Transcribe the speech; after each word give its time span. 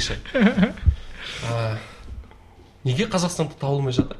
демекші 0.00 0.16
А, 1.50 1.76
неге 2.84 3.06
қазақстанда 3.06 3.54
табылмай 3.60 3.92
жатыр? 3.92 4.16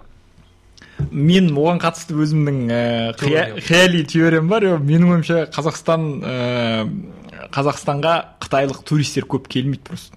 Мен 1.10 1.48
оған 1.56 1.80
қатысты 1.80 2.14
өзімнің 2.16 2.58
ә, 2.70 2.80
Теория. 3.18 3.56
қияли 3.56 4.04
теориям 4.04 4.48
бар. 4.48 4.64
Иә, 4.64 4.78
менің 4.78 5.14
ойымша 5.16 5.38
қазақстан 5.52 6.04
ә, 6.20 6.88
қазақстанға 7.52 8.14
қытайлық 8.44 8.82
туристер 8.84 9.24
көп 9.28 9.48
келмейді 9.48 9.82
просто. 9.88 10.16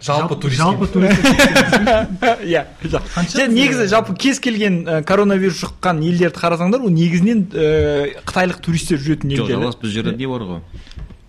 Жалпы 0.00 0.36
турист 0.40 0.60
жалпы 0.60 0.88
турист 0.92 1.24
иә 2.44 2.66
Қанша 2.84 3.46
негізі 3.48 3.86
жалпы 3.88 4.16
кез 4.16 4.40
келген 4.44 4.82
коронавирус 5.08 5.62
жұққан 5.62 6.02
елдерді 6.04 6.36
қарасаңдар 6.42 6.84
ол 6.84 6.92
негізінен 6.92 7.46
ә, 7.52 8.10
қытайлық 8.28 8.60
туристер 8.64 9.00
жүретін 9.00 9.32
жоқ 9.32 9.46
елдер 9.48 9.56
жалғас 9.56 9.80
бұл 9.80 9.94
жерде 9.94 10.16
не 10.20 10.28
бар 10.28 10.44
ғой? 10.50 10.60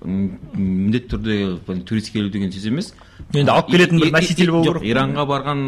Міндетті 0.07 1.09
түрде 1.11 1.84
турист 1.85 2.11
келу 2.13 2.29
деген 2.31 2.52
сөз 2.53 2.67
емес. 2.70 2.93
Енді 3.34 3.52
алып 3.52 3.67
келетін 3.73 3.99
бір 3.99 4.11
носитель 4.15 4.52
болу 4.53 4.63
керек 4.77 4.85
иранға 4.88 5.25
барған 5.27 5.63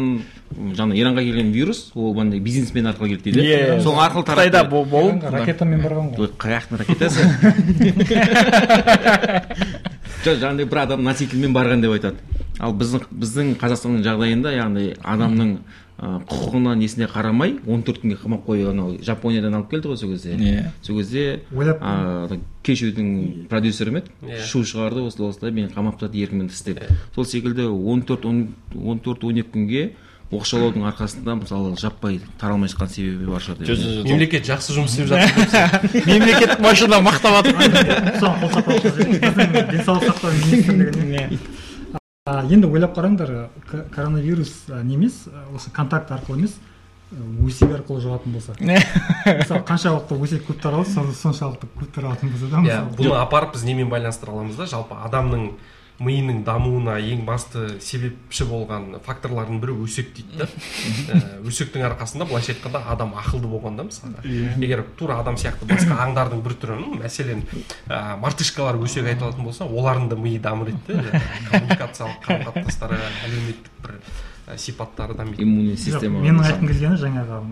жаңа 0.78 0.96
иранға 0.96 1.24
келген 1.26 1.50
вирус 1.52 1.80
ол 1.94 2.14
мындай 2.16 2.40
бизнесмен 2.40 2.88
арқылы 2.88 3.08
келді 3.16 3.34
дейді 3.36 3.48
Иә. 3.50 3.80
сол 3.84 3.98
арқылы 4.00 4.24
қытайда 4.24 4.64
болып 4.70 5.24
ракетамен 5.34 5.80
барған 5.84 6.14
ғой. 6.14 6.24
Ой, 6.24 6.32
қаяқтың 6.40 6.80
ракетасы. 6.80 7.20
Жоқ 10.20 10.36
жаңағыдай 10.36 10.66
бір 10.68 10.78
адам 10.82 11.04
носительмен 11.04 11.54
барған 11.56 11.80
деп 11.84 11.94
айтады. 11.96 12.18
Ал 12.60 12.74
біздің 12.76 13.06
біздің 13.22 13.54
қазақстанның 13.60 14.02
жағдайында 14.04 14.50
яғни 14.52 14.90
адамның 15.00 15.54
құқығына 16.00 16.72
несіне 16.80 17.06
қарамай 17.12 17.58
14 17.66 18.00
күнге 18.00 18.16
қамап 18.22 18.46
қою 18.46 18.70
анау 18.70 18.94
жапониядан 19.04 19.54
алып 19.58 19.70
келді 19.74 19.90
ғой 19.92 19.96
сол 20.00 20.10
кезде. 20.14 20.32
Иә. 20.32 20.70
сол 20.82 20.96
кезде 20.96 21.40
Ойлап- 21.52 22.38
кешьюдің 22.64 23.48
продюсері 23.50 23.90
ме 23.90 24.00
еді. 24.00 24.10
Иә. 24.24 24.40
шу 24.46 24.62
шығарды 24.64 25.04
осылай 25.06 25.28
осылай 25.30 25.52
мені 25.52 25.68
қамап 25.74 25.98
тастады 26.00 26.16
еркінмен 26.22 26.48
тыс 26.48 26.62
деп. 26.64 26.80
Сол 27.14 27.24
секілді 27.26 27.68
14 27.68 28.24
14 28.72 29.20
12 29.20 29.44
күнге 29.52 29.90
оқшаулаудың 30.30 30.84
арқасында 30.88 31.34
мысалы 31.42 31.76
жаппай 31.76 32.20
таралмай 32.38 32.68
шыққан 32.70 32.88
себебі 32.88 33.26
бар 33.26 33.42
шығар 33.42 33.58
деп. 33.60 34.06
Мемлекет 34.06 34.46
жақсы 34.46 34.72
жұмыс 34.76 34.94
істеп 34.94 35.08
жатыр 35.10 36.06
мемлекеттік 36.06 36.60
машина 36.62 37.00
мақтап 37.02 37.42
жатыр 37.42 37.54
денсаулық 39.74 40.06
сақтау 40.06 40.32
министрлігіне 40.38 41.38
А, 42.30 42.44
енді 42.46 42.68
ойлап 42.70 42.94
қараңдар 42.94 43.48
коронавирус 43.90 44.52
не 44.84 44.94
емес 44.94 45.24
осы 45.54 45.70
контакт 45.74 46.12
арқылы 46.14 46.44
емес 46.44 46.54
өсек 47.42 47.72
арқылы 47.74 48.04
жұғатын 48.04 48.34
болса. 48.36 48.54
Мысалы 49.40 49.64
қаншалықты 49.66 50.18
өсек 50.22 50.44
көп 50.46 50.60
таралса 50.62 51.02
соншалықты 51.22 51.66
көп 51.80 51.90
таралатын 51.96 52.30
болса 52.30 52.50
да 52.52 52.60
иә. 52.60 52.84
мысалы 52.84 52.98
бұны 53.00 53.16
апарып 53.18 53.56
біз 53.56 53.64
немен 53.66 53.90
байланыстыра 53.90 54.36
аламыз 54.36 54.60
да? 54.60 54.68
жалпы 54.70 54.94
адамның 55.08 55.48
миының 56.00 56.40
дамуына 56.46 56.94
ең 57.04 57.26
басты 57.28 57.76
себепші 57.84 58.46
болған 58.48 58.94
факторлардың 59.04 59.58
бірі 59.60 59.74
өсек 59.84 60.14
дейді 60.16 60.38
да. 60.40 60.46
Ә, 61.12 61.18
өсектің 61.44 61.84
арқасында 61.90 62.24
былайша 62.30 62.54
айтқанда 62.54 62.80
адам 62.88 63.12
ақылды 63.20 63.50
болған 63.52 63.76
да 63.76 63.84
мысалы. 63.84 64.22
Егер 64.24 64.84
тура 64.96 65.18
адам 65.20 65.36
сияқты 65.40 65.68
басқа 65.68 65.98
аңдардың 66.06 66.40
бір 66.46 66.56
түрі 66.62 66.78
мәселен 67.02 67.44
ә, 67.86 68.16
мартышкалар 68.22 68.80
өсек 68.80 69.04
айта 69.10 69.28
алатын 69.28 69.44
болса 69.44 69.68
олардың 69.68 70.08
да 70.08 70.16
миы 70.16 70.40
дамыр 70.40 70.72
еді 70.72 70.96
да. 71.04 71.20
Коммуникациялық 71.50 72.24
қарым 72.24 72.46
қатынастары 72.48 73.00
әлеуметтік 73.26 73.76
бір 73.84 73.98
ә, 74.48 74.56
сипаттары 74.56 75.18
дамиды 75.18 75.44
иммунный 75.44 75.76
система 75.76 76.24
менің 76.24 76.46
айтқым 76.46 76.72
келгені 76.72 77.00
жаңағы 77.04 77.42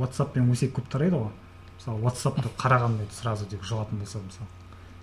ватсаппен 0.00 0.50
өсек 0.50 0.74
көп 0.80 0.90
тарайды 0.90 1.20
ғой. 1.20 1.30
Мысалы 1.78 2.02
ватсапты 2.02 2.50
қарағанда 2.58 3.06
сразу 3.12 3.46
деп 3.50 3.62
жұғатын 3.62 4.02
болса 4.02 4.18
мысалы 4.18 4.50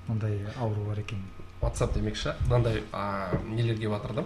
ондай 0.09 0.39
ауру 0.59 0.89
бар 0.89 0.99
екен. 0.99 1.23
Ватсап 1.61 1.93
демекші. 1.93 2.33
Мынандай 2.47 2.83
а, 2.91 3.31
нелер 3.47 3.77
келіп 3.77 3.93
жатыр 3.97 4.13
да. 4.21 4.25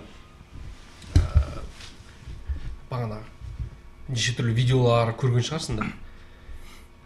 Бағана 2.89 3.19
неше 4.07 4.35
түрлі 4.37 4.53
видеолар 4.55 5.13
көрген 5.17 5.43
шығарсыңдар 5.47 5.89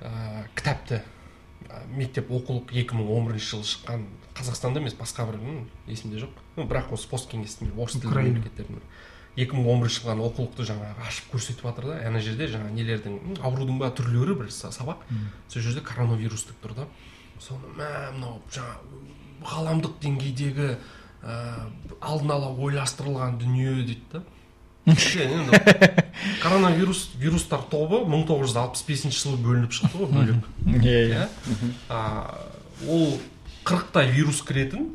ә, 0.03 0.09
кітапты. 0.57 1.01
Ә, 1.69 1.83
мектеп 1.95 2.29
оқулық 2.31 2.71
2011 2.73 3.39
жылы 3.43 3.67
шыққан 3.67 4.03
қазақстанда 4.37 4.79
емес 4.81 4.95
басқа 4.99 5.25
бір 5.29 5.39
есімде 5.91 6.19
жоқ. 6.23 6.35
Ну, 6.57 6.65
бірақ 6.67 6.91
осы 6.95 7.07
посткеңестің 7.11 7.73
орыс 7.75 7.97
тілді 7.99 8.23
мемлекеттердің 8.29 8.83
2011 9.39 9.93
шыққан 9.95 10.21
оқулықты 10.25 10.65
жаңағы 10.67 11.05
ашып 11.07 11.33
көрсетіп 11.33 11.63
жатыр 11.69 11.89
да. 11.91 11.97
Ана 12.07 12.19
жерде 12.23 12.47
жаңағы 12.51 12.75
нелердің 12.75 13.39
аурудың 13.43 13.79
ба 13.79 13.91
түрлері 13.95 14.35
бір 14.39 14.49
са- 14.51 14.71
сабақ. 14.75 15.03
Сол 15.47 15.61
жерде 15.63 15.81
коронавирус 15.85 16.47
деп 16.49 16.59
тұр 16.65 16.75
да. 16.81 16.87
Соны 17.39 17.71
мә 17.77 17.89
мынау 18.15 18.39
жаңағы 18.51 18.99
ғаламдық 19.49 19.95
деңгейдегі 20.03 20.69
ә, 21.23 21.37
алдын 22.01 22.31
ала 22.35 22.51
ойластырылған 22.55 23.39
дүние 23.39 23.73
дейді 23.83 24.05
да. 24.13 24.23
Коронавирус 26.41 27.09
вирустар 27.15 27.61
тобы 27.69 27.99
1965 28.05 29.13
жылы 29.13 29.37
бөлініп 29.43 29.75
шықты 29.75 29.99
ғой 29.99 30.09
бөлек. 30.15 30.47
Иә 30.83 31.01
иә. 31.11 31.27
А, 31.89 32.47
ол 32.87 33.19
қырықтай 33.67 34.09
вирус 34.11 34.41
кіретін 34.41 34.89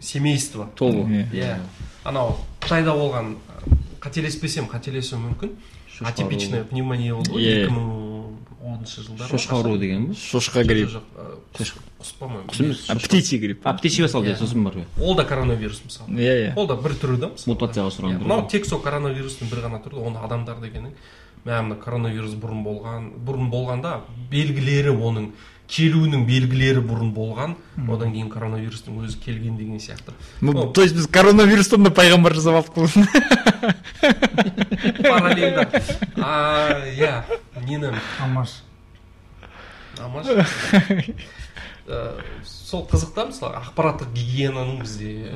семейство. 0.00 0.68
Тобы. 0.76 1.06
Иә. 1.32 1.56
Анау 2.04 2.36
қытайда 2.60 2.92
болған 2.98 3.36
қателеспесем 4.02 4.68
қателесуім 4.70 5.30
мүмкін. 5.30 5.56
Атипичная 6.02 6.64
пневмония 6.64 7.14
болды 7.14 7.30
ғой 7.36 7.42
Иә. 7.46 7.64
екі 7.64 7.72
мың 7.76 7.90
оныншы 8.62 9.02
жылдары 9.02 9.28
шошқа 9.30 9.56
ауруы 9.58 9.78
деген 9.78 10.06
ба 10.08 10.14
шошқа 10.14 10.62
грипп. 10.64 10.90
жоқ 10.90 11.02
құс 11.58 12.12
па 12.18 12.28
ма 12.28 12.42
құс 12.48 12.60
емес 12.62 12.84
птичий 13.06 13.38
грипп. 13.38 13.66
А 13.66 13.74
птичий 13.74 14.08
салды 14.08 14.30
Иә. 14.30 14.36
сосын 14.38 14.62
бар 14.64 14.74
ғой. 14.78 14.86
Ол 15.00 15.14
да 15.16 15.24
коронавирус 15.24 15.82
мысалы. 15.84 16.10
Иә 16.10 16.36
иә. 16.50 16.52
Ол 16.56 16.66
да 16.66 16.76
бір 16.76 16.92
түрі 16.94 17.16
да 17.18 17.28
мысалы. 17.34 17.54
Мутацияға 17.56 17.90
ұшыраған 17.90 18.16
Иә, 18.16 18.22
мынау 18.22 18.46
тек 18.48 18.66
сол 18.66 18.80
коронавирустың 18.80 19.50
бір 19.50 19.64
ғана 19.66 19.82
түрі 19.82 20.06
оны 20.06 20.22
адамдар 20.24 20.56
дегенің 20.62 20.92
мә 21.44 21.62
мына 21.66 21.76
коронавирус 21.82 22.34
бұрын 22.38 22.62
болған 22.62 23.10
бұрын 23.26 23.50
болғанда 23.50 24.00
белгілері 24.30 24.94
оның. 24.94 25.32
Келуінің 25.72 26.26
белгілері 26.28 26.82
бұрын 26.84 27.12
болған 27.16 27.54
одан 27.88 28.12
кейін 28.12 28.28
коронавирустың 28.32 28.98
өзі 29.04 29.20
келген 29.24 29.56
деген 29.56 29.80
сияқты. 29.80 30.12
Ну, 30.40 30.70
то 30.72 30.82
есть 30.82 30.94
біз 30.94 31.06
коронавирустан 31.06 31.82
да 31.82 31.90
пайғамбар 31.90 32.34
жасап 32.36 32.60
алдық 32.60 32.74
қой. 32.76 32.88
Параллельно. 35.08 35.68
А 36.16 36.82
иә 36.92 37.22
нені 37.64 37.94
алмаш 38.20 38.60
амаш? 40.00 40.26
Ә, 41.86 42.22
сол 42.44 42.86
қызық 42.90 43.14
та 43.16 43.26
мысалы 43.28 43.60
ақпараттық 43.60 44.12
гигиенаның 44.14 44.80
бізде. 44.82 45.32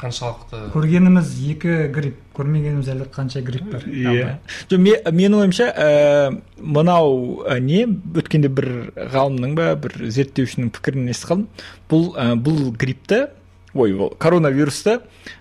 Қаншалықты 0.00 0.60
көргеніміз 0.74 1.32
екі 1.52 1.74
грипп 1.94 2.18
көрмегеніміз 2.38 2.88
әлі 2.94 3.06
қанша 3.14 3.42
грипп 3.42 3.72
бар. 3.72 3.82
Иә. 3.86 4.36
Жоқ 4.70 4.78
ме- 4.84 5.02
менің 5.10 5.40
ойымша 5.42 5.66
ә, 5.74 6.40
мынау 6.60 7.42
ә, 7.46 7.58
не 7.60 7.84
өткенде 7.86 8.48
бір 8.48 8.70
ғалымның 8.96 9.56
ба 9.58 9.72
бір 9.76 9.96
зерттеушінің 10.06 10.70
пікірін 10.76 11.10
естіп 11.12 11.32
қалдым 11.32 11.48
бұл 11.90 12.08
ә, 12.14 12.28
бұл 12.38 12.70
гриппті 12.78 13.26
ой 13.74 13.92
ол 13.94 14.14
коронавирусты 14.18 15.00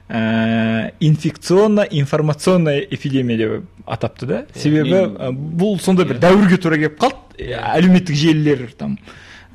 ә, 0.09 0.91
инфекционно 0.99 1.85
информационная 1.89 2.79
эпидемия 2.81 3.37
деп 3.37 3.63
атапты 3.85 4.25
да. 4.25 4.45
Себебі 4.55 5.05
ә, 5.15 5.31
бұл 5.31 5.79
сондай 5.79 6.05
бір 6.09 6.19
дәуірге 6.19 6.57
тура 6.57 6.75
келіп 6.81 6.97
қалды. 6.99 7.23
Әлеуметтік 7.37 8.17
желілер 8.17 8.67
там 8.77 8.97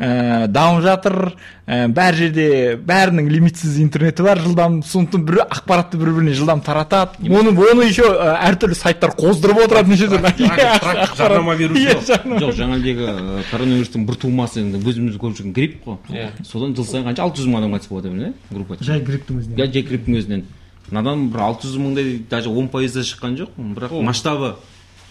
ә, 0.03 0.47
дамып 0.51 0.83
жатыр. 0.83 1.17
Ә, 1.63 1.87
бәр 1.95 2.17
жерде 2.19 2.47
бәрінің 2.83 3.29
лимитсіз 3.31 3.77
интернеті 3.81 4.25
бар. 4.27 4.41
Жылдам 4.43 4.81
сондықтан 4.83 5.23
бір 5.29 5.39
ақпаратты 5.47 5.97
бір 6.01 6.11
біріне 6.17 6.35
жылдам 6.35 6.61
таратады. 6.61 7.23
Оны 7.31 7.53
оны 7.55 7.87
еще 7.87 8.03
ә, 8.11 8.35
әртүрлі 8.51 8.75
сайттар 8.75 9.15
қоздырып 9.15 9.63
отырады 9.65 9.93
неше 9.95 10.09
түрлі. 10.11 10.33
Трак- 10.43 11.15
жарнама 11.17 11.55
беру 11.57 11.75
Иә, 11.79 11.95
жоқ. 12.03 12.51
жаңағыдегі 12.59 13.07
коронавирустың 13.53 14.07
бір 14.09 14.19
тумасы 14.27 14.61
енді 14.65 14.83
өзіміз 14.83 15.21
көріп 15.23 15.39
жүрген 15.39 15.55
грипп 15.57 15.85
қой. 15.87 15.97
Иә. 16.11 16.29
содан 16.45 16.75
жыл 16.75 16.85
сайын 16.85 17.07
қанша? 17.07 17.23
алты 17.23 17.43
жүз 17.43 17.49
мың 17.53 17.59
адам 17.63 17.75
қайтыс 17.77 17.89
болады 17.89 18.09
иә 18.11 18.33
группа 18.51 18.77
жай 18.81 19.01
грипптің 19.01 19.39
өзінен. 19.39 19.57
Иә 19.57 19.71
жай 19.73 19.83
грипптің 19.87 20.19
өзінен. 20.19 20.45
Мынадан 20.91 21.29
бір 21.33 21.41
алты 21.47 21.69
жүз 21.69 21.79
мыңдай 21.79 22.19
даже 22.29 22.51
он 22.51 22.69
пайызда 22.69 23.01
шыққан 23.07 23.37
жоқ 23.39 23.55
бірақ 23.57 24.03
масштабы 24.03 24.57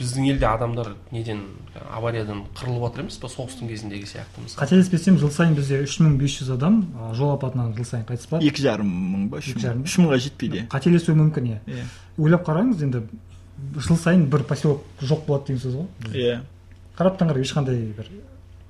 біздің 0.02 0.26
елде 0.32 0.46
адамдар 0.50 0.90
неден 1.14 1.44
авариядан 1.96 2.44
қырылып 2.58 2.84
жатыр 2.90 3.04
емес 3.06 3.18
па 3.22 3.30
соғыстың 3.32 3.70
кезіндегі 3.72 4.08
сияқты 4.10 4.42
мысалы 4.44 4.60
қателеспесем 4.66 5.18
жыл 5.22 5.32
сайын 5.32 5.54
бізде 5.56 5.80
үш 5.86 6.00
мың 6.02 6.18
бес 6.20 6.36
жүз 6.42 6.50
адам 6.58 6.82
жол 7.16 7.32
апатынан 7.36 7.74
жыл 7.78 7.86
сайын 7.86 8.06
қайтыс 8.10 8.28
болады 8.32 8.48
екі 8.50 8.66
жарым 8.66 8.90
мың 9.14 9.28
ба? 9.30 9.38
үш 9.40 9.52
Екі 9.54 9.64
жарым. 9.68 9.84
үш 9.86 9.98
мыңға 10.02 10.18
жетпейді 10.26 10.66
қателесуі 10.74 11.16
мүмкін 11.22 11.48
иә. 11.54 11.60
Иә. 11.68 11.86
Ойлап 12.18 12.44
қараңыз 12.50 12.84
енді 12.84 13.04
жыл 13.78 13.98
сайын 14.02 14.26
бір 14.34 14.44
поселок 14.50 14.84
жоқ 15.02 15.26
болады 15.28 15.54
деген 15.54 15.62
сөз 15.62 15.78
ғой 15.80 16.18
иә. 16.18 16.42
Қараптан 16.98 17.30
қарап 17.32 17.46
ешқандай 17.46 17.80
бір 17.96 18.10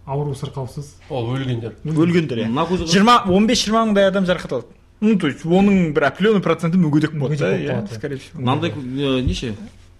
ауру 0.05 0.33
сырқаусыз 0.35 0.93
ол 1.09 1.31
өлгендер. 1.35 1.75
Өлгендер. 1.85 2.43
Иә. 2.45 2.85
Жиырма 2.91 3.23
он 3.31 3.47
бес 3.47 3.63
жиырма 3.65 3.85
мыңдай 3.89 4.07
адам 4.11 4.25
жарақат 4.25 4.51
алады 4.59 4.67
ну 5.01 5.15
то 5.17 5.25
есть 5.27 5.41
оның 5.45 5.93
бір 5.95 6.03
определенный 6.11 6.41
проценті 6.45 6.77
мүгедек 6.77 7.15
болады 7.17 7.33
Мүгедек 7.33 7.39
да 7.39 7.49
болып 7.49 7.61
иә. 7.61 7.71
қалады, 7.71 7.89
иә. 7.89 7.95
скорее 7.97 8.17
всего. 8.17 8.39
Мынандай 8.41 8.69
ы, 8.71 9.21
неше? 9.25 9.55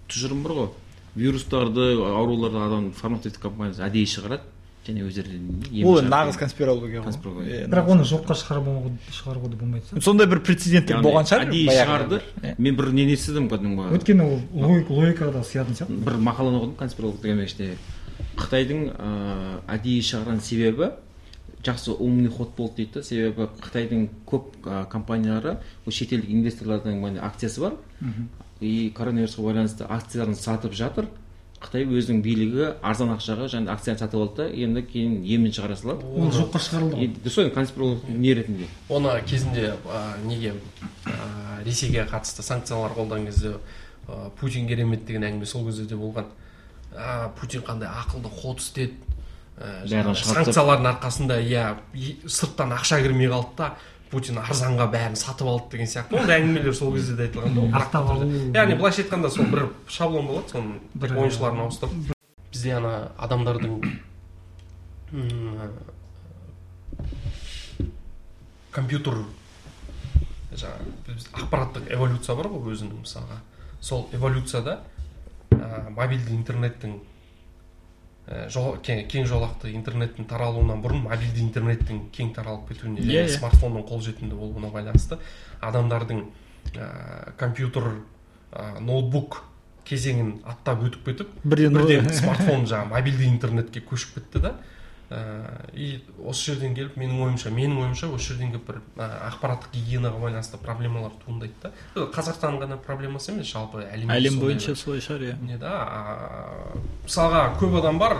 Тұжырым 0.08 0.42
бар 0.44 0.52
ғой. 0.52 0.68
Вирустарды 1.14 1.92
ауруларды 2.00 2.58
адам 2.62 2.90
фармацевтик 2.96 3.42
компаниясы 3.42 3.84
әдейі 3.84 4.08
шығарады. 4.16 4.48
Және 4.82 5.04
өздері 5.06 5.36
ол 5.86 6.00
енді 6.00 6.10
нағыз 6.10 6.38
конспирология 6.40 6.98
ғой. 6.98 7.04
Конспирология. 7.06 7.58
Иә, 7.60 7.66
бірақ 7.70 7.90
оны 7.94 8.02
жоққа 8.02 8.34
шығармауға 8.40 8.90
шығаруға 9.14 9.50
да 9.52 9.58
болмайды 9.60 10.02
сондай 10.02 10.26
бір 10.26 10.40
прецеденттер 10.42 11.04
болған 11.04 11.28
шығар. 11.30 11.44
әдейі 11.46 11.76
шығарды. 11.76 12.18
Мен 12.58 12.74
бір 12.80 12.90
нені 12.90 13.14
естідім 13.14 13.46
кәдімгі 13.52 13.92
өйткені 13.94 14.26
ол 14.26 14.40
логик 14.58 14.90
логикаға 14.90 15.36
да 15.36 15.44
сиятын 15.46 15.78
сияқты. 15.78 16.00
Бір 16.02 16.18
мақаланы 16.18 16.58
оқыдым 16.58 16.74
конспиролог 16.82 17.22
деген 17.22 17.44
іште 17.46 17.76
қытайдың 18.34 18.82
ыыы 18.90 19.62
әдейі 19.70 20.02
шығарған 20.02 20.42
себебі 20.42 20.90
жақсы 21.62 21.94
умный 21.94 22.28
ход 22.28 22.56
болды 22.56 22.82
дейді 22.82 22.98
да. 22.98 23.02
Себебі 23.06 23.46
қытайдың 23.62 24.08
көп 24.26 24.66
компаниялары 24.90 25.60
шетелдік 25.86 26.26
инвесторлардың 26.26 27.20
акциясы 27.22 27.60
бар. 27.60 27.78
И 28.62 28.90
коронавирусқа 28.94 29.42
байланысты 29.42 29.84
акцияларын 29.84 30.36
сатып 30.38 30.72
жатыр. 30.78 31.08
Қытай 31.62 31.84
өзінің 31.86 32.22
билігі 32.24 32.64
арзан 32.82 33.12
ақшаға 33.14 33.46
және 33.52 33.70
акцияны 33.70 34.00
сатып 34.00 34.20
алды. 34.20 34.42
Да 34.42 34.64
енді 34.64 34.82
кейін 34.82 35.20
емін 35.22 35.54
шығара 35.54 35.76
салады. 35.78 36.06
Ол 36.06 36.32
жоққа 36.34 36.62
шығарылды 36.62 36.98
ғой. 36.98 37.10
Дұрыс 37.22 37.38
қой 37.38 37.52
конспиролог 37.54 38.08
не 38.08 38.34
ретінде? 38.34 38.66
Оны 38.88 39.14
кезінде 39.26 39.76
а, 39.86 40.16
неге 40.26 40.54
а, 41.06 41.62
ресейге 41.64 42.06
қатысты 42.10 42.42
санкциялар 42.42 42.96
қолданған 42.96 43.30
кезде 43.30 43.54
а, 44.08 44.30
путин 44.40 44.66
керемет 44.66 45.06
деген 45.06 45.28
әңгіме 45.28 45.46
сол 45.46 45.66
кезде 45.68 45.86
де 45.86 45.94
болған. 45.94 46.26
А, 46.96 47.30
путин 47.38 47.62
қандай 47.62 47.90
ақылды 47.90 48.32
ход 48.42 48.58
істеді. 48.58 48.98
Ә, 49.62 49.84
жаңағы 49.86 50.18
санкциялардың 50.18 50.90
арқасында 50.96 51.38
иә 51.46 51.66
сырттан 52.26 52.74
ақша 52.74 52.98
кірмей 53.04 53.30
қалды 53.30 53.54
да. 53.58 53.74
Путин 54.12 54.38
арзанға 54.38 54.86
бәрін 54.92 55.16
сатып 55.16 55.48
алды 55.48 55.70
деген 55.72 55.88
сияқты. 55.88 56.18
Ондай 56.20 56.42
әңгімелер 56.42 56.74
сол 56.76 56.92
кезде 56.94 57.16
де 57.16 57.26
айтылған 57.28 57.54
да 57.56 57.98
алу. 57.98 58.26
яғни 58.54 58.76
былайша 58.78 59.02
айтқанда 59.02 59.30
сол 59.32 59.46
бір 59.50 59.68
шаблон 59.88 60.26
болады 60.28 60.52
соның 60.52 60.78
Бір- 60.94 61.16
ойыншыларын 61.16 61.60
ауыстырып. 61.64 62.14
бізде 62.52 62.74
ана 62.76 62.92
адамдардың 63.18 63.78
компьютер 68.72 69.14
жаңағы 70.52 71.16
ақпараттық 71.42 71.88
эволюция 71.96 72.34
бар 72.36 72.48
ғой 72.52 72.74
өзінің 72.74 73.00
мысалға. 73.02 73.38
Сол 73.80 74.08
эволюцияда 74.12 74.78
ә, 75.50 75.90
мобильді 75.90 76.34
интернеттің 76.36 76.98
кең, 78.86 79.04
кең 79.10 79.26
жолақты 79.28 79.72
интернеттің 79.76 80.26
таралуынан 80.30 80.82
бұрын 80.84 81.02
мобильді 81.06 81.42
интернеттің 81.44 82.04
кең 82.14 82.32
таралып 82.36 82.68
кетуіне 82.72 83.02
және 83.04 83.12
Иә, 83.12 83.24
иә. 83.26 83.36
смартфонның 83.38 83.86
қолжетімді 83.88 84.36
болуына 84.38 84.70
байланысты 84.72 85.18
адамдардың 85.60 86.24
ә, 86.76 87.32
компьютер 87.36 87.88
ә, 88.52 88.80
ноутбук 88.80 89.42
кезеңін 89.88 90.36
аттап 90.46 90.84
өтіп 90.86 91.04
кетіп 91.10 91.32
бірден 91.44 91.74
бірден 91.74 92.10
смартфон 92.14 92.66
жаңағы 92.70 92.92
мобильді 92.94 93.26
интернетке 93.28 93.82
көшіп 93.82 94.14
кетті 94.20 94.42
да 94.46 94.54
и 95.74 95.88
осы 96.24 96.52
жерден 96.52 96.74
келіп 96.76 96.96
менің 97.00 97.22
ойымша 97.26 97.52
менің 97.54 97.82
ойымша 97.84 98.10
осы 98.14 98.32
жерден 98.32 98.52
келіп 98.54 98.66
бір 98.70 98.80
ә, 98.96 99.08
ақпараттық 99.30 99.74
гигиенаға 99.74 100.20
байланысты 100.22 100.60
проблемалар 100.62 101.14
туындайды 101.24 101.54
да. 101.62 101.72
Бұл 101.96 102.10
қазақстан 102.14 102.58
ғана 102.62 102.78
проблемасы 102.80 103.32
емес 103.34 103.52
жалпы 103.52 103.84
әлем 103.86 104.10
сондай 104.12 104.40
бойынша 104.40 104.76
солай 104.76 105.04
шығар 105.04 105.26
иә. 105.28 105.38
не 105.46 105.58
да 105.60 105.72
мысалға 107.06 107.46
көп 107.60 107.80
адам 107.80 107.98
бар 108.02 108.18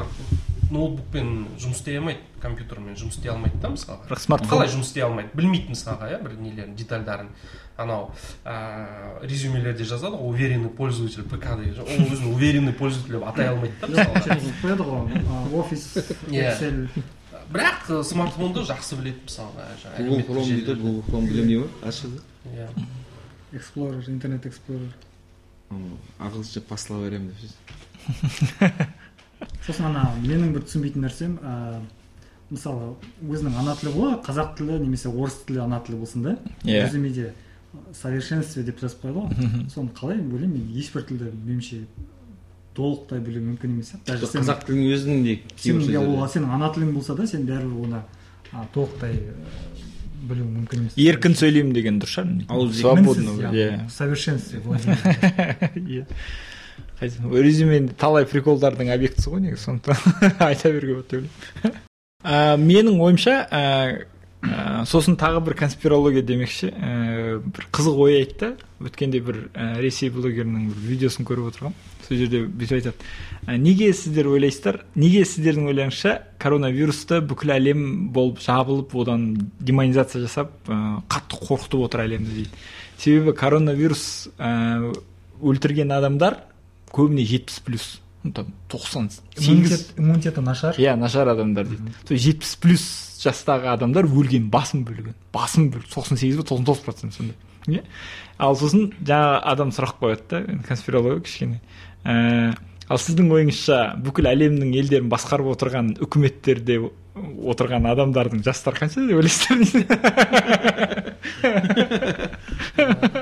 ноутбукпен 0.73 1.33
жұмыс 1.61 1.79
істей 1.83 1.99
алмайды 2.01 2.21
компьютермен 2.43 2.97
жұмыс 2.99 3.19
істей 3.19 3.31
алмайды 3.33 3.59
да 3.63 3.69
мысалға. 3.75 4.07
Бірақ 4.09 4.23
смартфон 4.25 4.51
қалай 4.53 4.71
жұмыс 4.73 4.89
істей 4.91 5.05
алмайды 5.07 5.31
білмейді 5.37 5.75
мысалға 5.75 6.09
иә 6.15 6.23
бір 6.25 6.37
нелерін 6.41 6.75
детальдарын. 6.79 7.29
Анау 7.77 8.11
ә, 8.45 9.21
резюмелерде 9.27 9.85
жазады 9.89 10.17
ғой 10.17 10.35
уверенный 10.35 10.69
пользователь 10.71 11.25
пк 11.25 11.57
деген 11.61 11.81
ол 11.81 11.89
өзін 11.89 12.35
уверенный 12.35 12.73
пользователь 12.77 13.13
деп 13.19 13.25
атай 13.29 13.49
алмайды 13.49 13.75
да 13.81 14.05
қояды 14.63 14.83
ғой 14.85 15.23
а, 15.29 15.47
офис 15.61 15.87
Иә. 16.29 16.53
excel. 16.53 16.89
Бірақ 17.53 17.89
ы, 17.91 18.03
смартфонды 18.05 18.61
жақсы 18.69 18.97
біледі 19.01 19.25
мысалға 19.27 19.65
жаңағы 19.83 20.09
гугл 20.09 20.35
дейді 20.43 20.51
желілерді. 20.53 20.83
гугл 20.83 21.03
хром 21.09 21.27
білемін 21.27 21.49
дей 21.49 21.59
ма 21.59 21.89
ашыды 21.89 22.21
иә. 22.53 22.69
Explorer 23.53 24.09
интернет 24.09 24.47
explorer. 24.47 24.93
Ағылшынша 26.21 26.61
посыла 26.69 27.03
беремін 27.09 27.33
деп 27.33 27.41
ше 27.41 28.73
сосын 29.67 29.87
ана 29.91 30.07
менің 30.23 30.53
бір 30.57 30.65
түсінбейтін 30.69 31.05
нәрсем 31.07 31.37
ә, 31.43 31.81
мысалы 32.53 32.95
өзінің 33.25 33.59
ана 33.63 33.75
тілі 33.81 33.93
ғой 33.97 34.17
қазақ 34.27 34.55
тілі 34.59 34.79
немесе 34.83 35.09
орыс 35.09 35.39
тілі 35.49 35.63
ана 35.65 35.81
тілі 35.87 35.99
болсын 36.03 36.23
да. 36.27 36.37
Иә. 36.65 36.85
резюмеде 36.87 37.33
совершенстве 37.97 38.63
деп 38.67 38.81
жазып 38.83 39.01
қояды 39.07 39.23
ғой. 39.23 39.69
Соны 39.73 39.91
қалай 39.97 40.19
ойлаймын 40.21 40.59
мен 40.59 40.75
ешбір 40.77 41.07
тілді 41.09 41.31
меніңше 41.47 41.85
толықтай 42.77 43.21
білу 43.25 43.41
мүмкін 43.47 43.73
емес 43.79 43.93
сияқты 43.95 44.13
даже 44.13 44.27
сен- 44.27 44.43
қазақ 44.43 44.67
тілінің 44.67 44.93
өзінің 44.97 45.25
де 45.25 45.35
сенің 45.57 45.81
кейбір 45.87 45.95
иә, 45.95 46.05
ол 46.23 46.29
сенің 46.29 46.53
ана 46.57 46.69
тілің 46.73 46.93
болса 46.93 47.15
да 47.17 47.27
сен 47.27 47.47
бәрібір 47.49 47.85
оны 47.87 48.03
толықтай 48.75 49.17
білу 50.29 50.45
мүмкін 50.47 50.79
емес 50.85 50.97
еркін 50.97 51.35
сөйлеймін 51.37 51.73
деген 51.77 51.99
дұрыс 52.01 52.15
шығар 52.17 52.47
Ауыз 52.49 52.81
свободно 52.81 53.37
иә. 53.53 53.89
совершенстве 53.91 54.61
иә. 55.77 56.07
Резюменде 57.03 57.97
талай 57.99 58.27
приколдардың 58.31 58.93
объектісі 58.95 59.33
ғой 59.33 59.45
негізі 59.49 59.65
сондықтан 59.67 60.37
айта 60.49 60.73
беруге 60.73 61.01
болады 61.01 61.09
деп 61.11 61.19
ойлаймын. 61.23 61.79
Менің 62.69 63.01
ойымша 63.03 63.39
ә, 63.51 63.63
ә, 64.43 64.85
сосын 64.87 65.17
тағы 65.19 65.41
бір 65.43 65.57
конспирология 65.59 66.23
демекші 66.23 66.71
ә, 66.71 67.41
бір 67.43 67.67
қызық 67.75 67.99
ой 68.07 68.21
айтты 68.21 68.53
өткенде 68.83 69.23
бір 69.23 69.49
ә, 69.55 69.81
ресей 69.83 70.11
блогерінің 70.15 70.69
бір 70.71 70.85
видеосын 70.93 71.27
көріп 71.27 71.51
отырғанмын 71.51 71.91
сол 72.07 72.19
жерде 72.19 72.45
бүйтіп 72.47 72.79
айтады. 72.79 73.11
«Ә, 73.47 73.57
неге 73.59 73.93
сіздер 73.95 74.29
ойлайсыздар? 74.31 74.83
Неге 74.95 75.25
сіздердің 75.27 75.69
ойларыңызша 75.73 76.15
коронавирусты 76.43 77.21
бүкіл 77.27 77.55
әлем 77.57 77.85
болып 78.15 78.43
жабылып 78.43 78.95
одан 79.03 79.27
демонизация 79.61 80.23
жасап 80.23 80.53
ә, 80.69 81.03
қатты 81.11 81.43
қорқытып 81.43 81.85
отыр 81.87 82.05
әлемді? 82.07 82.35
дейді. 82.39 82.63
Себебі 82.99 83.35
коронавирус 83.35 84.29
ә, 84.39 84.93
өлтірген 85.43 85.95
адамдар 85.95 86.39
көбіне 86.93 87.25
жетпіс 87.27 87.61
плюс 87.65 88.01
там 88.31 88.53
тоқсан 88.71 89.09
сегіз. 89.35 89.49
Иммунитет 89.49 89.99
иммунитеті 89.99 90.41
нашар? 90.41 90.77
Иә 90.79 90.95
нашар 90.97 91.29
адамдар 91.33 91.67
дейді. 91.67 91.95
Сол 92.07 92.17
жетпіс 92.17 92.55
плюс 92.63 92.85
жастағы 93.23 93.73
адамдар 93.73 94.07
өлген 94.07 94.51
басым 94.53 94.85
бөлігі 94.87 95.15
басым 95.35 95.71
бөлігі 95.73 95.91
тоқсан 95.91 96.21
сегіз 96.21 96.39
ба 96.39 96.47
тоқсан 96.47 96.67
тоғыз 96.69 96.85
процент 96.87 97.17
сондай 97.17 97.37
иә? 97.67 97.83
Ал 98.39 98.57
сосын 98.59 98.93
жаңағы 99.03 99.41
адам 99.53 99.71
сұрақ 99.75 99.99
қояды 100.01 100.23
да 100.31 100.59
конспирология 100.69 101.23
кішкене. 101.27 101.61
Ә, 102.05 102.55
ал 102.89 102.99
сіздің 102.99 103.31
ойыңызша 103.35 103.79
бүкіл 104.03 104.31
әлемнің 104.31 104.75
елдерін 104.79 105.11
басқарып 105.11 105.53
отырған 105.57 105.97
үкіметтерде 106.03 106.79
отырған 107.13 107.87
адамдардың 107.91 108.43
жастары 108.47 108.77
қанша 108.83 109.07
деп 109.07 109.19
ойлайсыздар? 109.19 109.59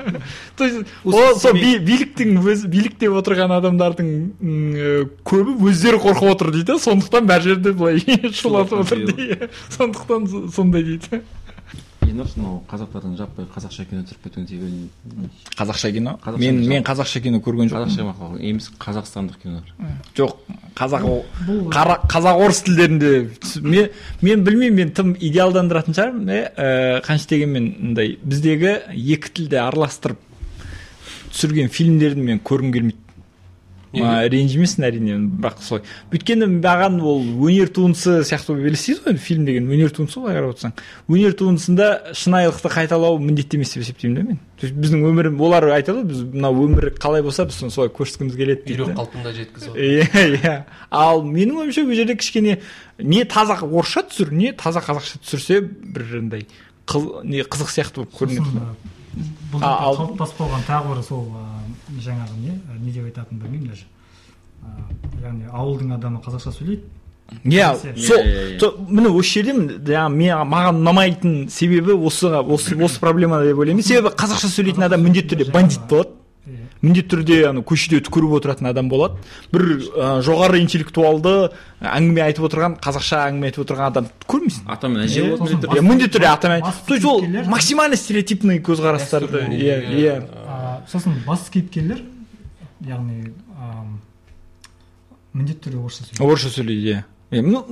то 0.61 0.67
есть 0.69 0.85
ол 1.03 1.35
сол 1.41 1.53
би- 1.57 1.79
биліктің 1.81 2.37
өз 2.45 2.67
билікте 2.69 3.09
отырған 3.09 3.55
адамдардың 3.57 4.09
э, 4.45 5.03
көбі 5.25 5.57
өздері 5.71 5.97
қорқып 6.05 6.35
отыр 6.35 6.51
дейді. 6.53 6.77
Сондықтан 6.85 7.25
бар 7.25 7.41
жерде 7.41 7.73
былай 7.73 7.97
шулатып 8.41 8.85
отыр 8.85 9.05
дейді. 9.09 9.49
сондықтан 9.77 10.27
со- 10.29 10.47
сондай 10.53 10.83
дейді. 10.85 11.23
Енді 12.11 12.25
мынау 12.35 12.57
қазақтардың 12.67 13.13
жаппай 13.15 13.45
қазақша 13.55 13.85
кино 13.87 14.01
түсіріп 14.03 14.25
кетуінің 14.25 14.47
себебі 14.49 15.29
қазақша 15.55 15.91
кино? 15.95 16.17
Мен 16.41 16.57
кино. 16.59 16.67
мен 16.73 16.83
қазақша 16.83 17.21
кино 17.23 17.39
көрген 17.39 17.69
жоқпын. 17.71 17.85
Қазақша 17.87 18.07
мақал 18.09 18.41
емес 18.43 18.67
қазақстандық 18.81 19.37
кинолар. 19.39 19.69
Жоқ 20.17 20.33
қазақ 20.75 21.05
қазақ 22.11 22.41
орыс 22.43 22.59
тілдерінде 22.67 23.29
мен 23.63 23.87
мен 24.21 24.43
білмеймін 24.43 24.75
мен 24.81 24.91
тым 24.97 25.13
идеалдандыратын 25.19 25.95
шығармын 25.95 26.33
иә 26.35 26.41
ә, 26.57 27.01
қанша 27.05 27.29
дегенмен 27.31 27.71
мындай 27.79 28.17
біздегі 28.23 28.73
екі 28.91 29.31
тілді 29.37 29.61
араластырып 29.63 30.19
түсірген 31.31 31.71
фильмдерді 31.71 32.27
мен 32.27 32.43
көргім 32.43 32.75
келмейді. 32.75 32.97
Ренжімесін 33.91 34.85
әрине 34.87 35.17
бірақ 35.19 35.57
солай. 35.65 35.81
Өйткені 36.15 36.47
маған 36.47 36.93
ол 37.03 37.25
өнер 37.43 37.67
туындысы 37.75 38.21
сияқты 38.23 38.53
болып 38.53 38.69
елестейді 38.69 39.01
ғой 39.03 39.11
енді 39.11 39.23
фильм 39.25 39.43
деген 39.49 39.67
өнер 39.67 39.91
туындысы 39.91 40.15
ғой 40.15 40.29
былай 40.29 40.37
қарап 40.37 40.53
отырсаң. 40.53 40.73
Өнер 41.11 41.35
туындысында 41.35 41.87
шынайылықты 42.15 42.71
қайталау 42.71 43.17
міндетті 43.19 43.59
емес 43.59 43.73
деп 43.75 43.83
есептеймін 43.83 44.15
да 44.15 44.23
мен. 44.29 44.39
То 44.61 44.67
есть 44.69 44.77
біздің 44.79 45.03
өмір 45.09 45.29
олар 45.43 45.67
айтады 45.75 46.05
ғой 46.05 46.07
біз 46.07 46.23
мына 46.23 46.53
өмір 46.55 46.87
қалай 47.03 47.25
болса 47.25 47.43
біз 47.43 47.59
соны 47.59 47.75
солай 47.75 47.91
көрсеткіміз 47.91 48.37
келеді 48.39 48.63
дейді 48.69 48.79
үйрек 48.79 48.95
да. 48.95 49.01
қалпында 49.01 49.35
жеткізіп 49.35 49.75
иә 49.75 50.39
иә. 50.39 50.55
Ал 50.87 51.25
менің 51.27 51.59
ойымша 51.65 51.83
бұл 51.83 51.99
жерде 51.99 52.15
кішкене 52.15 52.61
не 52.97 53.25
таза 53.25 53.59
орысша 53.59 54.05
түсір 54.07 54.31
не 54.31 54.53
таза 54.55 54.79
қазақша 54.79 55.19
түсірсе 55.19 55.59
бір 55.67 56.07
андай 56.21 56.47
қыз- 56.87 57.25
не 57.27 57.43
қызық 57.43 57.75
сияқты 57.75 58.05
болып 58.05 58.15
көрінеді. 58.21 58.63
Бұл 59.51 59.59
қалыптасып 59.63 60.37
қалған 60.39 60.63
тағы 60.67 60.93
бір 60.95 61.03
сол 61.03 61.25
жаңағы 61.99 62.37
не? 62.39 62.53
Не 62.85 62.91
деп 62.95 63.05
айтатынын 63.09 63.41
білмеймін 63.43 63.69
даже. 63.73 63.85
Яғни 65.21 65.47
ауылдың 65.51 65.93
адамы 65.97 66.21
қазақша 66.25 66.53
сөйлейді. 66.55 66.83
Иә 67.45 67.67
Иә, 67.71 67.95
сол 67.95 68.17
иә, 68.19 68.41
иә. 68.55 68.59
со- 68.59 68.75
міне 68.89 69.09
осы 69.09 69.29
жерде 69.39 69.53
жаңағы 69.79 70.47
маған 70.51 70.81
ұнамайтын 70.81 71.35
себебі 71.49 71.93
осы 71.95 72.27
осы 72.27 72.75
осы 72.75 72.99
проблема 72.99 73.41
деп 73.43 73.57
ойлаймын. 73.59 73.83
Себебі 73.83 74.11
қазақша 74.15 74.49
сөйлейтін 74.51 74.83
адам 74.87 75.01
міндетті 75.05 75.35
түрде 75.35 75.51
бандит 75.51 75.79
болады. 75.89 76.09
Иә. 76.09 76.20
Міндетті 76.81 77.11
түрде 77.15 77.37
ана 77.49 77.61
көшеде 77.61 77.99
түкіріп 78.07 78.33
отыратын 78.39 78.69
адам 78.71 78.89
болады. 78.89 79.19
Бір 79.53 79.65
ә, 79.93 80.07
жоғары 80.25 80.61
интеллектуалды 80.63 81.51
әңгіме 81.81 82.23
айтып 82.25 82.47
отырған 82.49 82.77
қазақша 82.81 83.21
әңгіме 83.29 83.51
айтып 83.51 83.65
отырған 83.65 83.91
адам 83.91 84.09
көрмейсің? 84.25 84.65
Ата 84.65 84.89
мен 84.89 85.05
әже 85.05 85.27
болады 85.37 85.53
міндетті 85.53 85.85
міндетті 85.85 86.15
түрде 86.17 86.31
атамен 86.31 86.65
басты 86.65 86.87
то 86.87 86.93
есть 86.95 87.05
ол 87.05 87.21
максимально 87.53 87.95
стереотипный 88.01 88.59
көзқарастарды 88.65 89.45
иә 89.59 89.77
иә 90.01 90.17
сосын 90.89 91.21
басты 91.27 91.59
кейіпкерлер 91.59 92.01
яғни 92.81 93.31
міндетті 95.33 95.69
түрде 95.69 95.79
орысша 95.85 96.03
сөйлейді. 96.03 96.25
Орысша 96.25 96.49
сөйлейді 96.57 96.95
иә 96.97 97.03
ну, 97.45 97.65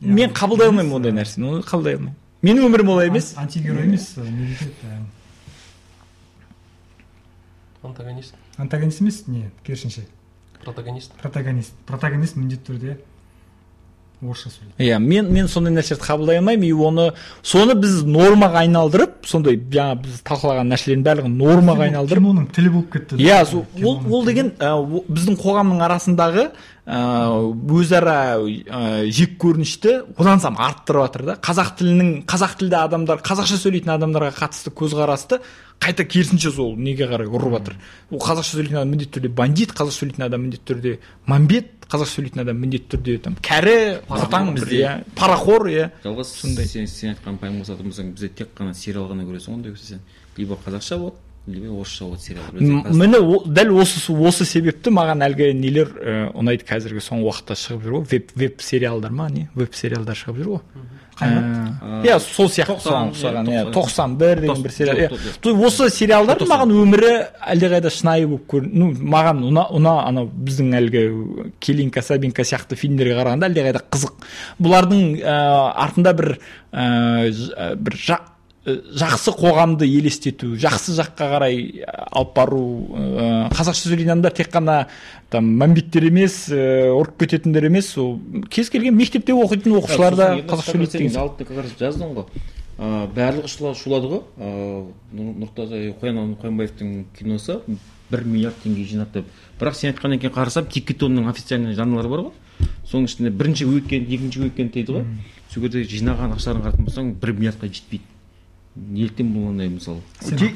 мен 0.00 0.32
қабылдай 0.34 0.66
алмаймын 0.72 0.96
ондай 0.96 1.12
нәрсені 1.14 1.46
оны 1.52 1.60
қабылдай 1.62 1.94
алмаймын. 1.98 2.16
Менің 2.44 2.66
өмірім 2.66 2.88
олай 2.90 3.08
емес. 3.08 3.28
Ан- 3.36 3.44
антигерой 3.44 3.86
емес 3.86 4.08
не 4.16 4.48
дейді 4.50 4.72
антагонист? 7.88 8.34
Антагонист 8.56 9.00
емес? 9.00 9.26
Не 9.28 9.50
керісінше. 9.62 10.02
Протагонист. 10.64 11.12
Протагонист. 11.22 11.72
Протагонист 11.84 12.36
міндетті 12.36 12.72
түрде. 12.72 12.96
Орысша 14.22 14.50
сөйлейді 14.50 14.90
иә 14.90 14.98
мен 14.98 15.32
мен 15.32 15.48
сондай 15.48 15.72
нәрселерді 15.74 16.04
қабылдай 16.04 16.38
алмаймын 16.42 16.68
и 16.68 16.72
оны 16.72 17.08
соны 17.42 17.74
біз 17.78 18.02
нормаға 18.04 18.64
айналдырып 18.64 19.26
сондай 19.26 19.58
жаңа 19.58 20.00
біз 20.04 20.22
талқылаған 20.26 20.72
нәрселердің 20.74 21.04
барлығын 21.08 21.36
нормаға 21.40 21.88
айналдырып 21.88 22.24
киноның 22.34 22.46
тілі 22.54 22.70
болып 22.74 22.92
кетті. 22.92 23.18
Иә 23.20 23.42
ол 23.84 24.00
ол 24.10 24.24
деген 24.26 24.52
ә, 24.58 24.72
біздің 25.08 25.36
қоғамның 25.40 25.82
арасындағы 25.86 26.46
ә, 26.86 27.00
өзара 27.78 28.16
ә, 28.40 29.10
жек 29.10 29.36
көрінішті 29.42 29.96
одан 30.16 30.40
сайын 30.42 30.58
арттырып 30.58 31.06
жатыр 31.06 31.26
да. 31.28 31.36
Қазақ 31.44 31.74
тілінің 31.80 32.10
қазақ 32.30 32.56
тілді 32.62 32.80
адамдар 32.80 33.22
қазақша 33.24 33.60
сөйлейтін 33.60 33.94
адамдарға 33.96 34.32
қатысты 34.38 34.72
көзқарасты 34.74 35.40
қайта 35.82 36.06
керісінше 36.08 36.52
сол 36.54 36.74
неге 36.78 37.08
қарай 37.10 37.28
ұрып 37.28 37.58
жатыр? 37.58 37.78
Ол 38.10 38.22
қазақша 38.22 38.58
сөйлейтін 38.58 38.80
адам 38.80 38.94
міндетті 38.94 39.18
түрде 39.18 39.32
бандит 39.34 39.74
қазақша 39.76 40.04
сөйлейтін 40.04 40.28
адам 40.28 40.46
міндетті 40.46 40.72
түрде 40.72 40.98
мамбет 41.26 41.83
қазақша 41.94 42.16
сөйлейтін 42.18 42.42
адам 42.44 42.60
міндетті 42.60 42.96
түрде 42.96 43.18
там 43.22 43.36
кәрі 43.40 43.74
бір 44.10 44.54
бізде. 44.58 44.80
иә 44.82 44.94
парақор 45.16 45.68
иә 45.70 45.90
жалғыз 46.04 46.32
Сондай. 46.40 46.66
сен, 46.66 46.86
сен 46.86 47.14
айтқан 47.14 47.38
пайым 47.38 47.60
болсаң 47.62 48.12
бізде 48.14 48.28
тек 48.28 48.50
қана 48.58 48.74
сериал 48.74 49.06
ғана 49.10 49.24
көресің 49.24 49.52
ғой 49.52 49.54
ондай 49.60 49.72
болса 49.72 49.86
сен 49.86 50.00
либо 50.36 50.58
қазақша 50.66 50.98
болады 50.98 51.16
либо 51.46 51.74
орысша 51.80 52.04
болады 52.04 52.22
сериал 52.22 52.44
міне 52.54 53.20
дәл 53.44 53.74
осы 53.82 54.12
осы 54.12 54.46
себепті 54.48 54.90
маған 54.96 55.24
әлгі 55.26 55.50
нелер 55.58 55.90
ә, 56.00 56.16
ұнайды 56.32 56.64
қазіргі 56.68 57.02
соңғы 57.04 57.28
уақытта 57.28 57.56
шығып 57.60 57.84
жүр 57.84 57.96
ғой 57.98 58.06
веб 58.14 58.30
веб 58.34 58.62
сериалдар 58.64 59.12
ма 59.12 59.28
не? 59.28 59.48
Веб 59.54 59.74
сериалдар 59.76 60.16
шығып 60.16 60.40
жүр 60.40 60.52
ғой 60.54 60.62
иә 61.14 62.16
сол 62.18 62.48
сияқты 62.50 62.80
соған 62.82 63.12
ұқсаған 63.12 63.50
иә, 63.52 63.60
иә 63.60 63.72
тоқсан 63.74 64.16
бір 64.18 64.40
деген 64.42 64.62
бір 64.64 64.72
сериал. 64.74 64.96
иә. 64.98 65.52
осы 65.66 65.88
сериалдар 65.90 66.42
маған 66.42 66.72
өмірі 66.74 67.12
әлдеқайда 67.54 67.92
шынайы 67.94 68.26
болып 68.26 68.48
көр 68.50 68.66
ну 68.66 68.90
маған 68.90 69.44
ұна 69.46 69.68
ұна 69.70 69.94
анау 70.08 70.26
біздің 70.26 70.74
әлгі 70.80 71.04
келинка 71.60 72.02
сабинка 72.02 72.42
сияқты 72.42 72.74
фильмдерге 72.74 73.14
қарағанда 73.20 73.46
әлдеқайда 73.52 73.84
қызық. 73.94 74.26
Бұлардың 74.58 75.04
ә, 75.22 75.38
артында 75.86 76.16
бір 76.18 76.38
ә, 76.72 77.76
бір 77.78 78.00
жа- 78.00 78.24
жақсы 78.64 79.34
қоғамды 79.36 79.84
елестету 79.84 80.54
жақсы 80.56 80.94
жаққа 80.96 81.26
қарай 81.34 81.58
ә, 81.84 81.94
алып 82.16 82.30
бару 82.36 82.62
ә, 82.96 83.26
қазақша 83.52 83.90
сөйлейтін 83.90 84.14
адамдар 84.14 84.32
тек 84.32 84.48
қана 84.54 84.86
там 85.30 85.50
мәмбеттер 85.60 86.06
емес 86.08 86.46
ә, 86.48 86.88
ұрып 86.96 87.18
кететіндер 87.20 87.68
емес 87.68 87.92
ол 88.00 88.16
кез 88.48 88.70
келген 88.72 88.96
мектепте 88.96 89.36
оқитын 89.36 89.76
оқушылар 89.80 90.16
да 90.16 90.28
қазақша 90.40 90.78
сөйлейді 90.78 90.96
деген 90.96 91.12
жалпы 91.12 91.44
как 91.44 91.60
раз 91.60 91.74
жаздың 91.80 92.14
ғой. 92.16 92.44
Ыыы 92.74 93.06
барлығы 93.14 93.76
шулады, 93.78 94.08
ғой. 94.10 94.22
Ыыы 94.40 95.34
нұртаза 95.44 95.78
қоян 96.00 96.32
қоянбаевтың 96.40 97.04
киносы 97.18 97.60
бір 98.10 98.24
миллиард 98.24 98.56
теңге 98.64 98.88
жинады 98.88 99.20
деп. 99.20 99.28
Бірақ 99.60 99.76
сен 99.78 99.92
айтқаннан 99.92 100.18
кейін 100.18 100.34
қарасам 100.34 100.66
тикетонның 100.72 101.28
официальный 101.30 101.76
жанрлары 101.78 102.10
бар 102.10 102.24
ғой. 102.26 102.66
Соның 102.88 103.06
ішінде 103.06 103.30
бірінші 103.30 103.68
уикенд 103.70 104.10
екінші 104.10 104.42
уикенд 104.48 104.74
дейді 104.74 104.98
ғой. 104.98 105.06
Сол 105.52 105.68
жерде 105.68 105.84
жинаған 105.86 106.34
ақшаларын 106.34 106.66
қарайтын 106.66 106.88
болсаң 106.88 107.14
бір 107.22 107.36
миллиардқа 107.38 107.70
жетпейді. 107.70 108.13
Неліктен 108.74 109.28
бұл 109.30 109.50
ондай 109.52 109.68
мысалы 109.70 110.00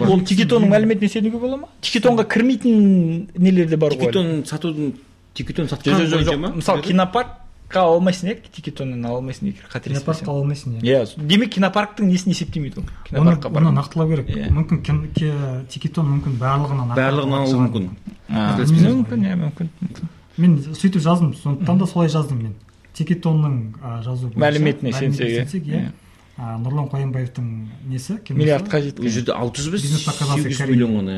ол 0.03 0.23
тикетонның 0.27 0.73
мәліметіне 0.73 1.11
сенуге 1.13 1.39
бола 1.39 1.57
ма? 1.61 1.69
Тикетонға 1.83 2.25
кірмейтін 2.27 3.29
нелер 3.39 3.69
де 3.71 3.77
бар 3.79 3.95
ғой 3.95 4.09
тикетон 4.09 4.43
сатудың 4.49 4.97
тикетон 5.39 5.69
сатқан 5.71 6.57
мысалы 6.57 6.83
кинопаркқа 6.83 7.85
ала 7.85 7.95
алмайсың 7.95 8.33
иә 8.33 8.37
тикетоннан 8.51 9.07
ала 9.07 9.21
алмайсың 9.21 9.53
егер 9.53 9.63
кинопаркқа 9.63 9.79
қателеспесем 9.79 10.31
ала 10.33 10.43
алмайсың 10.43 10.81
иә. 10.81 10.83
Иә 10.83 11.27
демек 11.31 11.53
кинопарктың 11.55 12.11
несін 12.11 12.35
есептемейді 12.35 12.83
ол? 12.83 12.87
Оны 13.13 13.37
кинопаркқа 13.37 13.63
оны 13.63 13.75
нақтылау 13.79 14.11
керек. 14.11 14.35
Иә. 14.35 14.51
мүмкін 14.51 15.67
тикетон 15.71 16.11
мүмкін 16.17 16.39
барлығынан 16.43 16.95
барлығын 16.99 17.39
алуы 17.39 17.61
мүмкін. 17.69 17.91
Мүмкін 18.33 19.29
иә 19.29 19.39
мүмкін 19.45 19.71
мүмкін. 19.85 20.11
мен 20.39 20.59
сөйтіп 20.75 21.03
жаздым 21.03 21.35
сондықтан 21.35 21.79
да 21.79 21.87
солай 21.87 22.09
жаздым 22.09 22.43
мен. 22.43 22.55
Тикетонның 22.99 24.03
жазу 24.03 24.33
Мәліметіне 24.35 24.93
сенсек, 24.93 25.63
иә. 25.67 25.93
Нұрлан 26.39 26.89
қоянбаевтың 26.93 27.47
несі 27.91 28.19
миллиардқа 28.31 28.79
ол 28.79 28.89
жеткен 28.89 29.11
жерде 29.11 29.35
алты 29.35 29.65
жүз 29.65 29.81
сегіз 29.83 30.05
жүз 30.07 30.67
миллион 30.71 31.01
ғана 31.01 31.17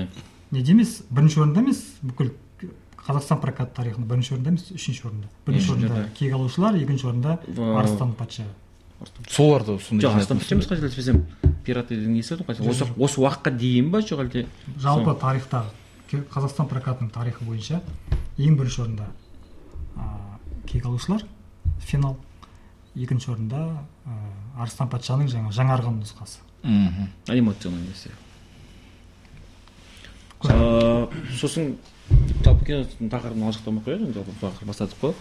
неде 0.51 0.73
емес 0.73 1.01
бірінші 1.11 1.43
орында 1.45 1.61
емес 1.61 1.83
бүкіл 2.03 2.33
қазақстан 3.01 3.41
прокат 3.43 3.73
тарихында 3.75 4.09
бірінші 4.09 4.35
орында 4.35 4.53
емес 4.53 4.71
үшінші 4.75 5.07
орында. 5.09 5.29
Бірінші 5.47 5.73
орында 5.75 6.05
кек 6.19 6.35
алушылар 6.37 6.79
екінші 6.81 7.07
орында 7.11 7.37
арыстан 7.81 8.13
патша. 8.19 8.45
Солар 9.29 9.65
да 9.65 9.79
сондай 9.81 10.09
жоқ 10.09 10.21
астан 10.21 10.41
патша 10.41 10.55
емес 10.57 10.69
қателеспесем 10.71 11.23
пираты 11.65 11.97
несі 11.97 12.37
еді 12.37 12.47
ғой 12.49 12.73
осы 12.73 12.89
осы 12.97 13.23
уақытқа 13.23 13.55
дейін 13.57 13.91
ба 13.95 14.03
жоқ 14.05 14.25
әлде? 14.27 14.47
Жалпы 14.77 15.17
тарихтағы 15.21 16.25
қазақстан 16.35 16.69
прокатының 16.71 17.13
тарихы 17.15 17.47
бойынша 17.47 17.81
ең 18.39 18.59
бірінші 18.59 18.83
орында 18.85 19.07
а, 19.97 20.39
кек 20.67 20.87
алушылар 20.87 21.25
финал. 21.81 22.17
Екінші 22.97 23.31
орында 23.33 23.61
а, 24.07 24.17
арыстан 24.63 24.89
патшаның 24.89 25.29
жаңа 25.31 25.51
жаңарған 25.55 26.01
нұсқасы. 26.03 26.41
Мгм. 26.63 27.07
анимационный 27.29 27.87
версия 27.87 28.13
ыыы 30.45 31.09
сосын 31.37 31.75
жалпы 32.45 32.65
киноның 32.69 33.11
тақырыбын 33.13 33.47
алшақтамай 33.51 33.81
ақ 33.81 33.87
қояйық 33.87 34.05
енді 34.07 34.15
жалпы 34.19 34.35
тақырып 34.41 34.71
бастадық 34.71 35.01
қой 35.03 35.15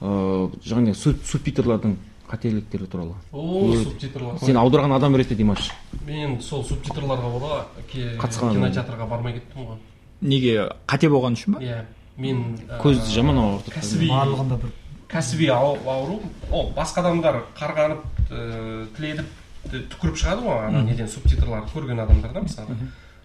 ыыы 0.00 0.50
жаңағы 0.64 0.94
суб- 0.96 1.24
субтитрлардың 1.24 1.96
қателіктері 2.30 2.86
туралы. 2.86 3.14
О 3.32 3.72
субтитрлар 3.84 4.38
сен 4.38 4.56
аударған 4.56 4.94
адам 4.96 5.16
ретінде 5.16 5.36
димаш. 5.42 5.70
Мен 6.06 6.40
сол 6.40 6.62
субтитрларға 6.64 7.30
бола 7.32 7.66
Қатысқан 7.92 8.52
кинотеатрға 8.54 9.08
бармай 9.08 9.32
кеттім 9.40 9.66
ғой. 9.66 9.78
Неге? 10.20 10.68
Қате 10.86 11.08
болған 11.10 11.34
үшін 11.34 11.56
ба? 11.56 11.60
Иә 11.64 11.84
мен 12.16 12.56
ә, 12.68 12.78
көзді 12.82 13.10
жаман 13.16 13.36
ауыртады 13.40 13.74
кәсіби 13.74 14.08
барлығында 14.12 14.60
бір 14.60 14.70
кәсіби 15.12 15.48
ау- 15.50 15.78
ауру. 15.86 16.20
Ол 16.50 16.72
басқа 16.76 17.00
адамдар 17.04 17.42
қарғанып 17.58 18.02
ә, 18.30 18.86
тіледіп 18.96 19.26
т- 19.70 19.84
түкіріп 19.94 20.16
шығады 20.16 20.42
ғой 20.46 20.66
ана 20.68 20.82
неден 20.86 21.08
субтитрларды 21.08 21.70
көрген 21.74 22.02
адамдар 22.04 22.32
да 22.32 22.40
мысалы. 22.40 22.76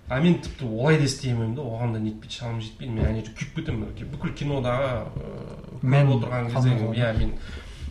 А 0.07 0.19
мен 0.21 0.35
тіпті 0.39 0.65
олай 0.65 0.97
да 0.97 1.03
істеймін 1.03 1.55
да 1.55 1.61
оған 1.61 1.93
да 1.93 1.99
нетпейді 1.99 2.33
шамам 2.35 2.61
жетпейді. 2.61 2.93
Мен 2.93 3.05
ана 3.05 3.15
жерде 3.15 3.31
күйіп 3.37 3.55
кетемін 3.55 4.11
бүкіл 4.11 4.33
кинодағы 4.37 4.89
ыыы, 5.15 5.79
Мән 5.81 6.07
көріп 6.07 6.25
отырған 6.25 6.51
кезде 6.53 6.69
иә 7.01 7.17
мен 7.17 7.31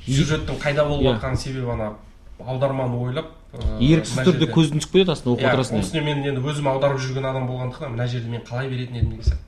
сюжеттің 0.06 0.58
қайда 0.62 0.84
болып 0.88 1.02
Иә. 1.02 1.14
жатқанын 1.16 1.36
себебі 1.36 1.70
ана 1.72 1.92
аударманы 2.38 2.96
ойлап 3.02 3.32
ыыы, 3.54 3.80
еріксіз 3.82 4.18
түрде 4.26 4.46
көзің 4.52 4.78
түсіп 4.82 4.92
кетеді 4.94 5.10
астында 5.14 5.34
оқып 5.34 5.42
иә 5.42 5.52
отырасың 5.54 5.78
осыны 5.80 6.02
мен 6.04 6.22
енді 6.24 6.40
өзім 6.44 6.68
аударып 6.70 6.98
жүрген 7.02 7.26
адам 7.30 7.46
болғандықтан 7.48 7.90
мына 7.96 8.06
жерде 8.06 8.28
мен 8.30 8.40
қалай 8.46 8.68
беретін 8.68 8.96
едім 8.96 9.10
деген 9.10 9.24
сияқты. 9.24 9.42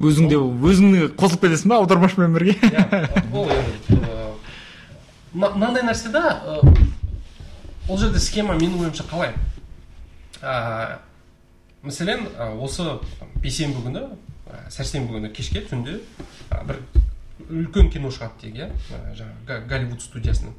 Өзің 0.00 0.28
де 0.30 0.36
өзің 0.38 0.94
қосылып 1.18 1.44
кетесің 1.46 1.72
ба 1.72 1.78
аудармашымен 1.82 2.34
бірге? 2.36 2.54
Иә 2.62 3.32
ол 3.34 3.50
енді 3.50 3.98
ыыы, 3.98 4.30
мына- 5.34 5.52
мынандай 5.54 5.82
нәрсе 5.86 6.10
да 6.14 6.22
ы, 6.46 6.74
ол 7.88 7.98
жерде 7.98 8.18
схема 8.22 8.54
менің 8.58 8.80
ойымша 8.84 9.04
қалай? 9.10 9.34
Ә, 10.42 10.98
мәселен 11.82 12.26
осы 12.62 12.98
бейсенбі 13.42 13.82
күні 13.86 14.04
сәрсенбі 14.70 15.16
күні 15.18 15.32
кешке 15.34 15.62
түнде 15.66 15.98
бір 16.68 16.78
үлкен 17.48 17.90
кино 17.92 18.10
шығады 18.14 18.42
дейік 18.42 18.56
иә 18.62 19.14
жаңағы 19.18 19.60
голливуд 19.70 20.02
студиясының. 20.02 20.54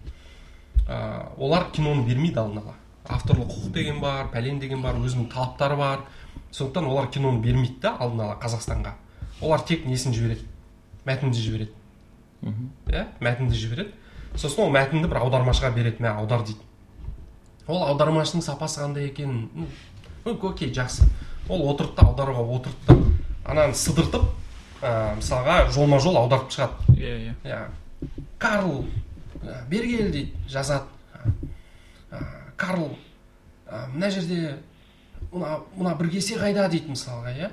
Ә, 0.87 1.27
олар 1.37 1.67
киноны 1.75 2.05
бермейді 2.07 2.39
алдын 2.41 2.63
ала. 2.63 2.75
Авторлық 3.09 3.49
құқық 3.51 3.71
деген 3.73 3.99
бар 4.01 4.27
пәлен 4.33 4.59
деген 4.61 4.81
бар 4.81 4.95
өзінің 4.99 5.27
талаптары 5.33 5.75
бар. 5.77 5.99
Сондықтан 6.51 6.85
олар 6.89 7.07
киноны 7.13 7.41
бермейді 7.43 7.79
да 7.83 7.95
алдын 7.99 8.21
ала 8.25 8.37
қазақстанға. 8.41 8.93
Олар 9.41 9.61
тек 9.65 9.85
несін 9.85 10.13
жібереді? 10.13 10.45
Мәтінді 11.05 11.39
жібереді. 11.39 11.71
Иә 12.87 13.05
мәтінді 13.19 13.55
жібереді. 13.55 13.93
Сосын 14.35 14.65
ол 14.67 14.73
мәтінді 14.73 15.09
бір 15.09 15.21
аудармашыға 15.23 15.71
береді 15.75 16.03
мә 16.03 16.13
аудар 16.21 16.43
дейді. 16.47 16.61
Ол 17.67 17.83
аудармашының 17.87 18.43
сапасы 18.45 18.81
қандай 18.81 19.09
екенін 19.09 19.67
окей 20.25 20.73
жақсы. 20.73 21.07
Ол 21.49 21.65
отырды 21.71 21.95
да 21.97 22.07
аударуға 22.07 22.45
отырды 22.57 22.77
да 22.87 22.97
ананы 23.49 23.73
сыдыртып 23.73 24.25
ә, 24.81 25.15
мысалға 25.17 25.69
жолма 25.73 25.99
жол 25.99 26.17
аударып 26.19 26.51
шығады. 26.53 26.95
Иә 26.95 27.15
иә. 27.25 27.35
Иә. 27.43 27.61
Карл 28.37 28.85
ә, 29.41 29.63
бергел 29.69 30.11
дейді 30.11 30.33
жазады. 30.47 30.85
Ә, 32.11 32.21
карл 32.57 32.91
ә, 33.67 33.87
мына 33.93 34.11
жерде 34.11 34.57
мына 35.31 35.59
мына 35.75 35.95
бір 35.95 36.11
кесе 36.13 36.37
қайда 36.39 36.69
дейді 36.69 36.93
мысалға 36.93 37.33
иә? 37.35 37.51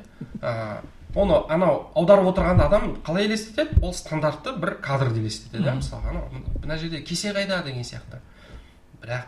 Оны 1.17 1.39
анау 1.53 1.87
аударып 1.97 2.31
отырған 2.33 2.61
адам 2.61 2.97
қалай 3.07 3.27
елестетеді? 3.27 3.81
Ол 3.83 3.95
стандартты 3.95 4.53
бір 4.61 4.77
кадрды 4.85 5.23
елестетеді 5.23 5.65
да 5.65 5.77
мысалға 5.79 6.13
анау 6.13 6.43
мына 6.63 6.79
жерде 6.79 7.01
кесе 7.01 7.33
қайда 7.33 7.63
деген 7.65 7.85
сияқты. 7.85 8.21
Бірақ 9.03 9.25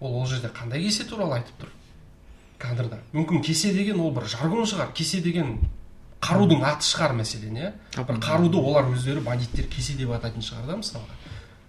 ол 0.00 0.20
ол 0.20 0.26
жерде 0.26 0.48
қандай 0.54 0.82
кесе 0.82 1.04
туралы 1.04 1.40
айтып 1.40 1.64
тұр? 1.64 1.72
Кадрда. 2.58 3.00
Мүмкін 3.12 3.42
кесе 3.44 3.72
деген 3.74 4.00
ол 4.00 4.12
бір 4.14 4.28
жаргон 4.30 4.66
шығар 4.70 4.92
кесе 4.94 5.20
деген 5.20 5.58
қарудың 6.22 6.62
аты 6.64 6.86
шығар 6.86 7.16
мәселен 7.18 7.58
иә? 7.58 7.72
Бір 7.96 8.20
қаруды 8.22 8.62
олар 8.62 8.88
өздері 8.92 9.20
бандиттер 9.24 9.66
кесе 9.70 9.98
деп 9.98 10.14
атайтын 10.16 10.46
шығар 10.46 10.70
да 10.70 10.78
мысалға. 10.80 11.18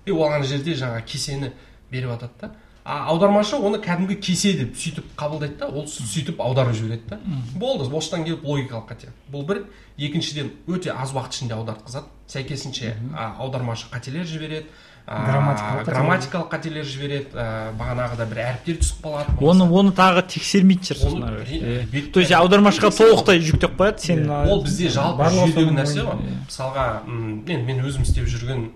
И 0.06 0.12
ол 0.12 0.30
ана 0.30 0.46
жерде 0.46 0.78
жаңағы 0.78 1.04
кесені 1.06 1.52
беріп 1.92 2.14
жатады 2.14 2.40
да. 2.42 2.52
А 2.88 3.01
аудармашы 3.12 3.58
оны 3.60 3.82
кәдімгі 3.84 4.15
кесе 4.24 4.53
деп 4.56 4.77
сөйтіп 4.79 5.10
қабылдайды 5.20 5.58
да 5.60 5.67
ол 5.67 5.88
сөйтіп 5.91 6.39
аударып 6.39 6.77
жібереді 6.77 7.10
да. 7.10 7.20
Болды 7.60 7.84
осыдан 7.91 8.24
келіп 8.24 8.46
логикалық 8.48 8.88
қате. 8.94 9.12
Бұл 9.32 9.44
бір. 9.50 9.65
Екіншіден 9.98 10.53
өте 10.72 10.94
аз 10.96 11.12
уақыт 11.12 11.36
ішінде 11.36 11.58
аудартқызады. 11.58 12.08
Сәйкесінше 12.32 12.94
аудармашы 13.17 13.91
қателер 13.91 14.24
жібереді 14.24 14.72
Грамматикалық 15.08 15.86
қателер. 15.86 15.94
грамматикалық 15.94 16.50
қателер 16.51 16.84
жібереді 16.84 17.29
а, 17.39 17.72
бағанағыда 17.79 18.25
бір 18.27 18.41
әріптер 18.44 18.79
түсіп 18.82 19.06
қалады. 19.06 19.36
Оны 19.39 19.67
оны 19.72 19.94
тағы 19.96 20.24
тексермейтін 20.27 21.00
шығар 21.00 22.12
то 22.12 22.20
есть 22.20 22.34
аудармашыға 22.36 22.91
толықтай 22.91 23.39
жүктеп 23.39 23.77
қояды 23.79 24.03
сен 24.03 24.27
ол 24.27 24.65
бізде 24.65 24.91
жалпы 24.91 25.29
жүйедегі 25.32 25.77
нәрсе 25.79 26.03
ғой. 26.03 26.20
мысалға 26.50 26.88
мен 27.08 27.63
мен 27.63 27.79
өзім 27.88 28.03
істеп 28.03 28.27
жүрген 28.27 28.67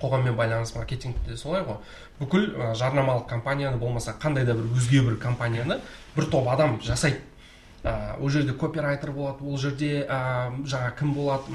қоғаммен 0.00 0.36
байланыс 0.36 0.74
маркетингте 0.76 1.36
солай 1.36 1.64
ғой. 1.64 1.78
Бүкіл 2.20 2.50
ә, 2.54 2.74
жарнамалық 2.76 3.28
кампанияны 3.30 3.78
болмаса 3.80 4.14
қандай 4.20 4.44
да 4.44 4.54
бір 4.54 4.68
өзге 4.76 5.02
бір 5.06 5.16
компанияны 5.22 5.80
бір 6.16 6.28
топ 6.32 6.48
адам 6.48 6.80
жасайды. 6.82 7.20
Ә, 7.82 8.18
ол 8.20 8.30
жерде 8.30 8.52
копирайтер 8.52 9.12
болады 9.12 9.44
ол 9.44 9.58
жерде 9.58 10.04
ә, 10.04 10.50
жаңа 10.66 10.92
кім 10.98 11.14
болады 11.14 11.52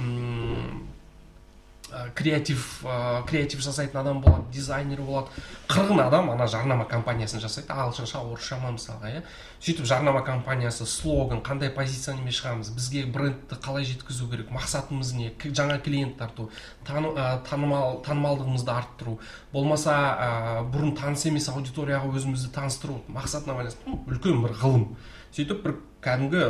креатив 2.15 2.81
ә, 2.85 3.23
креатив 3.27 3.61
жасайтын 3.61 3.99
адам 4.01 4.21
болады 4.21 4.51
дизайнер 4.53 5.01
болады. 5.01 5.27
Қырғын 5.67 6.01
адам 6.05 6.29
ана 6.31 6.47
жарнама 6.47 6.85
компаниясын 6.89 7.41
жасайды. 7.43 7.73
Ағылшынша 7.73 8.21
орысша 8.23 8.57
ма 8.61 8.71
мысалға 8.75 9.11
иә? 9.11 9.21
Сөйтіп 9.59 9.85
жарнама 9.89 10.23
компаниясы 10.25 10.85
слоган 10.85 11.43
қандай 11.43 11.69
позициямен 11.75 12.31
шығамыз 12.31 12.71
бізге 12.75 13.05
брендті 13.11 13.59
қалай 13.61 13.85
жеткізу 13.85 14.29
керек 14.31 14.51
мақсатымыз 14.55 15.13
не 15.17 15.31
жаңа 15.43 15.79
клиент 15.83 16.17
тарту 16.17 16.49
ә, 16.87 17.39
танымал 17.49 18.01
танымалдығымызды 18.05 18.71
арттыру. 18.71 19.19
Болмаса 19.51 19.95
ә, 20.15 20.31
бұрын 20.71 20.95
таныс 20.97 21.25
емес 21.27 21.49
аудиторияға 21.51 22.11
өзімізді 22.15 22.53
таныстыру 22.55 23.01
мақсатына 23.11 23.57
байланысты 23.59 23.99
үлкен 24.07 24.43
бір 24.45 24.57
ғылым. 24.63 24.87
Сөйтіп 25.31 25.63
бір 25.63 25.77
кәдімгі 26.03 26.41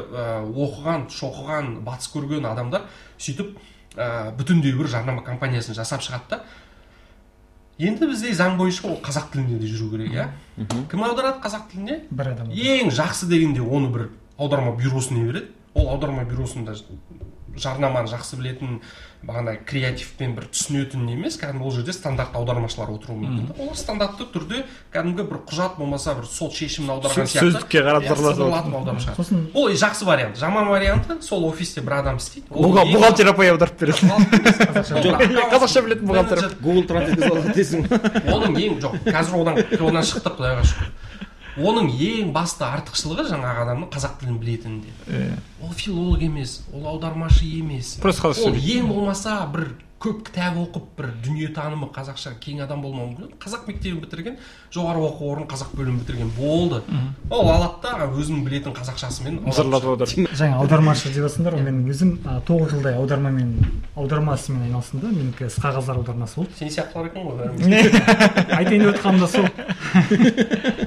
оқыған 0.56 1.04
шоқыған 1.14 1.74
батыс 1.86 2.10
көрген 2.14 2.48
адамдар 2.50 2.88
сөйтіп 3.22 3.58
ә, 3.96 4.32
бүтіндей 4.38 4.76
бір 4.78 4.90
жарнама 4.92 5.24
компаниясын 5.26 5.76
жасап 5.78 6.04
шығады 6.06 6.30
да. 6.30 6.42
Енді 7.82 8.08
бізде 8.12 8.34
заң 8.38 8.58
бойынша 8.60 8.88
ол 8.88 9.00
қазақ 9.02 9.32
тілінде 9.34 9.58
де 9.58 9.70
жүру 9.72 9.90
керек 9.96 10.14
иә? 10.14 10.28
Кім 10.92 11.04
аударады 11.08 11.42
қазақ 11.42 11.72
тіліне? 11.72 12.02
Бір 12.12 12.34
адам 12.36 12.52
ең 12.54 12.92
жақсы 12.94 13.26
дегенде 13.32 13.64
оны 13.64 13.90
бір 13.90 14.10
аударма 14.38 14.76
бюросына 14.78 15.26
береді. 15.26 15.50
Ол 15.74 15.90
аударма 15.90 16.26
бюросында 16.30 16.76
жарнаманы 17.58 18.08
жақсы 18.12 18.38
білетін 18.40 18.82
бағанағы 19.22 19.60
креативпен 19.70 20.32
бір 20.34 20.48
түсінетін 20.50 21.04
емес 21.14 21.36
кәдімгі 21.38 21.66
ол 21.68 21.74
жерде 21.76 21.94
стандарт 21.94 22.34
аудармашылар 22.36 22.90
отыруы 22.96 23.20
мүмкін. 23.22 23.50
Да 23.52 23.64
олар 23.64 23.78
стандартты 23.78 24.26
түрде 24.34 24.64
кәдімгі 24.94 25.26
бір 25.30 25.42
құжат 25.46 25.76
болмаса 25.78 26.16
бір 26.18 26.26
сот 26.26 26.56
шешімін 26.58 26.90
аударған 26.96 27.28
Сөз- 27.30 27.38
сөздікке 27.38 27.84
қарап 27.86 28.08
иә, 28.08 28.16
зырлатып 28.16 28.40
сыбырлатып 28.40 28.78
аударып 28.80 29.04
шығады 29.04 29.22
сосын 29.22 29.44
ол 29.54 29.70
жақсы 29.84 30.08
вариант 30.10 30.42
жаман 30.42 30.72
варианты 30.74 31.22
сол 31.22 31.46
офисте 31.52 31.82
бір 31.86 32.00
адам 32.00 32.18
істейді. 32.18 32.48
Бухгалтер 32.50 33.30
апай 33.30 33.52
аударып 33.54 33.78
береді. 33.80 34.10
Қазақша 35.54 35.86
білетін 35.86 36.08
бухгалтер. 36.08 36.58
гугл 36.62 36.82
оның 38.32 38.58
ең 38.58 38.82
жоқ 38.82 38.98
қазір 39.06 39.38
одан 39.42 39.62
одан 39.62 40.04
шықтық 40.08 40.38
құдайға 40.40 40.66
шүкір. 40.66 40.92
Оның 41.70 41.92
ең 42.08 42.34
басты 42.36 42.66
артықшылығы 42.68 43.28
жаңағы 43.30 43.64
адамның 43.66 43.92
қазақ 43.94 44.18
тілін 44.22 44.42
білетінінде. 44.42 44.96
Иә. 45.08 45.38
ол 45.62 45.74
филолог 45.78 46.22
емес 46.22 46.62
ол 46.74 46.88
аудармашы 46.96 47.46
емес. 47.46 47.96
Просто 48.02 48.30
қазақша 48.30 48.50
ол 48.50 48.56
ең 48.58 48.88
болмаса 48.90 49.40
бір 49.54 49.72
көп 50.02 50.24
кітап 50.26 50.56
оқып 50.58 50.86
бір 50.98 51.10
дүниетанымы 51.22 51.92
қазақша 51.94 52.34
кең 52.42 52.64
адам 52.66 52.82
болмауы 52.82 53.12
мүмкін. 53.12 53.36
Қазақ 53.42 53.68
мектебін 53.70 54.00
бітірген 54.02 54.40
жоғары 54.74 55.04
оқу 55.06 55.30
орнын 55.30 55.48
қазақ 55.52 55.76
бөлімін 55.78 56.00
бітірген 56.02 56.32
болды. 56.38 56.82
Ол 57.30 57.50
алады 57.54 57.86
да 57.86 58.08
өзінің 58.10 58.42
білетін 58.48 58.74
қазақшасымен 58.78 59.38
зырлатып 59.54 59.92
аударып 59.94 60.34
жаңа 60.40 60.58
аудармашы 60.64 61.12
деп 61.14 61.28
жатсыңдар 61.28 61.58
ғой 61.60 61.68
мен 61.68 61.84
өзім 61.94 62.16
тоғыз 62.50 62.74
жылдай 62.74 62.98
аудармамен 62.98 63.54
аударма 63.96 64.40
ісімен 64.40 64.66
айналыстым 64.70 65.04
да 65.06 65.14
менікі 65.14 65.52
іс 65.52 65.60
қағаздар 65.62 66.02
аудармасы 66.02 66.42
болды. 66.42 66.58
Сен 66.58 66.74
сияқтылар 66.74 67.12
екен 67.12 67.30
ғой 67.30 67.36
бәріміз. 67.44 67.66
Айтайын 68.58 68.88
деп 68.88 68.96
отқаным 68.96 69.22
да 69.22 69.28
сол. 69.30 69.46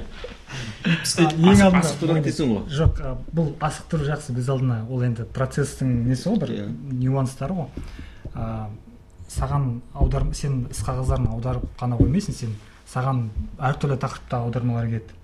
ең 0.94 1.62
алдында 1.66 1.80
ғой 2.54 2.62
жоқ 2.78 3.00
бұл 3.34 3.52
асықтыру 3.68 4.06
жақсы 4.08 4.34
біз 4.36 4.48
алдына 4.54 4.78
ол 4.90 5.02
енді 5.06 5.26
процесстің 5.34 5.92
несі 6.08 6.28
ғой 6.30 6.38
бір 6.44 6.52
Иә. 6.54 6.66
нюанстары 7.02 7.54
ғой. 7.58 7.68
Саған 9.34 9.80
аудар 9.94 10.26
сен 10.36 10.66
іс 10.70 10.82
қағаздарын 10.86 11.28
аударып 11.32 11.64
қана 11.80 11.96
қоймайсың 11.98 12.34
сен 12.36 12.56
саған 12.92 13.28
әртүрлі 13.58 13.96
тақырыпта 13.98 14.42
аудармалар 14.44 14.86
келеді. 14.86 15.23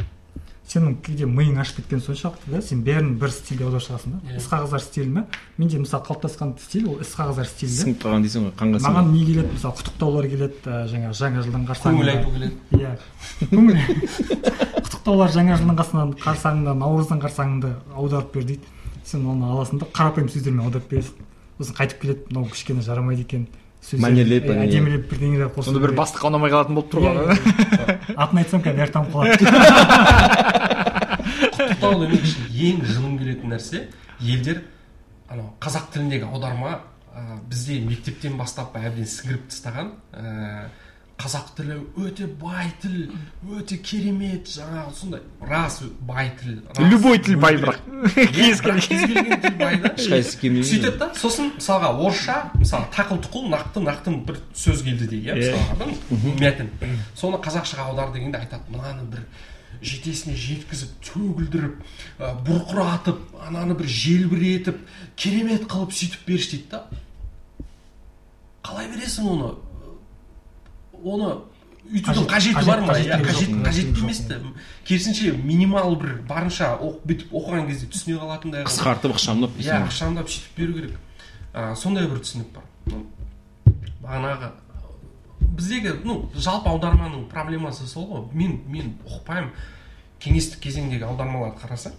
Сенің 0.70 0.92
кейде 1.02 1.26
миың 1.26 1.56
ашып 1.58 1.80
кеткен 1.80 1.98
соншалықты 2.04 2.52
да? 2.52 2.60
Сен 2.62 2.84
бәрін 2.86 3.16
бір 3.18 3.32
стильде 3.34 3.64
аударып 3.66 3.82
шығасың 3.88 4.12
да? 4.14 4.18
Иә. 4.30 4.36
іс 4.38 4.46
қағаздар 4.46 4.82
стилі 4.84 5.10
ме? 5.16 5.24
Менде 5.58 5.80
мысалы 5.82 6.04
қалыптасқан 6.06 6.52
стиль 6.62 6.86
ол 6.86 7.00
іс 7.02 7.10
қағаздар 7.18 7.48
стилі 7.50 7.74
сіңіп 7.74 8.04
қалған 8.04 8.22
дейсің 8.26 8.44
ғой 8.46 8.52
қанға 8.60 8.82
маған 8.86 9.10
не 9.10 9.24
келеді? 9.26 9.50
Мысалы 9.56 9.74
құттықтаулар 9.80 10.28
келеді 10.30 10.54
ә, 10.70 10.86
жаңа 10.92 11.10
жаңа 11.10 11.42
жылдың 11.42 11.64
көңіл 11.66 11.72
қарсаңында 11.74 12.14
айту 12.14 12.30
келеді. 12.36 12.54
Иә. 12.78 12.92
Көңіл 13.50 13.78
құттықтаулар 14.86 15.34
жаңа 15.34 15.56
жылдың 15.58 15.80
қарсаңында 15.80 16.20
қарсаңында 16.22 16.74
наурыздың 16.84 17.22
қарсаңында 17.24 17.72
аударып 17.96 18.34
бер 18.36 18.46
дейді. 18.52 18.76
Сен 19.10 19.26
оны 19.26 19.50
аласың 19.50 19.80
да 19.82 19.88
қарапайым 19.90 20.30
сөздермен 20.30 20.66
аударып 20.68 20.86
бересің. 20.92 21.26
Сосын 21.58 21.74
қайтып 21.80 22.00
келеді 22.04 22.30
мынау 22.30 22.46
кішкене 22.52 22.82
жарамайды 22.86 23.26
екен. 23.26 23.48
Сөздер- 23.80 24.04
Мәнерлеп, 24.04 24.44
иә, 24.44 24.58
әдемілеп 24.66 25.06
бірдеңелер 25.08 25.48
қосу 25.54 25.70
сонда 25.72 25.80
бір 25.80 25.94
бастыққа 25.96 26.28
ұнамай 26.28 26.52
қалатын 26.52 26.76
болып 26.76 26.90
тұр 26.92 27.00
ғой 27.00 27.14
иә. 27.16 27.79
Атын 28.16 28.40
айтсам 28.42 28.62
қазір 28.64 28.78
бәрі 28.80 28.92
танып 28.94 29.10
қалады 29.14 29.36
құттықтау 31.56 31.94
демек 32.04 32.22
үшін 32.26 32.42
ең 32.68 32.84
жыным 32.88 33.18
келетін 33.20 33.54
нәрсе 33.54 33.78
елдер 34.20 34.62
анау 35.28 35.52
қазақ 35.62 35.90
тіліндегі 35.94 36.26
аударма 36.30 36.72
ә, 37.14 37.38
бізде 37.48 37.80
мектептен 37.84 38.38
бастап 38.40 38.76
әбден 38.80 39.08
сіңіріп 39.08 39.48
тастаған 39.50 39.92
қазақ 41.20 41.50
тілі 41.58 41.76
өте 42.00 42.26
бай 42.40 42.70
тіл 42.80 43.10
өте 43.58 43.76
керемет 43.84 44.48
жаңағы 44.48 44.94
сондай 44.96 45.20
рас 45.44 45.80
бай 46.08 46.30
тіл 46.40 46.62
любой 46.88 47.20
тіл 47.20 47.36
бай 47.40 47.58
бірақ. 47.60 47.80
Иә, 48.16 48.26
кез 48.32 48.62
келген 48.64 49.40
тіл 49.42 49.56
бай 49.60 49.76
да 49.82 49.92
ешқайсысы 50.00 50.64
сөйтеді 50.70 50.96
да 51.02 51.10
сосын 51.20 51.52
мысалға 51.58 51.92
орысша 52.00 52.38
мысалы 52.56 52.88
тақыл 52.94 53.20
тұқыл 53.26 53.50
нақты 53.52 53.84
нақты 53.84 54.16
бір 54.26 54.40
сөз 54.56 54.84
келді 54.86 55.10
дейік 55.12 55.30
иә 55.30 55.36
мысалға 55.36 55.78
да 55.82 56.34
мәтін. 56.40 56.72
Соны 57.14 57.40
қазақшаға 57.44 57.90
аудар 57.90 58.14
дегенде 58.16 58.40
айтады 58.40 58.72
мынаны 58.72 59.04
бір 59.12 59.26
жетесіне 59.80 60.36
жеткізіп 60.36 60.96
төгілдіріп 61.04 61.76
ә, 62.20 62.32
бұрқыратып 62.44 63.20
ананы 63.46 63.76
бір 63.78 63.88
желбіретіп 63.88 64.80
керемет 65.16 65.68
қылып 65.70 65.94
сөйтіп 65.96 66.26
берші 66.26 66.56
дейді 66.56 66.70
да. 66.74 66.84
Қалай 68.66 68.90
бересің 68.92 69.28
оны? 69.30 69.54
Оны 71.04 71.30
өйтудің 71.90 72.26
Қажет- 72.28 72.30
қажеті 72.30 72.66
бар 72.66 72.80
ма? 72.80 72.92
қажет- 72.92 73.08
иә 73.10 73.64
қажет 73.64 73.98
емес 74.02 74.18
та 74.28 74.36
керісінше 74.84 75.32
минимал 75.42 75.96
бір 75.96 76.20
барынша 76.28 76.76
оқып 76.78 77.06
бүйтіп 77.06 77.32
оқыған 77.32 77.66
кезде 77.68 77.86
түсіне 77.86 78.18
қалатындай 78.20 78.64
қылып 78.64 78.70
қысқартып 78.70 79.14
ықшамдап 79.16 79.50
иә 79.58 79.80
ықшамдап 79.88 80.28
сөйтіп 80.28 80.56
беру 80.56 80.72
керек. 80.74 80.98
А, 81.52 81.74
сондай 81.74 82.06
бір 82.06 82.20
түсінік 82.22 82.52
бар. 82.54 82.62
Ну, 82.86 83.06
бағанағы 84.04 84.52
біздегі 85.56 85.96
ну 86.04 86.30
жалпы 86.36 86.68
аударманың 86.70 87.26
проблемасы 87.32 87.86
сол 87.86 88.06
ғой. 88.06 88.24
Мен 88.34 88.60
мен 88.68 88.94
ұқпаймын 89.08 89.50
кеңестік 90.20 90.60
кезеңдегі 90.62 91.08
аудармаларды 91.08 91.58
қарасаң. 91.64 91.92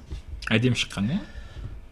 Әдемі 0.51 0.77
шыққан 0.77 1.11
иә? 1.11 1.19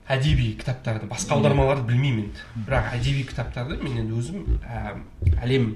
Әдеби 0.09 0.55
кітаптарды 0.57 1.05
басқа 1.09 1.35
аудармаларды 1.35 1.83
білмеймін 1.91 2.29
енді. 2.29 2.45
Бірақ 2.65 2.93
әдеби 2.95 3.25
кітаптарды 3.29 3.77
мен 3.83 3.97
енді 3.97 4.13
өзім 4.17 4.45
әлем 5.43 5.75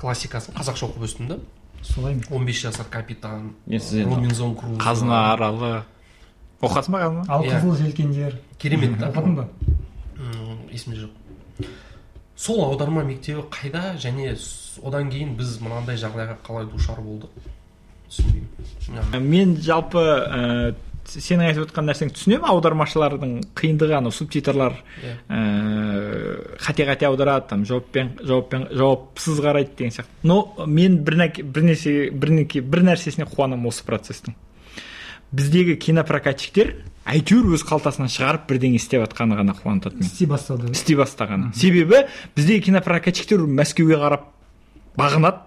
классикасын 0.00 0.54
қазақша 0.56 0.86
оқып 0.88 1.04
өстім 1.06 1.28
да. 1.28 1.38
Солай 1.82 2.14
ма? 2.14 2.22
15 2.30 2.62
жасар 2.68 2.86
капитан 2.90 3.54
Мен 3.66 3.80
сіз 3.80 4.04
робинзон 4.06 4.54
крузо 4.56 4.78
қазына 4.80 5.32
аралы 5.32 5.82
оқасың 6.62 6.92
ба 6.94 7.00
қазына? 7.02 7.24
Ал 7.28 7.42
Иә. 7.44 7.58
қызыл 7.60 7.76
желкендер. 7.76 8.38
Керемет 8.58 8.98
та 9.00 9.10
оқыдың 9.10 9.34
ба? 9.34 9.48
Есімде 10.70 11.00
жоқ. 11.06 11.66
Сол 12.36 12.64
аударма 12.64 13.02
мектебі 13.04 13.42
қайда? 13.50 13.96
Және 13.98 14.32
одан 14.82 15.10
кейін 15.10 15.34
біз 15.36 15.58
мынандай 15.60 15.96
жағдайға 16.00 16.38
қалай 16.46 16.66
душар 16.70 16.96
болдық? 17.02 17.30
Түсінбеймін. 18.08 19.20
Мен 19.20 19.56
жалпы 19.60 19.98
ә, 20.00 20.74
сенің 21.08 21.48
айтып 21.50 21.66
отқан 21.70 21.88
нәрсеңді 21.90 22.14
түсінемін 22.16 22.46
аудармашылардың 22.52 23.32
қиындығы 23.58 23.96
анау 23.98 24.12
субтитрлар 24.14 24.76
Иә. 25.02 25.16
ыыы 25.30 26.56
қате 26.62 26.86
қате 26.86 27.06
аударады 27.08 27.48
там 27.48 27.64
жауаппен 27.66 28.12
жауаппен 28.22 28.68
жауапсыз 28.72 29.40
қарайды 29.42 29.76
деген 29.76 29.92
сияқты. 29.92 30.08
Но 30.22 30.54
мен 30.66 31.02
бір 31.04 31.14
нәр- 31.20 31.42
бір 31.42 31.62
нәрсе 31.62 32.10
бір 32.12 32.30
неке- 32.30 32.62
бір 32.62 32.82
нәрсесіне 32.82 33.26
қуанамын 33.28 33.66
осы 33.68 33.84
процестің. 33.84 34.34
Біздегі 35.32 35.76
кинопрокатчиктер 35.80 36.74
әйтеуір 37.08 37.54
өз 37.56 37.62
қалтасынан 37.64 38.10
шығарып 38.12 38.46
бірдеңе 38.50 38.76
істеп 38.76 39.02
жатқаны 39.06 39.38
ғана 39.38 39.54
қуантады 39.56 39.96
мені 39.96 40.06
істей 40.06 40.26
бастады. 40.28 40.70
Істей 40.70 40.96
бастағаны 40.96 41.54
себебі 41.56 42.04
біздегі 42.36 42.66
кинопрокатчиктер 42.68 43.40
мәскеуге 43.48 43.96
қарап 43.96 44.28
бағынады. 44.96 45.38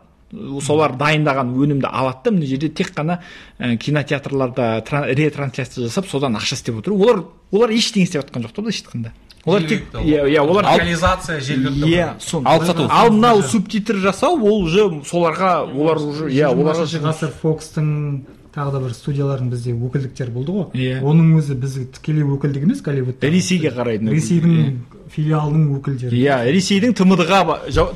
Солар 0.61 0.93
дайындаған 0.99 1.51
өнімді 1.55 1.87
алады 1.91 2.23
да 2.25 2.31
мына 2.31 2.45
жерде 2.45 2.69
тек 2.69 2.91
қана 2.95 3.19
ә, 3.59 3.77
кинотеатрларда 3.77 4.81
тра- 4.87 5.07
ретрансляция 5.13 5.85
жасап 5.87 6.07
содан 6.07 6.35
ақша 6.35 6.53
істеп 6.55 6.79
отыр. 6.79 6.93
Олар 6.93 7.23
олар 7.51 7.69
ештеңе 7.69 8.05
істеп 8.07 8.25
жатқан 8.25 8.43
жоқ 8.47 8.53
та 8.55 8.61
былайша 8.61 8.83
айтқанда. 8.85 9.11
Олар 9.45 9.61
тек 9.69 9.83
иә 9.93 10.25
иә 10.25 10.39
олар 10.41 10.65
локализация 10.65 11.39
жергілікті 11.39 11.89
иә 11.91 12.07
сон 12.19 12.47
Алып 12.47 12.65
сату. 12.65 12.87
ал 12.89 13.11
мынау 13.11 13.43
субтитр 13.43 13.95
жасау 14.01 14.39
ол 14.43 14.63
уже 14.63 14.87
соларға 15.05 15.69
олар 15.71 15.97
уже 15.97 16.29
иә 16.29 16.49
ғасыр 16.51 17.29
фокстың 17.43 18.25
тағы 18.55 18.71
да 18.71 18.79
бір 18.85 18.93
студиялардың 18.95 19.49
бізде 19.51 19.73
өкілдіктері 19.75 20.31
болды 20.31 20.53
ғой. 20.55 20.65
Иә. 20.79 20.99
оның 21.03 21.33
өзі 21.39 21.55
бізге 21.59 21.85
тікелей 21.91 22.23
өкілдік 22.23 22.63
емес 22.63 22.81
голливудта. 22.81 23.27
Ресейге 23.27 23.71
қарайтын 23.75 24.09
ресейдің 24.15 24.77
филиалының 25.11 25.65
өкілдері. 25.79 26.15
Иә 26.15 26.37
ресейдің 26.55 26.95
тмд 26.95 27.25
ға 27.27 27.41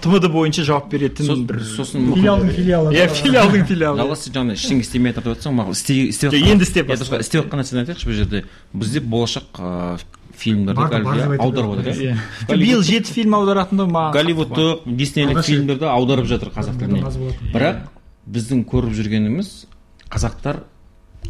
тмд 0.03 0.27
бойынша 0.33 0.65
жауап 0.67 0.91
беретін 0.91 1.25
Сос- 1.25 1.45
бір 1.47 1.63
сосын 1.63 2.11
филиалдың 2.13 2.51
филиалы. 2.57 2.93
Иә 2.93 3.07
филиалдың 3.07 3.65
филиалы. 3.71 4.03
Жалғас 4.03 4.25
сен 4.27 4.35
жаңағыдай 4.35 4.59
ештеңе 4.59 4.83
істемей 4.83 5.13
жатыр 5.13 5.23
деп 5.29 5.37
жатсаң 5.39 5.57
маған 5.57 5.79
істеп 5.79 6.33
енді 6.33 6.67
істеп 6.67 6.91
иә, 6.91 6.99
істеп 7.23 7.43
жатқан 7.45 7.63
нәрсені 7.63 7.83
айтайықшы 7.85 8.09
бұл 8.09 8.19
жерде 8.19 8.43
бізде 8.73 8.99
болашақ 8.99 9.59
ыыы, 9.59 9.97
фильмдерді 10.39 11.37
аударып 11.39 11.79
жатыр 11.79 12.03
иә. 12.03 12.17
Иә 12.47 12.57
биыл 12.59 12.83
жеті 12.83 13.13
фильм 13.15 13.35
аударатындай 13.39 13.87
маған 13.87 14.13
голливудтық 14.15 14.85
диснейлік 14.85 15.41
фильмдерді 15.43 15.89
аударып 15.89 16.29
жатыр 16.29 16.53
қазақ 16.55 16.79
тіліне. 16.79 17.03
бірақ 17.53 17.83
біздің 18.29 18.63
көріп 18.69 18.93
жүргеніміз 18.95 19.51
қазақтар 20.09 20.63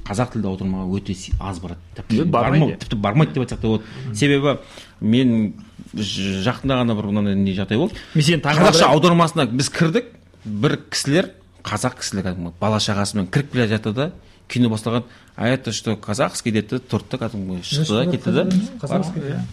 қазақ 0.05 0.31
тілді 0.33 0.47
аудармаға 0.47 0.85
өте 0.99 1.15
аз 1.39 1.59
барады. 1.59 1.79
Тіпті 1.95 2.23
бармайды. 2.25 2.31
бармау- 2.31 2.77
тіпті 2.79 2.95
бармайды 2.95 3.33
деп 3.33 3.43
айтсақ 3.43 3.59
та 3.61 3.67
болады. 3.67 3.83
Себебі 4.15 4.57
мен 5.01 5.53
жақында 5.95 6.77
ғана 6.83 6.95
бір 6.95 7.05
мынандай 7.09 7.35
не 7.35 7.53
жағдай 7.53 7.77
болды. 7.77 7.95
Мен 8.15 8.23
сені 8.23 8.41
қазақша 8.41 8.85
аудармасына 8.93 9.45
біз 9.51 9.69
кірдік. 9.69 10.05
Бір 10.45 10.77
кісілер 10.89 11.31
қазақ 11.63 11.97
кісілер 11.99 12.23
кәдімгі 12.29 12.53
бала 12.61 12.77
шағасымен 12.79 13.27
кіріп 13.29 13.51
келе 13.51 13.67
жатты 13.67 13.93
да 13.93 14.11
кино 14.47 14.69
басталған 14.69 15.03
а 15.35 15.47
это 15.47 15.71
что 15.71 15.95
казахский? 15.97 16.51
деді 16.51 16.79
тұрды 16.79 17.17
да 17.17 17.17
кәдімгі 17.27 17.61
шықты 17.61 18.05
да 18.05 18.11
кетті 18.11 18.31
да. 18.31 19.43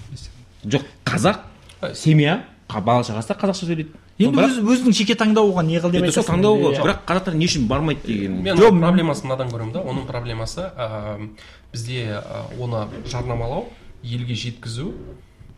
Жоқ 0.64 0.82
қазақ 1.04 1.94
семья 1.94 2.44
бала 2.68 3.02
шағасы 3.02 3.28
да 3.28 3.34
қазақша 3.34 3.66
сөйлейді. 3.66 3.88
Енді 4.18 4.40
өз, 4.46 4.58
өзінің 4.64 4.94
жеке 4.96 5.14
таңдауы 5.18 5.52
оған 5.52 5.66
не 5.68 5.80
қыл 5.82 5.92
деп 5.92 6.06
айтасың 6.06 6.30
таңдау 6.30 6.60
ғой 6.62 6.78
бірақ 6.80 7.02
қазақтар 7.08 7.34
не 7.36 7.48
үшін 7.50 7.66
бармайды 7.68 8.06
деген 8.06 8.38
мен 8.42 8.56
Жоқ, 8.56 8.78
проблемасын 8.80 9.28
мынадан 9.28 9.50
көремін 9.52 9.72
да. 9.74 9.82
Оның 9.84 10.06
проблемасы 10.08 10.70
ә, 10.72 11.28
бізде 11.72 12.06
ә, 12.16 12.44
оны 12.58 12.86
жарнамалау 13.10 13.66
елге 14.02 14.34
жеткізу 14.34 14.92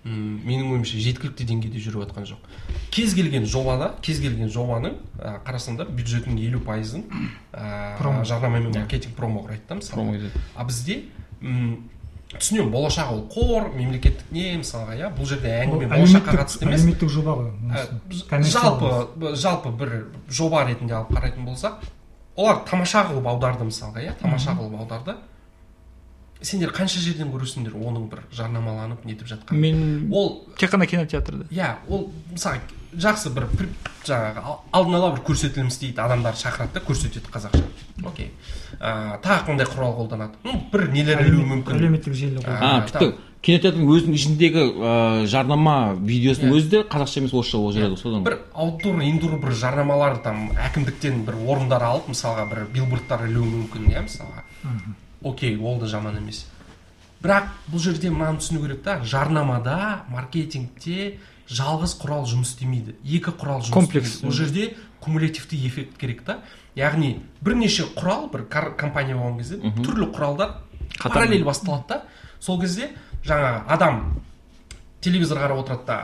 м, 0.04 0.40
менің 0.48 0.72
ойымша 0.74 0.98
жеткілікті 1.04 1.46
деңгейде 1.52 1.82
жүріп 1.84 2.06
жатқан 2.08 2.26
жоқ. 2.32 2.48
Кез 2.90 3.14
келген 3.14 3.46
жобада 3.46 3.92
кез 4.02 4.18
келген 4.24 4.50
жобаның 4.50 4.96
ә, 5.20 5.36
қарасаңдар 5.46 5.90
бюджеттің 5.94 6.38
елу 6.48 6.60
пайызын 6.66 7.04
ә, 7.52 7.96
Промо. 7.98 8.24
жарнама 8.24 8.58
мен 8.58 8.72
маркетинг 8.74 9.14
промо 9.14 9.44
құрайды 9.46 9.68
да 9.68 9.78
Промо 9.92 10.12
мысалы 10.16 10.30
а 10.56 10.64
бізде 10.64 11.04
м, 11.42 11.88
түсінемін. 12.42 12.70
Болашақ 12.72 13.12
ол 13.12 13.20
қор 13.32 13.68
мемлекеттік 13.74 14.30
не 14.32 14.56
мысалға 14.60 14.96
иә 14.98 15.10
бұл 15.16 15.26
жерде 15.28 15.52
әңгіме 15.64 15.88
болашаққа 15.92 16.36
қатысты 16.40 16.66
емес. 16.66 16.80
әлеуметтік 16.82 17.08
жоба 17.10 17.34
ғой 17.38 17.50
Ә, 17.68 18.42
жалпы 18.42 19.34
жалпы 19.36 19.72
бір 19.78 19.94
жоба 20.30 20.64
ретінде 20.68 20.94
алып 20.94 21.10
қарайтын 21.16 21.44
болсақ 21.48 21.82
олар 22.36 22.62
тамаша 22.68 23.02
қылып 23.10 23.26
аударды 23.26 23.64
мысалға 23.68 24.04
иә? 24.04 24.14
Тамаша 24.22 24.52
қылып 24.58 24.78
аударды. 24.80 25.14
Сендер 26.42 26.70
қанша 26.74 27.00
жерден 27.02 27.32
көресіңдер 27.32 27.74
оның 27.74 28.08
бір 28.12 28.20
жарнамаланып 28.32 29.04
нетіп 29.08 29.26
жатқанын? 29.32 29.58
Мен 29.60 30.08
ол 30.14 30.44
тек 30.58 30.70
қана 30.72 30.86
кинотеатрда. 30.86 31.48
Иә 31.50 31.76
ол 31.88 32.10
мысалы 32.32 32.60
жақсы 32.96 33.32
бір 33.34 33.48
жаңағы 34.06 34.42
ал- 34.44 34.60
алдын 34.72 34.94
ала 34.94 35.10
бір 35.16 35.22
көрсетілім 35.26 35.68
істейді 35.68 36.00
адамдарды 36.00 36.40
шақырады 36.40 36.72
да 36.78 36.80
көрсетеді 36.80 37.28
қазақша. 37.32 37.62
Окей. 38.06 38.30
Ә, 38.80 39.18
тағы 39.20 39.48
қандай 39.50 39.66
құрал 39.66 39.96
қолданады? 39.98 40.38
Ну 40.44 40.60
бір 40.72 40.88
нелер 40.92 41.24
ілуі 41.26 41.44
мүмкін. 41.44 41.74
әлеуметтік 41.76 42.14
желі 42.14 42.40
А, 42.46 42.86
тіпті 42.86 43.14
кинотеатрдың 43.42 43.86
өзінің 43.86 44.14
ішіндегі 44.18 44.62
ыыы, 44.62 45.26
жарнама 45.30 45.94
видеосының 45.94 46.54
өзі 46.58 46.68
де 46.72 46.80
қазақша 46.82 47.20
емес 47.20 47.34
орысша 47.34 47.58
болып 47.58 47.76
жүреді 47.76 47.98
содан 48.00 48.24
бір 48.26 48.38
аутдор 48.54 48.98
индур 49.06 49.36
бір 49.38 49.52
жарнамалар 49.54 50.18
там 50.24 50.48
әкімдіктен 50.58 51.22
бір 51.26 51.36
орындар 51.46 51.82
алып 51.86 52.08
мысалға 52.10 52.48
бір 52.50 52.64
билбордтар 52.74 53.28
ілуі 53.28 53.46
мүмкін 53.52 53.92
иә 53.92 54.02
мысалға. 54.08 54.42
Окей 55.22 55.56
ол 55.56 55.78
да 55.78 55.86
жаман 55.86 56.16
емес. 56.18 56.46
Бірақ 57.22 57.48
бұл 57.72 57.82
жерде 57.82 58.10
мынаны 58.10 58.38
түсіну 58.38 58.62
керек 58.62 58.82
та 58.84 59.00
жарнамада 59.02 60.04
маркетингте 60.12 61.18
жалғыз 61.50 61.96
құрал 61.98 62.26
жұмыс 62.28 62.52
істемейді 62.54 62.94
екі 63.04 63.32
құрал 63.34 63.64
жұмыс 63.64 63.74
Комплекс. 63.74 64.20
ол 64.22 64.30
жерде 64.30 64.76
кумулятивті 65.00 65.58
эффект 65.66 65.98
керек 65.98 66.22
та. 66.22 66.38
Яғни 66.76 67.22
бірнеше 67.40 67.88
құрал 67.96 68.28
бір 68.30 68.46
компания 68.76 69.16
болған 69.16 69.38
кезде 69.38 69.58
түрлі 69.82 70.12
құралдар 70.14 70.54
параллель 71.02 71.44
басталады 71.44 71.88
да 71.88 72.02
сол 72.38 72.60
кезде 72.60 72.92
жаңағы 73.24 73.64
адам 73.66 74.22
телевизор 75.00 75.38
қарап 75.38 75.64
отырады 75.64 75.86
да 75.86 75.98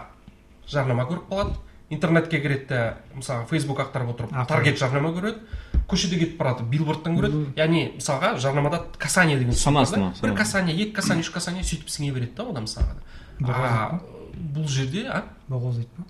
жарнама 0.66 1.04
көріп 1.06 1.28
қалады. 1.30 1.54
Интернетке 1.90 2.40
кіреді 2.40 2.66
де 2.68 2.96
мысалы 3.14 3.46
фейсбук 3.46 3.78
ақтарып 3.84 4.14
отырып 4.14 4.34
таргет 4.48 4.78
жарнама 4.78 5.12
көреді. 5.14 5.44
Көшеде 5.90 6.18
кетіп 6.20 6.38
барады 6.40 6.64
билбордтан 6.68 7.18
көреді. 7.18 7.44
Яғни 7.58 7.84
мысалға 7.98 8.34
жарнамада 8.40 8.82
касание 8.98 9.38
деген. 9.38 9.52
Санасына, 9.58 10.12
бір 10.22 10.34
касание 10.38 10.76
екі 10.76 10.96
касание 10.96 11.24
үш 11.24 11.30
касание 11.34 11.64
сөйтіп 11.64 11.92
сіңе 11.92 12.12
береді 12.14 12.36
да 12.38 12.48
одан 12.50 12.68
мысалға 12.68 12.96
а 13.44 14.00
бұл 14.34 14.68
жерде 14.68 15.06
а? 15.08 15.24
Бағозайды 15.48 15.88
ма 15.98 16.06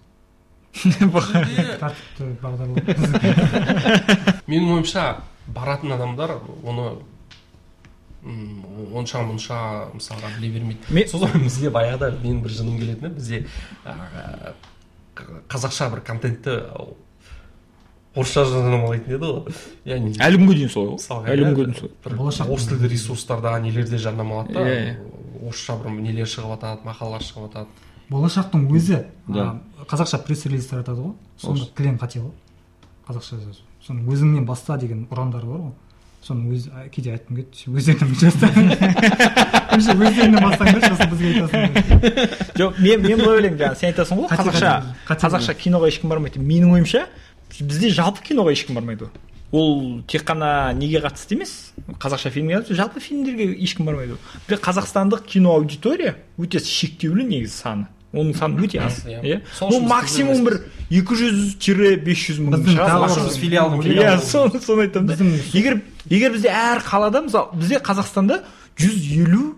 тәртіпті 0.75 2.31
бағдарлау 2.43 2.75
менің 4.51 4.73
ойымша 4.75 5.05
баратын 5.55 5.95
адамдар 5.95 6.35
оны 6.65 6.87
онша 8.25 9.21
мұнша 9.29 9.59
мысалға 9.95 10.33
біле 10.39 10.51
бермейді. 10.57 11.07
Сосын 11.11 11.45
бізге 11.45 11.71
баяғыда 11.75 12.11
менің 12.23 12.41
бір 12.43 12.57
жыным 12.57 12.79
келетіні 12.81 13.11
бізде 13.15 13.45
қазақша 15.15 15.91
бір 15.93 16.03
контентті 16.09 16.59
орысша 18.15 18.45
жарнамалайтын 18.47 19.15
еді 19.17 19.31
ғой. 19.31 19.57
Яғни 19.91 20.13
әлі 20.23 20.39
күнге 20.41 20.55
дейін 20.61 20.71
солай 20.71 20.89
ғой. 20.93 20.99
Мысалға 21.01 21.33
әлі 21.35 21.47
күнге 21.49 21.65
дейін 21.65 21.79
солай. 21.81 21.95
бір 22.05 22.17
Болашақ 22.21 22.53
орыс 22.55 22.69
тілді 22.71 22.91
ресурстарда 22.93 23.55
нелерде 23.65 23.99
жарнамалады 23.99 24.55
да. 24.55 24.61
Иә, 24.61 24.77
иә. 24.85 25.49
орысша 25.49 25.77
бір 25.83 25.91
нелер 25.99 26.31
шығып 26.31 26.55
жатады 26.55 26.87
мақалалар 26.87 27.27
шығып 27.27 27.49
жатады 27.49 27.69
болашақтың 28.11 28.67
өзі 28.71 29.05
Да. 29.29 29.61
қазақша 29.89 30.23
пресс 30.27 30.47
релиз 30.47 30.67
таратады 30.71 31.01
ғой. 31.01 31.15
Сонда 31.41 31.67
кілең 31.77 31.99
қате 31.99 32.21
ғой. 32.21 32.31
Қазақша 33.09 33.41
жазу. 33.41 33.65
Соны 33.85 34.05
өзіңнен 34.09 34.45
баста 34.47 34.77
деген 34.79 35.07
ұрандары 35.11 35.49
бар 35.49 35.61
ғой. 35.67 35.73
Соны 36.25 36.55
өз 36.55 36.69
а, 36.73 36.87
кейде 36.89 37.13
айтқым 37.13 37.37
келеді 37.37 37.57
сен 37.59 37.75
өздеріңнен 37.77 38.09
вообще 39.75 39.93
өздеріңнен 40.09 40.41
бастаңдаршы 40.41 40.89
сосын 40.95 41.11
бізге 41.11 41.33
айтасың 41.35 41.61
жоқ 42.57 42.79
мен 42.81 43.03
мен 43.05 43.19
былай 43.21 43.35
ойлаймын 43.37 43.59
жаңағы. 43.61 43.77
Сен 43.83 43.91
айтасың 43.91 44.23
ғой 44.23 44.31
қазақша 44.33 44.71
қазақша 45.11 45.55
киноға 45.61 45.91
ешкім 45.93 46.09
бармайды. 46.15 46.39
Деп. 46.39 46.49
менің 46.49 46.73
ойымша 46.79 47.03
бізде 47.61 47.91
жалпы 47.91 48.23
киноға 48.27 48.53
ешкім 48.53 48.75
бармайды 48.75 49.05
ғой. 49.07 49.11
Ол 49.55 50.03
тек 50.11 50.25
қана 50.27 50.73
неге 50.75 50.99
қатысты 51.05 51.37
емес 51.37 51.73
қазақша 52.01 52.31
фильмге 52.31 52.57
қатысты 52.59 52.75
жалпы 52.75 53.01
фильмдерге 53.01 53.53
ешкім 53.63 53.87
бармайды 53.87 54.17
ғой. 54.17 54.19
Бірақ 54.49 54.65
қазақстандық 54.67 55.23
кино 55.27 55.55
аудитория 55.55 56.17
өте 56.39 56.59
шектеулі 56.59 57.25
негізі 57.29 57.55
саны. 57.63 57.87
Оның 58.15 58.35
саны 58.39 58.63
өте 58.63 58.79
аз 58.79 59.01
Иә. 59.07 59.23
иә. 59.23 59.41
Ну 59.71 59.81
максимум 59.81 60.45
бір 60.45 60.61
екі 60.91 61.15
жүз 61.19 61.57
тире 61.59 61.97
бес 61.97 62.19
жүз 62.29 62.39
мың 62.47 62.63
иә 63.99 64.21
соны 64.23 64.61
соны 64.63 64.83
айтамын 64.87 65.07
да. 65.09 65.15
Біздің- 65.15 65.55
егер 65.59 65.81
егер 66.11 66.33
бізде 66.33 66.49
әр 66.49 66.79
қалада 66.87 67.25
мысалы 67.27 67.57
бізде 67.59 67.79
қазақстанда 67.83 68.43
жүз 68.79 69.01
елу 69.19 69.57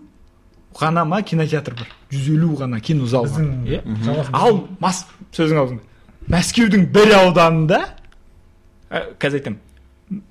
ғана 0.73 1.05
ма 1.05 1.21
кинотеатр 1.21 1.73
бар. 1.73 1.87
жүз 2.11 2.27
елу 2.33 2.55
ғана 2.57 2.81
кинозал 2.81 3.25
бар 3.25 3.41
біздің 3.41 3.67
иә. 3.67 4.25
ал 4.33 4.67
мас 4.79 5.05
сөзің 5.33 5.57
аузыңда 5.61 5.81
мәскеудің 6.31 6.87
бір 6.93 7.13
ауданында 7.21 7.79
ә, 8.89 9.03
қазір 9.19 9.41
айтамын 9.41 9.63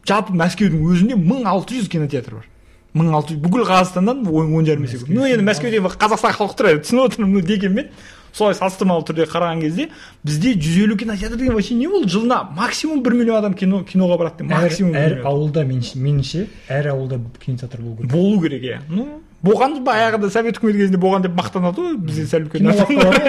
жалпы 0.09 0.37
мәскеудің 0.37 0.85
өзінде 0.91 1.17
мың 1.21 1.47
алты 1.49 1.81
жүз 1.81 1.89
кинотеатр 1.93 2.39
бар. 2.41 2.47
мың 2.97 3.13
алты 3.13 3.35
жүз 3.35 3.43
бүкіл 3.45 3.67
қазақстаннан 3.69 4.27
он 4.29 4.55
он 4.57 4.65
жарым 4.67 4.85
есе 4.85 4.97
көп. 4.97 5.11
Ну 5.13 5.27
енді 5.29 5.45
мәскеуде 5.45 5.83
қазақстан 5.85 6.33
халқы 6.37 6.57
тұрады 6.57 6.85
түсініп 6.85 7.11
отырмын 7.11 7.33
ну 7.35 7.41
дегенмен. 7.45 7.91
Солай 8.33 8.55
салыстырмалы 8.57 9.05
түрде 9.09 9.25
қараған 9.29 9.61
кезде 9.61 9.89
бізде 10.25 10.55
жүз 10.61 10.79
елу 10.85 10.97
кинотеатр 10.97 11.37
деген 11.37 11.55
вообще 11.55 11.75
не 11.75 11.87
болды? 11.89 12.09
Жылына 12.09 12.43
максимум 12.57 13.03
бір 13.03 13.15
миллион 13.17 13.39
адам 13.39 13.55
кино 13.55 13.83
киноға 13.85 14.19
барады 14.21 14.45
деп 14.45 14.53
әр, 14.53 14.63
максимум 14.63 14.95
әр 14.95 15.15
миллион. 15.15 15.27
ауылда 15.27 15.65
меніңше 15.65 16.47
әр 16.69 16.91
ауылда 16.93 17.21
кинотеатр 17.45 17.81
болу 17.81 17.97
керек. 17.97 18.13
Болу 18.13 18.41
керек 18.43 18.63
иә. 18.63 18.81
Ну 18.89 19.23
болған 19.47 19.79
баяғыда 19.87 20.31
совет 20.35 20.59
үкіметі 20.61 20.83
кезінде 20.85 20.99
болған 21.03 21.23
деп 21.27 21.35
мақтанады 21.39 21.83
ғой 21.87 21.97
бізде 22.07 22.27
сәл 22.31 22.47
үлкен 22.47 22.71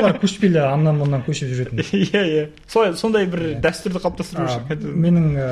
олар 0.01 0.17
көшпелі 0.21 0.63
аннан 0.67 0.97
мындан 1.01 1.23
көшіп 1.27 1.53
жүретін. 1.55 1.83
Иә 2.03 2.23
иә. 2.27 2.45
Солай 2.67 2.93
сондай 2.99 3.25
бір 3.29 3.45
дәстүрді 3.63 4.01
қалыптастыру 4.03 4.47
үшін 4.49 4.97
менің 5.07 5.29
ә, 5.37 5.47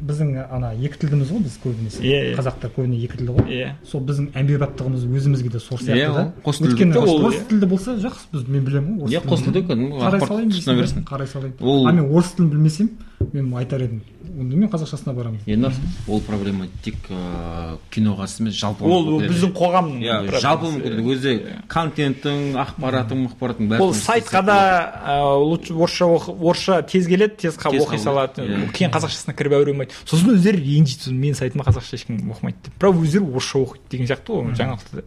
біздің 0.00 0.30
ана 0.48 0.70
екі 0.80 0.96
тілдіміз 1.02 1.28
ғой 1.34 1.42
біз 1.44 1.58
көбінесе. 1.64 2.00
Иә, 2.00 2.20
иә. 2.30 2.36
қазақтар 2.38 2.72
көбіне 2.72 3.02
екі 3.04 3.18
тілді 3.20 3.34
ғой. 3.36 3.50
Иә. 3.52 3.74
Сол 3.90 4.00
біздің 4.08 4.30
әмбебаптығымыз 4.40 5.04
өзімізге 5.04 5.50
де 5.52 5.60
сор 5.60 5.82
Иә, 5.82 5.90
сияқты 5.90 6.14
да. 6.16 6.22
ол 6.24 6.46
қос 6.46 6.62
тілді. 6.62 6.72
өйткені 6.72 7.02
орыс 7.04 7.36
иә. 7.36 7.44
тілді 7.50 7.66
болса 7.68 7.96
жақсы 8.00 8.30
біз 8.32 8.48
мен 8.48 8.64
білемін 8.64 8.96
ғой 9.02 9.12
Иә, 9.12 9.20
қос 9.28 9.44
тілді. 9.44 9.60
кәдімгі 9.68 10.00
қарай 10.00 10.24
салайын 10.24 10.80
берсін. 10.80 11.04
қарай 11.04 11.28
салайын. 11.28 11.54
Ол- 11.60 11.86
а 11.86 11.92
мен 11.92 12.08
орыс 12.08 12.32
тілін 12.38 12.48
білмесем 12.54 12.88
мен 13.32 13.52
айтар 13.56 13.82
едім. 13.84 14.00
Онда 14.38 14.56
мен 14.56 14.70
қазақшасына 14.70 15.12
барамын. 15.14 15.40
Енді 15.46 15.70
ол 16.08 16.20
проблема 16.24 16.66
тек 16.84 16.96
ыыы 17.10 17.76
киноға 17.92 18.26
емес 18.40 18.56
жалпы 18.56 18.86
ол 18.86 19.20
біздің 19.20 19.52
қоғамның 19.56 20.04
иә 20.04 20.40
жалпы 20.40 20.70
мүмкіндік 20.70 21.10
өзі 21.14 21.34
контенттің 21.70 22.56
ақпаратың 22.64 23.24
ақпараттың 23.28 23.70
бәрі 23.72 23.84
ол 23.84 23.94
сайтқа 23.94 24.42
да 24.46 24.58
лучше 25.36 25.74
орысша 25.74 26.08
орысша 26.08 26.82
тез 26.82 27.08
келеді 27.10 27.36
тез 27.44 27.58
оқи 27.60 27.98
салады. 27.98 28.46
Иә. 28.46 28.70
кейін 28.72 28.94
қазақшасына 28.94 29.36
кіріп 29.36 29.58
әуремайды 29.60 29.96
сосын 30.04 30.36
өздері 30.36 30.62
ренжиді 30.64 31.10
сосын 31.10 31.20
менің 31.20 31.40
сайтыма 31.42 31.66
қазақша 31.68 32.00
ешкім 32.00 32.22
оқымайды 32.32 32.70
деп. 32.70 32.78
Бірақ 32.80 33.02
өздері 33.04 33.28
орысша 33.34 33.58
оқиды 33.60 33.90
деген 33.90 34.08
сияқты 34.08 34.38
ғой 34.38 34.54
жаңалықты 34.56 35.04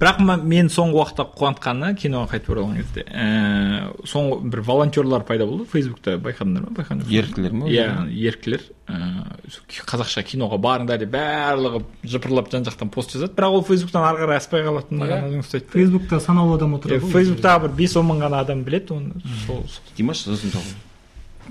бірақ 0.00 0.20
ма- 0.24 0.38
мен 0.40 0.70
соңғы 0.72 0.96
уақытта 0.96 1.24
қуантқаны 1.36 1.90
киноға 2.00 2.30
қайтып 2.32 2.52
оралған 2.54 2.78
кезде 2.80 3.02
ііі 3.04 4.06
соңғы 4.08 4.38
бір 4.54 4.62
волонтерлар 4.64 5.24
пайда 5.28 5.44
болды. 5.46 5.66
Фейсбукта 5.68 6.14
байқадыңдар 6.16 6.64
ма? 6.64 6.72
Байқадыңдар 6.78 7.04
ма? 7.04 7.12
еріктілер 7.18 7.52
ма? 7.52 7.68
Иә 7.68 7.86
еріктілер. 8.08 8.64
Ііі 8.88 9.84
қазақша 9.84 10.24
киноға 10.24 10.56
барыңдар 10.64 10.98
деп 11.04 11.12
барлығы 11.12 11.82
жыпырлап 12.08 12.48
жан 12.50 12.64
жақтан 12.64 12.88
пост 12.90 13.12
жазады. 13.12 13.34
Бірақ 13.36 13.58
ол 13.60 13.64
фейсбуктан 13.68 14.02
ары 14.08 14.24
қарай 14.24 14.40
аспай 14.40 14.64
қалатыны 14.64 15.04
Иә. 15.04 15.22
өзім 15.28 15.44
ұстайды 15.44 15.68
фейсбукта 15.76 16.20
санаулы 16.24 16.56
адам 16.56 16.74
отырады 16.80 17.04
ғой 17.04 17.12
фейсбуктағы 17.20 17.66
бір 17.68 17.76
бес 17.84 17.96
он 18.00 18.08
мың 18.08 18.24
ғана 18.24 18.40
адам 18.40 18.64
біледі 18.64 18.96
оны 18.96 19.20
сол 19.46 19.64
димаш 19.96 20.24
сосын 20.24 20.56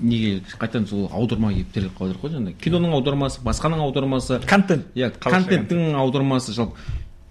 неге 0.00 0.40
қайтадан 0.58 0.86
сол 0.88 1.10
аударма 1.12 1.52
келіп 1.52 1.72
тіреліп 1.74 1.98
қалып 1.98 2.14
жатыр 2.14 2.22
ғой 2.24 2.30
жаңағы 2.36 2.54
киноның 2.64 2.94
аудармасы 2.96 3.42
басқаның 3.44 3.82
аудармасы. 3.84 4.38
Контент. 4.48 4.86
Иә 4.96 5.10
контенттің 5.20 5.92
аудармасы 6.00 6.54
жалпы. 6.56 6.78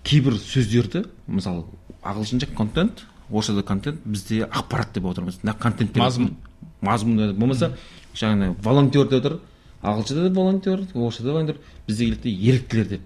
Кейбір 0.04 0.38
сөздерді 0.40 1.06
мысалы 1.28 1.66
ағылшынша 2.04 2.54
контент 2.56 3.06
орысшада 3.30 3.64
контент 3.64 4.02
бізде 4.06 4.46
ақпарат 4.46 4.94
деп 4.94 5.06
аударамыз 5.06 5.42
мына 5.44 5.56
контент 5.60 5.96
Мазмұн. 5.98 6.34
мазмұн 6.82 7.18
деп 7.28 7.38
болмаса 7.38 7.74
жаңағы 8.16 8.56
волонтер 8.64 9.08
деп 9.10 9.26
тұр 9.26 9.40
ағылшыншада 9.84 10.28
да 10.28 10.34
волонтер 10.36 10.82
орысшада 10.94 11.32
волонтер. 11.32 11.58
Бізде 11.88 12.06
келеді 12.06 12.22
де 12.24 12.52
еріктілер 12.52 12.88
деп. 12.88 13.02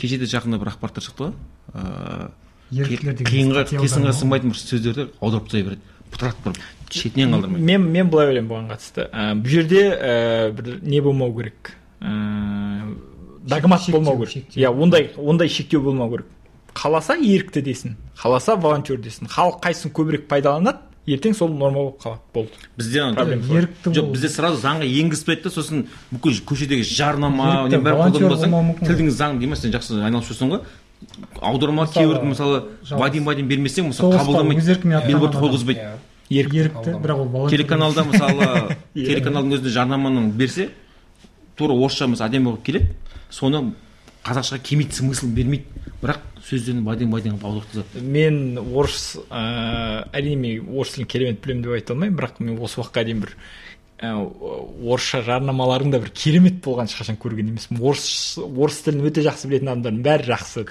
Кеше 0.00 0.18
де 0.18 0.28
жақында 0.30 0.60
бір 0.62 0.70
ақпараттар 0.74 1.02
шықты 1.02 1.24
ғой. 1.24 1.32
Ыыы 1.74 2.84
еріктілер 2.84 3.16
деген 3.18 3.32
қиынға 3.32 3.64
қисынға 3.82 4.12
сыймайтын 4.14 4.52
бір 4.52 4.60
сөздерді 4.60 5.08
аударып 5.20 5.48
тастай 5.48 5.64
береді. 5.66 5.80
Бытыратып 6.12 6.44
тұрып 6.44 6.60
шетінен 6.94 7.34
қалдырмайды. 7.34 7.64
Мен 7.64 7.88
мен 7.90 8.10
былай 8.12 8.30
ойлаймын 8.30 8.50
бұған 8.52 8.68
қатысты. 8.70 9.08
Ә, 9.10 9.34
бұл 9.34 9.50
жерде 9.50 9.82
ә, 9.90 10.52
бір 10.54 10.78
не 10.82 11.00
болмау 11.02 11.34
керек. 11.34 11.74
Ә, 12.00 12.14
догмат 13.44 13.82
болмау 13.90 14.24
керек. 14.26 14.44
иә 14.56 14.70
ондай 14.72 15.10
ондай 15.16 15.48
шектеу 15.48 15.80
болмау 15.82 16.10
керек. 16.10 16.26
Қаласа 16.74 17.14
ерікті 17.14 17.62
десін 17.62 17.96
қаласа 18.18 18.56
волонтер 18.56 18.96
десін. 18.98 19.28
Халық 19.28 19.60
қайсысын 19.62 19.92
көбірек 19.92 20.26
пайдаланады 20.26 20.78
ертең 21.06 21.34
сол 21.36 21.48
норма 21.48 21.74
болып 21.78 22.00
қалады 22.02 22.20
болды. 22.34 22.50
Бізде 22.76 22.98
ерікті 23.00 23.90
жоқ. 23.90 24.10
бізде 24.12 24.28
сразу 24.28 24.56
заңға 24.60 24.88
енгізіп 24.88 25.42
да 25.44 25.50
сосын 25.50 25.84
бүкіл 26.10 26.40
көшедегі 26.48 26.82
жарнама 26.82 27.68
тілдің 27.70 29.10
заң 29.10 29.38
деймін. 29.38 29.56
Сен 29.56 29.70
жақсы 29.72 30.00
айналысып 30.02 30.32
жүрсің 30.34 30.50
ғой. 30.50 30.60
Аударма 31.42 31.86
кейбір 31.86 32.22
мысалы 32.24 32.62
бадин 32.90 33.24
бадин 33.24 33.46
бермесең 33.48 33.90
мысалы 33.92 34.16
қабылдамайды 34.18 34.70
еркімен 34.72 35.06
билборд 35.06 35.34
қойғызбайды 35.36 35.84
Иә. 36.30 36.48
ерікті. 36.48 36.94
Бірақ 36.96 37.18
ол 37.20 37.28
волонтер 37.28 37.58
телеканалда 37.58 38.04
мысалы 38.04 38.44
Иә. 38.96 39.06
телеканалдың 39.06 39.58
өзінде 39.58 39.68
жарнаманы 39.68 40.30
берсе 40.32 40.70
тура 41.56 41.74
орысша 41.74 42.06
мысалы 42.08 42.30
әдемі 42.30 42.44
болып 42.44 42.62
келеді. 42.64 42.88
Соны 43.34 43.64
қазақшаға 44.24 44.62
келмейді 44.64 44.98
смысл 45.00 45.28
бермейді. 45.34 45.82
Бірақ 46.00 46.22
сөздерін 46.44 46.84
бадин 46.84 47.10
бадин 47.12 47.36
қылып 47.36 47.44
аударып 47.48 47.70
тастады 47.72 48.04
мен 48.04 48.58
орыс 48.62 49.16
ә, 49.28 50.04
әрине 50.12 50.36
мен 50.40 50.68
орыс 50.78 50.94
тілін 50.94 51.08
керемет 51.08 51.40
білемін 51.44 51.64
деп 51.64 51.76
айта 51.76 51.94
алмаймын. 51.94 52.18
Бірақ 52.18 52.40
мен 52.44 52.58
осы 52.60 52.80
уақытқа 52.80 53.04
дейін 53.08 53.24
бір 53.24 53.34
орысша 54.12 55.20
жарнамалардың 55.26 55.90
да 55.94 55.98
бір 56.02 56.10
керемет 56.14 56.58
болғанын 56.64 56.90
ешқашан 56.90 57.16
көрген 57.20 57.48
емеспін 57.52 57.80
орыс 57.80 58.38
орыс 58.38 58.78
тілін 58.84 59.04
өте 59.08 59.22
жақсы 59.24 59.48
білетін 59.50 59.70
адамдардың 59.72 60.02
бәрі 60.04 60.28
жақсы. 60.32 60.64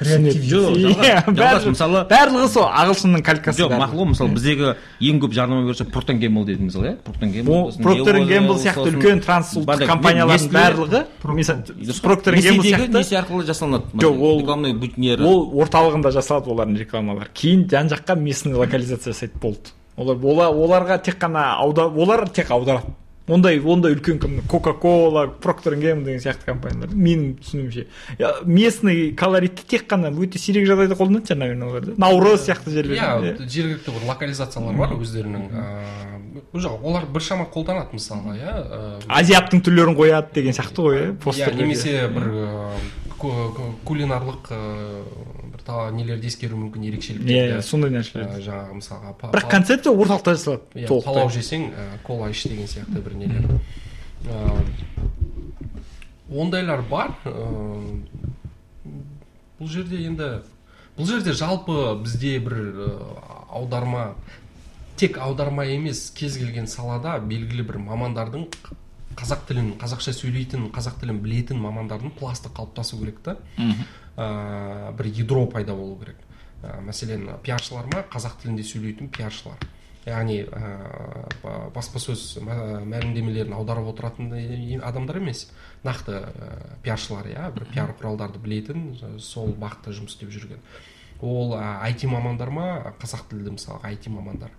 Жоқ 0.53 0.77
Иә, 1.03 1.69
мысалы 1.73 2.03
барлығы 2.11 2.47
сол 2.53 2.67
ағылшынның 2.69 3.23
калькасы 3.25 3.63
жоқ 3.63 3.73
мақұл 3.81 4.01
ғой 4.03 4.09
мысалы 4.13 4.33
біздегі 4.37 4.73
ең 5.09 5.19
көп 5.23 5.33
жарнама 5.37 5.67
берсе 5.67 5.85
проктен 5.85 6.19
гембл 6.19 6.45
дейді 6.45 6.67
мысалы 6.69 6.91
иә? 6.91 6.95
Проктен 7.03 7.31
Procter 7.83 8.17
Gamble 8.29 8.57
сияқты 8.63 8.87
үлкен 8.93 9.21
трансұлттық 9.25 9.85
компаниялардың 9.87 10.51
барлығы 10.53 11.03
Gamble 12.43 12.63
сияқты. 12.63 12.97
Несие 12.97 13.19
арқылы 13.19 13.45
жасалынады. 13.45 13.83
Жоқ, 13.93 14.19
ол- 14.19 14.39
рекламный 14.41 14.73
бутнері 14.73 15.23
ол 15.23 15.51
орталығында 15.63 16.11
жасалады 16.11 16.49
олардың 16.53 16.77
рекламалары. 16.83 17.27
Кейін 17.33 17.67
жан 17.69 17.87
жаққа 17.89 18.15
местный 18.19 18.53
локализация 18.53 19.13
жасайды 19.13 19.39
болды. 19.41 19.73
Олар 19.97 20.17
ола- 20.17 20.51
оларға 20.51 21.01
тек 21.03 21.19
қана 21.21 21.53
аудар 21.57 21.85
олар 21.95 22.27
тек 22.29 22.49
аударады. 22.51 22.87
Ондай 23.27 23.59
ондай 23.59 23.93
үлкен 23.95 24.19
кім 24.19 24.41
кока 24.51 24.73
кола 24.73 25.27
проктор 25.27 25.75
гейм 25.79 26.03
деген 26.03 26.19
сияқты 26.19 26.45
компаниялар. 26.45 26.89
Менің 26.91 27.37
түсінуімше 27.39 27.85
местный 28.43 29.13
колоритті 29.15 29.63
тек 29.63 29.87
қана 29.87 30.11
өте 30.11 30.41
сирек 30.41 30.67
жағдайда 30.67 30.97
қолданады 30.99 31.31
жаңағы 31.31 31.39
наверное 31.39 31.67
олар 31.69 31.85
да? 31.85 31.93
Наурыз 31.97 32.43
сияқты 32.49 32.73
жерлерде. 32.75 33.31
Иә 33.31 33.47
жергілікті 33.47 33.95
бір 33.95 34.09
локализациялар 34.09 34.75
бар 34.75 34.97
өздерінің. 34.97 36.43
Уже 36.51 36.67
олар 36.67 37.05
біршама 37.07 37.47
қолданады 37.47 37.95
мысалға 37.95 38.35
иә 38.35 38.53
азиаттың 39.07 39.63
түрлерін 39.63 39.95
қояды 39.95 40.33
деген 40.35 40.57
сияқты 40.57 40.83
ғой 40.83 40.99
иә 41.13 41.15
иә 41.31 41.53
немесе 41.55 42.07
бір 42.11 42.27
кулинарлық 43.87 44.51
ыыы, 44.53 45.03
бір 45.53 45.93
нелерді 45.95 46.27
ескеру 46.27 46.57
мүмкін 46.59 46.83
иә 46.83 46.91
ерекшеліктерді 46.91 47.63
сондай 47.65 47.93
нәрселер. 47.93 48.27
Ә, 48.27 48.41
жаңағы 48.43 48.77
мысалға 48.79 49.13
бірақ 49.21 49.49
концепция 49.51 49.93
орталықта 49.93 50.35
жасалады 50.35 50.83
иә, 50.83 50.87
палау 51.05 51.29
жесең 51.31 51.69
ә, 51.71 51.87
кола 52.03 52.29
іш 52.33 52.43
деген 52.51 52.67
сияқты 52.67 53.01
бір 53.03 53.15
нелер. 53.21 53.43
Ондайлар 56.33 56.81
бар 56.89 57.15
бұл 59.59 59.69
жерде 59.71 60.03
енді 60.03 60.29
бұл 60.97 61.07
жерде 61.07 61.33
жалпы 61.33 61.95
бізде 62.03 62.37
бір 62.43 62.55
аударма 63.49 64.13
тек 64.97 65.17
аударма 65.17 65.65
емес 65.65 66.11
кез 66.15 66.37
келген 66.37 66.67
салада 66.67 67.17
белгілі 67.19 67.63
бір 67.65 67.79
мамандардың 67.87 68.47
қазақ 69.17 69.45
тілін 69.47 69.73
қазақша 69.81 70.13
сөйлейтін 70.17 70.69
қазақ 70.73 70.99
тілін 71.01 71.19
білетін 71.23 71.59
мамандардың 71.61 72.11
пласты 72.19 72.49
қалыптасу 72.49 72.99
керек 72.99 73.19
та. 73.23 73.37
Ә, 74.17 74.93
бір 74.97 75.05
ядро 75.09 75.45
пайда 75.49 75.73
болу 75.75 75.97
керек. 75.99 76.15
Ә, 76.63 76.79
мәселен 76.85 77.27
пиаршылар 77.43 77.85
ма? 77.93 78.03
Қазақ 78.13 78.37
тілінде 78.43 78.63
сөйлейтін 78.63 79.09
пиаршылар. 79.09 79.57
Яғни 80.05 80.41
ә, 80.43 81.29
ба- 81.43 81.69
баспасөз 81.75 82.37
мә- 82.43 82.83
мәлімдемелерін 82.85 83.53
аударып 83.55 83.87
отыратын 83.93 84.33
и- 84.37 84.79
адамдар 84.83 85.17
емес. 85.17 85.47
Нақты 85.83 86.19
ә, 86.19 86.79
пиаршылар 86.83 87.25
иә 87.31 87.51
бір 87.55 87.65
пиар 87.73 87.95
құралдарды 87.99 88.37
білетін 88.43 88.97
ә, 89.01 89.19
сол 89.19 89.53
бағытта 89.55 89.91
жұмыс 89.95 90.13
істеп 90.17 90.29
жүрген. 90.29 90.59
Ол 91.21 91.55
ә, 91.55 91.79
IT 91.89 92.05
мамандар 92.11 92.49
ма? 92.51 92.93
Қазақ 92.99 93.29
тілді 93.31 93.55
мысалға 93.57 93.91
IT 93.95 94.09
мамандар. 94.11 94.51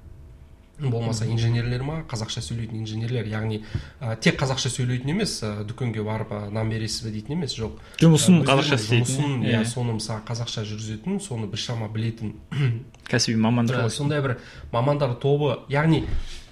Болмаса 0.79 1.27
инженерлер 1.27 1.83
ма 1.87 2.01
қазақша 2.11 2.43
сөйлейтін 2.43 2.81
инженерлер 2.83 3.29
яғни 3.31 3.61
ә, 4.01 4.17
тек 4.21 4.39
қазақша 4.41 4.71
сөйлейтін 4.75 5.13
емес 5.15 5.37
ә, 5.47 5.63
дүкенге 5.67 6.03
барып 6.03 6.33
ә, 6.35 6.41
нан 6.51 6.71
бересіз 6.71 7.07
бе 7.07 7.13
дейтін 7.15 7.37
емес 7.39 7.55
жоқ. 7.59 7.79
Жұмысын 8.03 8.43
қазақша 8.47 8.79
істейтін. 8.81 9.45
иә. 9.45 9.61
иә. 9.61 9.65
соны 9.71 9.95
мысалы 10.01 10.25
қазақша 10.27 10.65
жүргізетін 10.67 11.21
соны 11.23 11.47
біршама 11.47 11.89
білетін. 11.89 12.35
Кәсіби 13.11 13.39
мамандар 13.39 13.85
ә, 13.85 13.89
сондай 13.89 14.23
бір 14.25 14.39
мамандар 14.73 15.15
тобы 15.15 15.61
яғни 15.71 16.05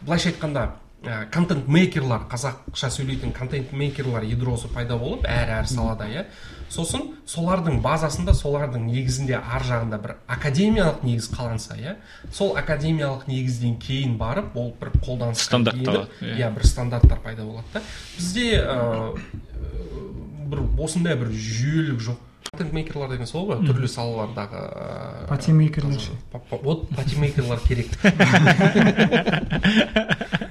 былайша 0.06 0.30
айтқанда 0.30 0.68
ә, 1.02 1.26
контент 1.30 1.66
мейкерлар 1.66 2.28
қазақша 2.30 2.90
сөйлейтін 2.94 3.34
контент 3.34 3.72
мейкерлар 3.72 4.22
ядросы 4.22 4.70
пайда 4.70 4.96
болып 4.98 5.26
әр 5.26 5.58
әр 5.58 5.66
салада 5.66 6.06
иә. 6.06 6.26
Сосын 6.72 7.02
солардың 7.28 7.82
базасында 7.84 8.32
солардың 8.38 8.86
негізінде 8.88 9.36
ар 9.36 9.62
жағында 9.68 9.98
бір 10.02 10.12
академиялық 10.32 11.02
негіз 11.04 11.28
қаланса 11.34 11.76
иә 11.76 11.92
сол 12.32 12.54
академиялық 12.56 13.26
негізден 13.28 13.76
кейін 13.82 14.16
барып 14.20 14.56
ол 14.56 14.72
бір 14.80 14.88
қолданысқа 15.04 15.44
Стандартталады, 15.52 16.08
еніп, 16.22 16.32
иә. 16.32 16.36
иә 16.40 16.48
бір 16.56 16.64
стандарттар 16.66 17.18
пайда 17.24 17.42
болады 17.44 17.66
да 17.74 17.80
бізде 18.16 18.46
ә, 18.64 18.66
бір 20.48 20.58
осындай 20.80 21.14
бір 21.20 21.28
жүйелік 21.32 22.00
жоқ 22.08 22.16
контент 22.52 22.72
мейкерлар 22.76 23.08
деген 23.14 23.26
сол 23.28 23.46
ғой 23.48 23.58
түрлі 23.64 23.88
салалардағы 23.88 24.60
ыыы, 24.64 25.26
Патимейкерлер 25.28 26.00
ше? 26.00 26.10
па- 26.32 26.38
па- 26.50 26.58
вот 26.62 26.88
патимейкерлар 26.96 27.60
керек 27.68 27.88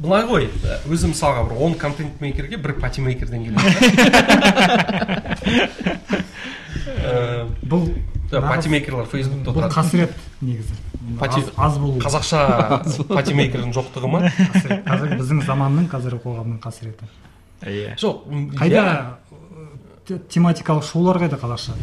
былай 0.00 0.24
ғой 0.28 0.48
өзі 0.88 1.10
мысалға 1.12 1.44
бір 1.48 1.54
он 1.66 1.74
контент 1.80 2.20
мейкерге 2.24 2.56
бір 2.56 2.72
патимейкерден 2.80 3.44
келеді 3.48 3.60
бұл 7.70 7.90
Э, 8.30 8.38
патимейкерлар 8.38 9.08
фейсбукта 9.10 9.50
бұл 9.50 9.56
отырады 9.64 9.74
қасірет 9.74 10.12
негізі. 10.40 10.74
Пати- 11.18 11.42
аз, 11.58 11.78
болу. 11.82 11.98
қазақша 11.98 12.42
патимейкердің 13.10 13.72
жоқтығы 13.74 14.06
ма? 14.12 14.20
Қасірет. 14.30 14.84
қазір 14.86 15.16
біздің 15.18 15.40
заманның 15.48 15.88
қазіргі 15.90 16.20
қоғамның 16.22 16.60
қасіреті. 16.62 17.08
Иә 17.66 17.96
жоқ 17.98 18.22
қайда 18.54 18.84
т- 20.06 20.20
тематикалық 20.30 20.86
шоулар 20.86 21.18
қайда 21.24 21.40
қазақша. 21.42 21.74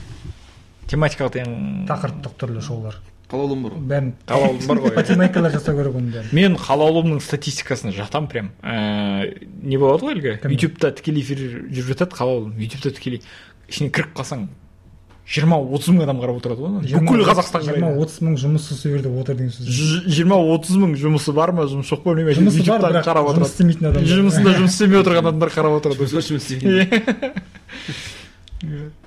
Тематикалық 0.88 1.36
тақырыптық 1.92 2.40
түрлі 2.40 2.62
шоулар. 2.64 2.96
Қалаулым 3.32 3.64
бар 3.66 3.74
ғой. 3.76 3.82
Бәрін. 3.92 4.12
Қалаулым 4.28 4.68
бар 4.70 4.82
ғой 4.84 4.94
патимейкерлер 4.96 5.56
жасау 5.58 5.76
керек 5.80 5.98
оның 6.00 6.14
бәрін 6.16 6.38
мен 6.38 6.56
қалаулымның 6.62 7.20
статистикасына 7.24 7.92
жатам 7.96 8.30
прям. 8.32 8.54
Ііі 8.64 9.50
не 9.68 9.80
болады 9.82 10.08
ғой 10.08 10.16
әлгі? 10.16 10.38
Ютубта 10.56 10.94
тікелей 10.96 11.26
эфир 11.26 11.44
жүріп 11.68 11.92
жатады 11.92 12.16
қалаулым. 12.16 12.56
Ютубта 12.62 12.94
тікелей. 12.96 13.22
Ішіне 13.68 13.92
кіріп 13.92 14.16
қалсаң 14.16 14.48
жиырма 15.28 15.58
отыз 15.60 15.92
мың 15.92 16.06
адам 16.06 16.22
қарап 16.24 16.38
отырады 16.40 16.62
ғой 16.64 16.70
бүкіл 17.04 17.26
қазақстан 17.28 17.66
жиырма 17.68 17.90
отыз 18.00 18.22
мың 18.24 18.38
жұмыссыз 18.40 18.80
сол 18.80 18.94
жерде 18.96 19.10
отыр 19.12 19.36
деген 19.36 19.52
сөз. 19.52 19.68
Жиырма 20.08 20.38
отыз 20.54 20.78
мың 20.80 20.94
жұмысы 21.02 21.34
бар 21.36 21.52
ма? 21.52 21.66
Жұмысы 21.68 21.92
жоқ 21.92 22.06
па? 22.06 22.14
Білмеймін. 22.16 22.48
Жұмысы 22.48 22.64
бар 22.64 22.80
бірақ 22.86 23.04
қарап 23.10 23.28
жұмыс 23.28 23.36
отырады. 23.36 23.52
істемейтін 23.52 23.90
адамдар. 23.90 24.14
Жұмысында 24.14 24.56
жұмыс 24.62 24.78
істемей 24.78 25.02
отырған 25.02 25.20
адамдар 25.26 25.52
қарап 25.52 25.76
отырады. 25.82 26.08
Жұмыс 26.16 26.48
істемейді. 26.48 26.88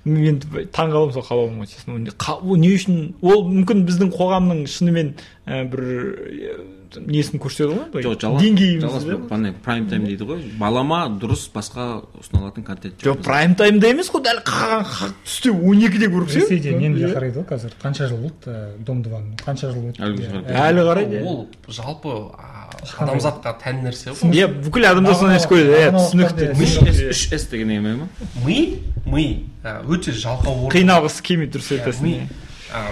Иә. 0.00 0.16
мен 0.16 0.38
таң 0.72 0.92
қаламын 0.94 1.12
сол 1.12 1.22
қалауыма 1.26 1.66
честно 1.68 1.94
ол 1.94 2.56
не- 2.56 2.74
үшін 2.76 3.12
ол 3.20 3.42
мүмкін 3.50 3.82
біздің 3.84 4.12
қоғамның 4.14 4.62
шынымен 4.72 5.10
ә, 5.46 5.64
бір 5.68 5.82
ә, 5.84 6.54
несін 7.04 7.38
көрсетеді 7.38 7.76
ғой 7.76 7.90
былай, 7.92 8.04
жоқ 8.06 8.16
жалғыз 8.24 8.40
деңгейімізді 8.40 9.50
прайм 9.62 9.86
тайм 9.90 10.06
дейді 10.08 10.24
ғой. 10.26 10.40
Балама 10.58 11.02
дұрыс 11.20 11.44
басқа 11.52 12.00
ұсынылатын 12.18 12.64
контент 12.64 13.04
жоқ 13.04 13.20
прайм 13.26 13.54
таймда 13.60 13.92
емес 13.92 14.08
қой 14.10 14.24
дәл 14.24 14.40
түсте 14.40 15.52
он 15.52 15.84
екіде 15.84 16.08
көрсек 16.08 16.48
ресейде 16.48 16.72
нені 16.78 17.12
қарайды 17.12 17.42
ғой 17.42 17.48
қазір? 17.52 17.76
Қанша 17.82 18.08
жыл 18.08 18.24
болды 18.24 18.50
ә, 18.50 18.72
дом 18.78 19.02
дваны 19.04 19.36
қанша 19.44 19.70
жыл 19.74 19.90
өтті? 19.92 20.00
Әлі 20.00 20.24
иә. 20.24 20.32
қарайды. 20.32 20.56
әлі 20.64 20.86
қарайды. 20.88 21.22
Ол 21.28 21.46
жалпы 21.68 22.16
адамзатқа 22.98 23.54
тән 23.62 23.82
нәрсе 23.84 24.12
ғой. 24.14 24.30
Иә 24.34 24.46
бүкіл 24.66 24.86
адамдар 24.90 25.14
соны 25.14 25.36
ес 25.36 25.46
көреді 25.50 25.74
иә 25.78 25.90
түсінікті 25.96 26.50
анау- 26.50 27.10
үш 27.10 27.22
с 27.32 27.46
деген 27.50 27.70
еме 27.70 27.94
ма? 27.96 28.08
Ми 28.44 28.82
ми 29.06 29.46
өте 29.64 30.12
жалқау 30.12 30.66
орын. 30.66 30.72
Қиналғысы 30.74 31.22
келмейді 31.22 31.58
дұрыс 31.58 31.72
айтасың 31.78 32.02
ми 32.02 32.28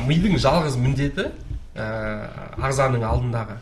мидың 0.08 0.38
жалғыз 0.42 0.76
міндеті 0.76 1.30
ағзаның 1.78 3.04
алдындағы. 3.06 3.58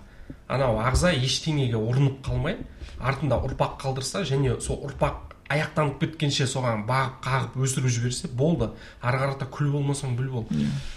Анау 0.48 0.78
ағза 0.80 1.10
ештеңеге 1.16 1.76
ұрынып 1.80 2.20
қалмай 2.26 2.56
артында 3.02 3.40
ұрпақ 3.44 3.80
қалдырса 3.82 4.22
және 4.24 4.60
сол 4.62 4.78
ұрпақ 4.86 5.24
аяқтанып 5.50 6.00
кеткенше 6.00 6.46
соған 6.50 6.84
бағып 6.88 7.18
қағып 7.22 7.58
өсіріп 7.66 7.90
жіберсе 7.96 8.28
болды. 8.34 8.70
Ары 9.02 9.18
қарата 9.20 9.46
күл 9.50 9.68
болмасаң 9.74 10.16
бүл 10.18 10.30
бол. 10.32 10.46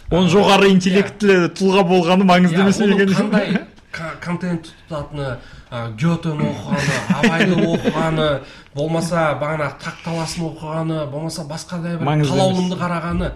Оның 0.10 0.30
жоғары 0.34 0.70
интеллектілі 0.74 1.52
тұлға 1.58 1.84
болғаны 1.90 2.26
маңызды 2.30 2.62
емес 2.64 2.80
қандай 2.82 3.60
контент 4.30 4.72
тұтатыны 4.88 5.30
ә, 5.70 5.90
гетені 5.98 6.50
оқығаны 6.54 6.98
абайды 7.18 7.56
оқығаны 7.58 8.28
болмаса 8.76 9.30
бағанағы 9.42 9.80
тақталасын 9.84 10.46
оқығаны 10.52 11.06
болмаса 11.12 11.46
басқа 11.50 11.82
да 11.84 11.96
бір 11.98 12.26
қалаулымды 12.30 12.78
қарағаны. 12.80 13.32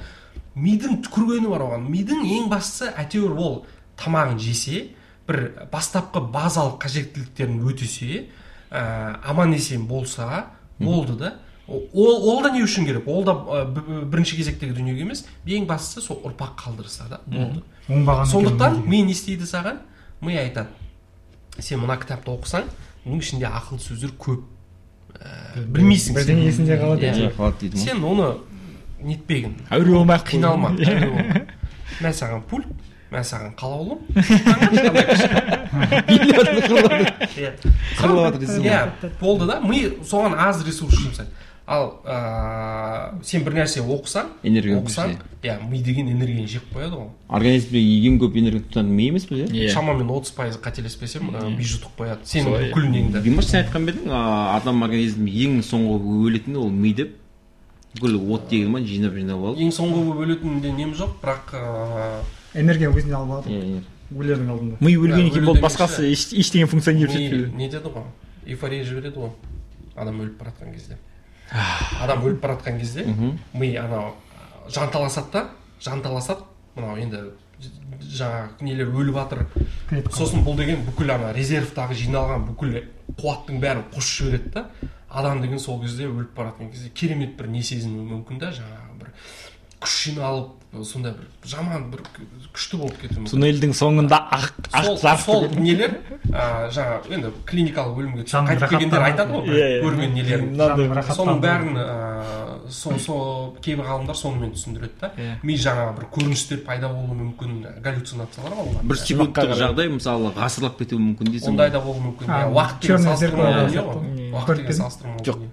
Мидың 0.53 0.99
түкіргені 1.06 1.49
бар 1.49 1.63
оған. 1.65 1.88
Мидың 1.89 2.21
ең 2.29 2.49
бастысы 2.51 2.91
әйтеуір 2.93 3.34
ол 3.41 3.56
тамағын 3.97 4.38
жесе 4.41 4.84
бір 5.27 5.67
бастапқы 5.71 6.21
базалық 6.34 6.77
қажеттіліктерін 6.84 7.63
өтесе 7.65 8.27
ә, 8.69 9.17
аман 9.25 9.56
есен 9.56 9.88
болса 9.88 10.45
болды 10.77 11.17
да. 11.17 11.34
Ол, 11.65 11.88
ол 11.93 12.41
да 12.43 12.51
не 12.51 12.62
үшін 12.62 12.86
керек? 12.86 13.08
Ол 13.08 13.23
да 13.23 13.34
ә, 13.34 13.65
бірінші 14.12 14.38
кезектегі 14.38 14.75
дүниеге 14.75 15.08
емес. 15.08 15.25
Ең 15.47 15.65
бастысы 15.65 16.06
сол 16.06 16.19
ұрпақ 16.27 16.58
қалдырса 16.60 17.08
да 17.10 17.21
болды. 17.25 17.63
Оңбаған 17.88 18.29
сондықтан 18.29 18.82
ми 18.86 19.01
не 19.08 19.15
істейді 19.15 19.47
саған? 19.47 19.79
Ми 20.21 20.38
айтады 20.38 20.69
сен 21.59 21.79
мына 21.83 21.97
кітапты 22.01 22.31
оқысаң 22.33 22.63
оның 23.05 23.19
ішінде 23.21 23.45
ақыл 23.49 23.79
сөздер 23.83 24.13
көп. 24.19 24.41
Ә, 25.13 25.61
білмейсің 25.69 26.15
бірдеңе 26.17 26.47
есінде 26.49 26.77
қалады 26.81 27.05
Иә. 27.11 27.29
қалады 27.37 27.59
дейді 27.61 27.77
ма? 27.77 27.83
Сен 27.83 28.03
оны 28.03 28.29
нетпегін 29.03 29.53
әуре 29.69 29.91
болмай 29.93 30.17
ақ 30.17 30.25
қиналма 30.31 30.71
мә 32.03 32.11
саған 32.15 32.41
пульт 32.49 32.67
мә 33.13 33.21
саған 33.21 33.53
қалаулым 33.59 33.99
Иә. 37.37 37.53
иә 38.63 39.11
болды 39.21 39.45
да. 39.47 39.59
Ми 39.61 39.83
соған 40.03 40.35
аз 40.37 40.63
ресурс 40.65 40.95
жұмсайды 40.97 41.29
ал 41.65 42.02
ә, 42.04 43.23
сен 43.23 43.43
бір 43.45 43.54
нәрсе 43.62 43.80
оқысаң 43.80 44.28
Энергия 44.43 44.76
оқысаң 44.82 45.13
иә 45.43 45.56
ми 45.69 45.80
деген 45.84 46.10
энергияны 46.12 46.47
жеп 46.47 46.65
қояды 46.76 46.97
ғой. 46.99 47.08
Организмде 47.30 47.80
ең 47.80 48.17
көп 48.19 48.36
энергия 48.41 48.60
тұтатын 48.65 48.89
ми 48.91 49.06
емес 49.08 49.26
пе 49.30 49.36
иә 49.45 49.47
Иә. 49.47 49.69
шамамен 49.71 50.10
отыз 50.12 50.32
пайыз 50.36 50.58
қателеспесем 50.60 51.30
ми 51.32 51.63
жұтып 51.63 51.95
қояды. 51.97 52.28
Сенің 52.28 52.58
бүкіл 52.73 52.89
неңді 52.91 53.21
димаш 53.23 53.45
сен 53.47 53.63
айтқан 53.63 53.86
ба 53.88 53.93
едің 53.93 54.12
адам 54.58 54.84
организмі 54.84 55.32
ең 55.32 55.62
соңғы 55.63 56.17
өлетіні 56.28 56.58
ол 56.60 56.69
ми 56.69 56.93
деп? 56.93 57.15
Бүкіл 57.95 58.19
оттегі 58.36 58.67
ма 58.67 58.82
жинап 58.84 59.13
жинап 59.15 59.39
алып? 59.39 59.60
Ең 59.63 59.71
соңғы 59.71 60.04
болып 60.04 60.23
өлетінінде 60.28 60.71
нем 60.76 60.93
жоқ 60.97 61.15
бірақ 61.23 61.54
ыыы, 61.54 62.23
энергия 62.60 62.89
өзіне 62.91 63.13
алып 63.15 63.32
алады 63.38 63.49
Иә, 63.54 63.63
иә. 63.63 63.82
өлердің 64.17 64.49
алдында. 64.49 64.78
Ми 64.82 64.95
өлгеннен 64.97 65.30
кейін 65.32 65.45
болды 65.45 65.62
деген 65.62 65.69
басқасы 65.69 66.10
ештеңе 66.12 66.65
функционировать 66.67 67.21
етпейді 67.21 67.56
не 67.56 67.69
деді 67.69 67.88
ғой? 67.93 68.08
Эйфория 68.47 68.84
жібереді 68.84 69.19
ғой. 69.21 69.30
Адам 69.95 70.19
өліп 70.26 70.39
бара 70.41 70.49
жатқан 70.52 70.73
кезде. 70.73 70.97
Адам 72.01 72.23
өліп 72.25 72.41
бара 72.41 72.57
жатқан 72.57 72.79
кезде 72.79 73.05
ми 73.53 73.75
анау 73.75 74.13
жанталасады 74.69 75.31
да 75.31 75.49
жанталасады. 75.83 76.43
Мынау 76.75 76.97
енді 76.97 77.19
жаңағы 78.01 78.65
нелер 78.65 78.89
өліп 78.89 79.17
жатыр 79.19 79.45
сосын 80.11 80.43
бұл 80.45 80.57
деген 80.57 80.81
бүкіл 80.87 81.13
ана 81.13 81.33
резервтағы 81.35 81.95
жиналған 81.99 82.47
бүкіл 82.49 82.79
қуаттың 83.19 83.59
бәрін 83.61 83.85
қосып 83.93 84.25
жібереді 84.25 84.49
да 84.55 84.65
адам 85.09 85.41
деген 85.43 85.59
сол 85.59 85.79
кезде 85.81 86.07
өліп 86.09 86.33
бара 86.35 86.49
жатқан 86.49 86.71
кезде 86.71 86.89
керемет 86.89 87.37
бір 87.37 87.51
не 87.53 87.61
сезінуі 87.61 88.07
мүмкін 88.09 88.41
да 88.41 88.49
жаңағы 88.57 88.83
күш 89.84 89.96
жиналып 90.08 90.60
сондай 90.89 91.12
бір 91.13 91.28
жаман 91.46 91.84
бір 91.93 92.00
күшті 92.56 92.78
болып 92.82 92.96
кетуі 92.98 93.19
мүмкін. 93.22 93.30
Туннельдің 93.30 93.74
соңында 93.78 94.17
ақ 94.34 94.46
ақ 94.74 94.86
сол, 94.88 94.96
жарық 95.04 95.22
сол 95.22 95.43
нелер 95.62 95.91
ә, 96.34 96.46
жаңағы 96.74 97.12
енді 97.13 97.30
клиникалық 97.46 97.93
бөлімге 98.00 98.26
түсіп 98.26 98.48
қайтып 98.50 98.72
келгендер 98.74 99.06
айтады 99.06 99.36
ғой 99.36 99.43
Иә, 99.43 99.54
бір 99.54 99.62
иә. 99.62 99.84
көрген 99.86 100.15
нелерін. 100.17 101.06
Соның 101.13 101.41
бәрін 101.43 101.78
ә, 101.78 101.88
со, 102.74 102.96
со 103.06 103.17
кейбір 103.62 103.86
ғалымдар 103.91 104.17
сонымен 104.17 104.56
түсіндіреді 104.58 104.98
да. 105.04 105.12
Иә. 105.17 105.36
ми 105.43 105.58
жаңағы 105.62 105.93
бір 106.00 106.10
көріністер 106.17 106.63
пайда 106.65 106.89
болуы 106.89 107.19
мүмкін 107.22 107.60
галлюцинациялар 107.86 108.58
ғой 108.58 108.72
олар? 108.74 108.84
Бір 108.89 109.02
секундтық 109.04 109.54
жағдай 109.62 109.93
мысалы 109.93 110.34
ғасырлап 110.39 110.80
кетуі 110.82 110.98
мүмкін 111.06 111.34
дейсің 111.36 111.54
ондай 111.54 111.69
да 111.76 111.82
болуы 111.86 112.02
мүмкін. 112.10 112.34
А, 112.34 112.48
уақыт 112.50 112.82
деген 112.82 112.98
черное 112.98 113.13
салыстырмалы 113.13 113.69
зеркало. 113.69 114.02
дүние 114.02 114.32
сияқты. 114.32 114.34
ғой 114.34 114.41
уақыт 114.41 114.56
деген 114.58 114.72
Көріп 114.72 114.80
салыстырмалы 114.82 115.24
Жоқ. 115.30 115.43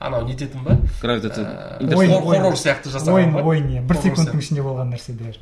Анау 0.00 0.24
нететін 0.26 0.64
ба? 0.64 0.78
Гравитация 1.02 1.44
Ә, 1.80 1.94
Ойын, 1.96 2.10
хор- 2.12 2.26
ойын. 2.32 2.42
хоррор 2.42 2.56
сияқты 2.56 2.88
жасаған 2.94 3.14
ойын 3.14 3.34
ойын 3.44 3.66
иә 3.78 3.82
бір 3.86 3.96
секундтың 4.02 4.38
ішінде 4.40 4.62
болған 4.64 4.94
нәрсе 4.94 5.12
бәрі. 5.18 5.36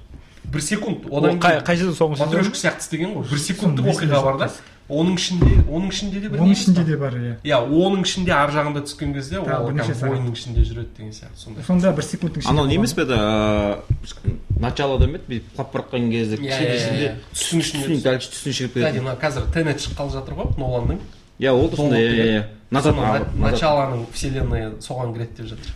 Бір 0.49 0.61
секунд. 0.65 1.07
Одан 1.13 1.39
қай 1.39 1.61
қай 1.63 1.77
жерде 1.77 1.95
соңғы 1.95 2.19
матрешка 2.25 2.57
сияқты 2.57 2.81
істеген 2.87 3.15
ғой. 3.15 3.29
Бір 3.31 3.39
секундтық 3.39 3.89
оқиға 3.95 4.23
бар 4.25 4.39
да. 4.39 4.51
оның 4.89 5.19
ішінде 5.21 5.47
оның 5.69 5.89
ішінде 5.93 6.21
де 6.23 6.29
бір 6.33 6.41
оның 6.41 6.53
ішінде 6.57 6.85
де 6.89 6.97
бар 6.97 7.13
иә. 7.13 7.35
Иә 7.45 7.59
оның 7.69 8.03
ішінде 8.09 8.33
ар 8.33 8.49
жағында 8.51 8.81
түскен 8.89 9.13
кезде 9.13 9.39
ол 9.39 9.45
ойынның 9.69 10.33
ішінде 10.33 10.65
жүреді 10.65 10.89
деген 10.97 11.13
сияқты 11.13 11.37
сондай. 11.37 11.65
Сонда 11.69 11.93
бір 11.93 12.03
секундтың 12.09 12.41
ішінде 12.41 12.55
анау 12.55 12.67
не 12.67 12.75
емес 12.81 12.95
пе 12.97 13.03
еді 13.05 13.13
ыыы, 13.13 14.33
началода 14.59 15.05
емес 15.05 15.21
бүйтіп 15.29 15.53
құлап 15.59 15.73
бара 15.75 15.85
жатқан 15.85 16.11
кезде 16.11 16.37
иә 16.41 16.49
иә 16.49 16.77
ішінде 16.79 17.05
иә 17.05 17.13
түстің 17.37 17.61
түстің 17.61 17.85
ішінде 17.85 18.01
дәл 18.09 18.19
түстің 18.25 18.57
шығып 18.57 18.73
кстати 18.73 18.87
кетеді. 18.89 19.05
Мына 19.05 19.17
қазір 19.21 19.53
тенет 19.53 19.85
шыққалы 19.85 20.13
жатыр 20.17 20.35
ғой 20.41 20.57
ноланның 20.57 20.99
иә 21.39 21.53
ол 21.53 21.69
да 21.71 21.77
сондай 21.77 22.03
иә 22.03 22.13
иә, 22.13 22.27
иә 22.39 22.45
назад 22.71 22.95
Соның 22.95 23.05
а, 23.05 23.07
на- 23.07 23.19
назад 23.19 23.29
началоның 23.53 24.07
вселенная 24.13 24.71
соған 24.81 25.15
кіреді 25.15 25.37
деп 25.37 25.47
жатыр. 25.47 25.67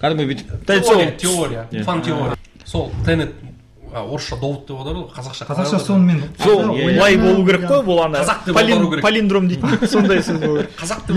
Кәдімгі 0.00 0.26
бүйтіп- 0.30 1.18
теория 1.18 1.82
фан 1.84 2.02
теория. 2.02 2.36
Сол 2.64 2.92
тенет 3.04 3.32
орысша 3.92 4.36
довод 4.36 4.66
деп 4.68 4.76
аударады 4.76 5.00
ғой 5.00 5.10
қазақша 5.16 5.46
қазақша 5.48 5.78
сонымен. 5.80 6.22
Сол 6.42 6.62
былай 6.76 7.16
болу 7.16 7.44
керек 7.46 7.62
қой 7.70 7.82
бұл 7.84 8.04
ана 8.04 8.18
Қазақ 8.20 8.44
деп 8.46 8.56
аудару 8.56 8.90
керек. 8.90 9.02
палиндром 9.02 9.48
дейтін 9.48 9.88
сондай 9.94 10.18
сөз 10.18 10.38
болу 10.44 10.58
керек. 10.58 10.70
Қазақ 10.78 11.00
деп 11.08 11.16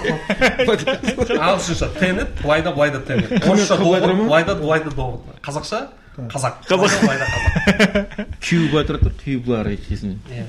оқып. 0.00 1.38
Ағылшынша 1.38 1.88
тенет 1.98 2.28
былай 2.42 2.62
да 2.62 2.72
былай 2.72 2.90
да 2.90 3.00
тенет. 3.00 3.30
Орысша 3.46 3.76
былай 3.76 4.00
довод 4.00 4.26
былай 4.26 4.44
да 4.44 4.54
былай 4.56 4.84
да 4.84 4.90
довод. 4.90 5.20
Қазақша? 5.42 5.86
Қазақ. 6.18 6.52
Қазақ. 6.68 7.00
Былай 7.02 7.18
да, 7.18 7.26
қазақ 7.30 8.26
кю 8.40 8.68
былай 8.70 8.84
тұрады 8.84 9.04
да. 9.04 9.10
Кю 9.24 9.38
былай 9.40 9.74
екесіне 9.78 10.18
иә. 10.30 10.44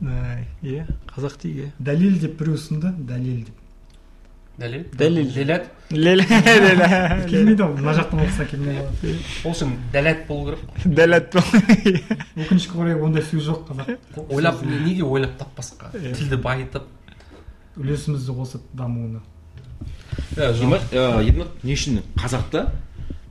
Иә. 0.00 0.86
Қазақ 1.14 1.40
дейік 1.42 1.64
иә. 1.64 1.72
Дәлел 1.78 2.18
деп 2.20 2.38
біреу 2.40 2.56
ұсынды? 2.56 2.92
Дәлел 2.96 3.44
деп. 3.44 3.56
Дәлел? 4.60 4.84
Дәлел. 4.96 5.68
леле 5.90 6.24
келмейді 7.30 7.64
ғой 7.64 7.74
мына 7.80 7.94
жақтан 7.96 8.20
оқыса 8.22 8.44
келмей 8.46 8.76
қалады 8.78 9.14
ол 9.44 9.54
үшін 9.54 9.72
дәлят 9.92 10.20
болу 10.28 10.52
керек 10.52 10.84
дәлет 10.84 11.34
өкінішке 11.34 12.76
қарай 12.76 12.94
ондай 12.94 13.24
сөз 13.26 13.48
жоқ 13.48 13.64
қазақ 13.70 14.28
ойлап 14.30 14.62
неге 14.62 15.02
ойлап 15.02 15.34
таппасқа? 15.40 15.90
Тілді 15.92 16.38
байытып. 16.44 16.86
Үлесімізді 17.80 18.36
қосып 18.36 18.62
дамуына. 18.76 19.22
Ермек 20.36 21.48
не 21.64 21.74
үшін 21.74 22.02
қазақта 22.20 22.68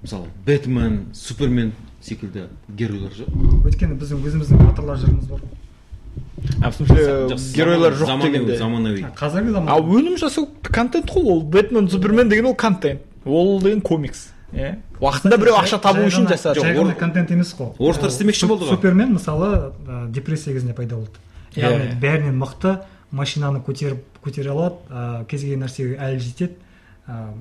мысалы 0.02 0.28
бэтмен 0.46 1.06
супермен 1.14 1.72
секілді 2.02 2.50
геройлар 2.76 3.16
жоқ? 3.16 3.32
Өйткені 3.64 3.96
біздің 4.02 4.26
өзіміздің 4.28 4.66
батырлар 4.68 5.00
жырымыз 5.00 5.32
бар. 5.32 5.44
Геройлар 7.56 7.94
жоқ 7.94 8.22
дегенде. 8.24 8.58
заманауи 8.58 9.06
қазіргі 9.16 9.52
заман 9.52 9.70
ал 9.70 9.82
өнім 9.84 10.18
жасау 10.18 10.50
контент 10.64 11.10
қой 11.12 11.24
ол 11.24 11.42
бэтмен 11.44 11.90
супермен 11.90 12.30
деген 12.30 12.46
ол 12.46 12.56
контент. 12.56 13.02
Ол 13.26 13.62
деген 13.62 13.82
комикс. 13.82 14.30
Иә 14.54 14.78
уақытында 15.00 15.38
біреу 15.38 15.58
ақша 15.60 15.80
табу 15.82 16.06
үшін 16.08 16.28
жасады. 16.28 16.60
Жоқ, 16.60 16.96
контент 17.00 17.32
емес 17.32 17.54
қой. 17.58 17.74
Орыстар 17.78 18.10
істемекші 18.10 18.48
болды 18.48 18.66
ғой. 18.66 18.76
супермен 18.76 19.14
мысалы 19.14 19.72
депрессия 20.10 20.54
кезінде 20.54 20.74
пайда 20.74 20.96
болды. 20.96 21.20
Яғни 21.56 22.00
бәрінен 22.02 22.40
мықты 22.40 22.80
машинаны 23.12 23.62
көтеріп 23.66 24.02
көтере 24.24 24.52
алады 24.52 25.26
кез 25.30 25.42
келген 25.42 25.64
нәрсеге 25.64 25.98
әлі 25.98 26.20
жетеді 26.20 26.58
ә, 27.08 27.32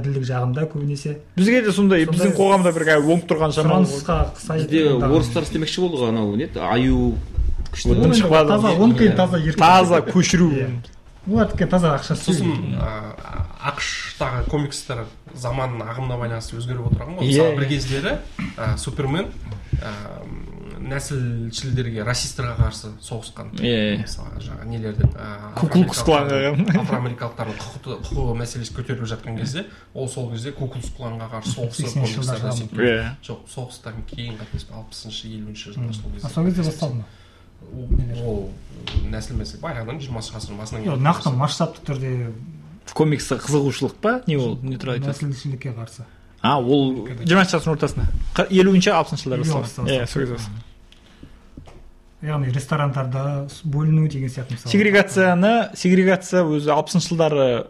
әділдік 0.00 0.26
жағында 0.28 0.66
көбінесе. 0.72 1.18
Бізге 1.36 1.62
де 1.64 1.72
сондай 1.72 2.04
біздің 2.08 2.34
қоғамда 2.36 2.72
бір 2.74 2.90
оңып 2.98 3.28
тұрған 3.30 3.54
шамалы 3.56 3.86
сұранысқа 3.88 4.18
сай 4.42 4.64
бізде 4.64 4.90
орыстар 4.98 5.46
істемекші 5.46 5.84
болды 5.86 6.02
ғой 6.02 6.12
анау 6.12 6.34
не 6.36 6.48
еді 6.48 6.60
аю 6.60 7.14
күшті 7.74 8.48
таза 8.48 8.74
оныкі 8.78 9.10
таза 9.16 9.38
еркін 9.38 9.58
таза 9.60 10.00
көшіру 10.08 10.48
Иә. 10.54 10.68
олардікі 11.28 11.66
таза 11.70 11.94
ақша 11.96 12.14
сосын 12.20 12.50
істеу. 12.52 12.80
ақш 13.64 13.86
тағы 14.18 14.42
комикстер 14.50 15.04
заман 15.34 15.78
ағымына 15.82 16.18
байланысты 16.20 16.58
өзгеріп 16.60 16.90
отырған 16.92 17.16
ғой 17.18 17.24
Иә, 17.24 17.30
мысалы 17.32 17.52
иә. 17.52 17.56
бір 17.56 17.68
кездері 17.68 18.18
супермен 18.78 19.30
нәсілшілдерге 20.84 22.02
расистерға 22.04 22.56
қарсы 22.58 22.90
соғысқан 23.00 23.52
Иә, 23.56 23.94
иә. 23.94 24.02
мысалы 24.02 24.40
жаңағы 24.44 24.66
нелердің 24.68 25.14
Ку 25.56 25.68
Клукс 25.72 26.02
Кланға. 26.04 26.40
афроамерикалықтардың 26.82 27.56
құқығы 28.04 28.34
мәселесі 28.42 28.74
көтеріліп 28.76 29.08
жатқан 29.14 29.38
кезде 29.38 29.64
ол 29.94 30.08
сол 30.08 30.30
кезде 30.32 30.52
куклус 30.52 30.90
кланға 30.98 31.30
қарсы 31.32 31.54
соғысып 31.56 31.88
80-ші 31.88 32.14
жылдар 32.18 32.40
комикстерді 32.40 32.44
жағын. 32.44 32.58
сөйтіп- 32.60 32.84
Иә. 32.84 33.16
жоқ 33.24 33.38
соғыстан 33.54 34.04
кейін 34.12 34.36
қателеспесем 34.42 34.76
алпысыншы 34.82 35.24
елуінші 35.32 35.72
жылдар 35.72 35.94
сол 36.34 36.44
кезде 36.44 36.62
басталды 36.68 36.94
ма 37.00 37.04
ол- 37.72 38.26
ол 38.28 38.50
нәсіл 39.10 39.38
мәселе 39.38 39.60
баяғыдан 39.62 40.00
жиырмасыншы 40.02 40.36
ғасырдың 40.36 40.58
басынан 40.60 40.84
Жоқ, 40.84 41.00
нақты 41.00 41.32
масштабты 41.38 41.84
түрде 41.88 42.32
комиксқа 42.94 43.38
қызығушылық 43.40 43.94
па? 44.02 44.20
Не 44.26 44.36
ол? 44.36 44.58
Не 44.62 44.76
туралы 44.76 44.98
айтасың 45.00 45.30
нәсілшілдікке 45.32 45.72
қарсы. 45.78 46.04
А 46.42 46.58
ол 46.60 47.06
жиырмасыншы 47.24 47.56
ғасырдың 47.56 47.74
ортасында. 47.78 48.06
Елуінші 48.50 48.90
алпысыншы 48.92 49.24
жылдар 49.24 49.40
иә 49.88 50.06
сол 50.06 50.26
кезде 50.26 50.50
яғни 52.24 52.48
ресторандарда 52.54 53.22
бөліну 53.68 54.08
деген 54.08 54.30
сияқты 54.32 54.56
мысалы 54.56 54.72
сегрегацияны 54.72 55.50
сегрегация 55.76 56.40
өзі 56.48 56.70
алпысыншы 56.72 57.10
жылдары 57.12 57.66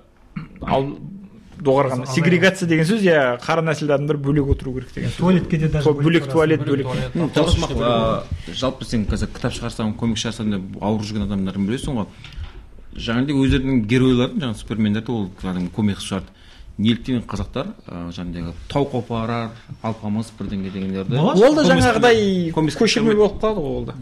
доғарған. 1.64 2.04
Сегрегация 2.12 2.68
деген 2.68 2.86
сөз 2.88 3.02
иә 3.04 3.40
қара 3.42 3.64
нәсілді 3.64 3.96
адамдар 3.96 4.16
бөлек 4.20 4.52
отыру 4.54 4.74
керек 4.76 4.94
деген 4.94 5.10
сөз. 5.10 5.18
Туалетке 5.18 5.58
де 5.58 5.68
даже 5.68 5.90
бөлек 5.90 6.30
туалет 6.30 6.62
бөлек 6.62 6.86
жалпы 7.34 7.58
іште 7.58 7.74
бөлек. 7.74 8.24
жалпы 8.52 8.84
сен 8.84 9.06
қазір 9.10 9.32
кітап 9.34 9.52
шығарсаң 9.56 9.94
комик 9.96 10.18
шығарсаң 10.22 10.54
деп 10.54 10.80
ауырып 10.80 11.08
жүрген 11.08 11.26
адамдардың 11.28 11.68
білесің 11.68 12.00
ғой. 12.00 12.06
Жаңағыдай 12.94 13.34
өздерінің 13.42 13.84
геройларын 13.90 14.40
жаңағы 14.44 14.60
супермендерді 14.60 15.12
ол 15.12 15.30
кәдімгі 15.40 15.72
комикс 15.74 16.04
шығарды. 16.06 16.30
Неліктен 16.74 17.22
қазақтар 17.22 17.68
жаңағыдай 17.86 18.50
тау 18.66 18.88
қопарар 18.90 19.52
алпамыс 19.82 20.32
бірдеңе 20.34 20.72
дегендерді 20.74 21.20
ол 21.22 21.54
да 21.54 21.62
жаңағыдай 21.68 22.50
көшірме 22.50 23.14
болып 23.14 23.38
қалады 23.38 23.62
ғой 23.62 23.76
ол 23.78 23.84
да. 23.86 23.94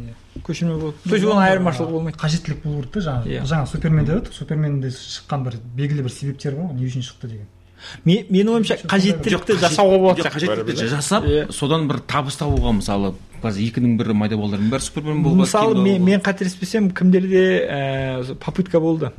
Көшірме 0.46 0.76
болып 0.80 1.02
то 1.04 1.14
есть 1.16 1.26
оның 1.26 1.42
айырмашылығы 1.46 1.90
болмайды. 1.96 2.18
Қажеттілік 2.18 2.62
болу 2.64 2.82
керек 2.82 2.92
та 2.92 3.00
жаңағы. 3.00 3.32
Иә. 3.32 3.42
жаңа 3.48 3.66
супермен 3.70 4.04
деп 4.06 4.16
едік 4.22 4.32
суперменде 4.34 4.88
шыққан 4.92 5.44
бір 5.46 5.58
белгілі 5.76 6.02
бір 6.06 6.12
себептер 6.12 6.56
бар 6.56 6.70
ғой 6.70 6.78
не 6.78 6.86
үшін 6.86 7.06
шықты 7.06 7.30
деген. 7.30 7.46
Ме- 8.04 8.24
менің 8.30 8.54
ойымша 8.56 8.76
қажеттілікті 8.86 9.58
жасауға 9.58 9.98
болады. 9.98 10.28
қажеттілікті 10.30 10.76
да. 10.76 10.88
жасап 10.96 11.24
Иә. 11.24 11.50
содан 11.52 11.88
бір 11.88 11.98
табыс 12.06 12.36
табуға 12.38 12.74
мысалы 12.78 13.14
қазір 13.42 13.72
екінің 13.72 13.96
бірі 13.98 14.14
майда 14.14 14.36
балдардың 14.38 14.70
бәрі 14.70 14.86
супермен 14.86 15.22
болып 15.24 15.42
мысалы 15.46 15.82
мен, 15.82 16.04
мен 16.04 16.20
қателеспесем 16.20 16.92
кімдерде 16.94 17.44
ә, 17.66 18.34
попытка 18.36 18.80
болды. 18.80 19.10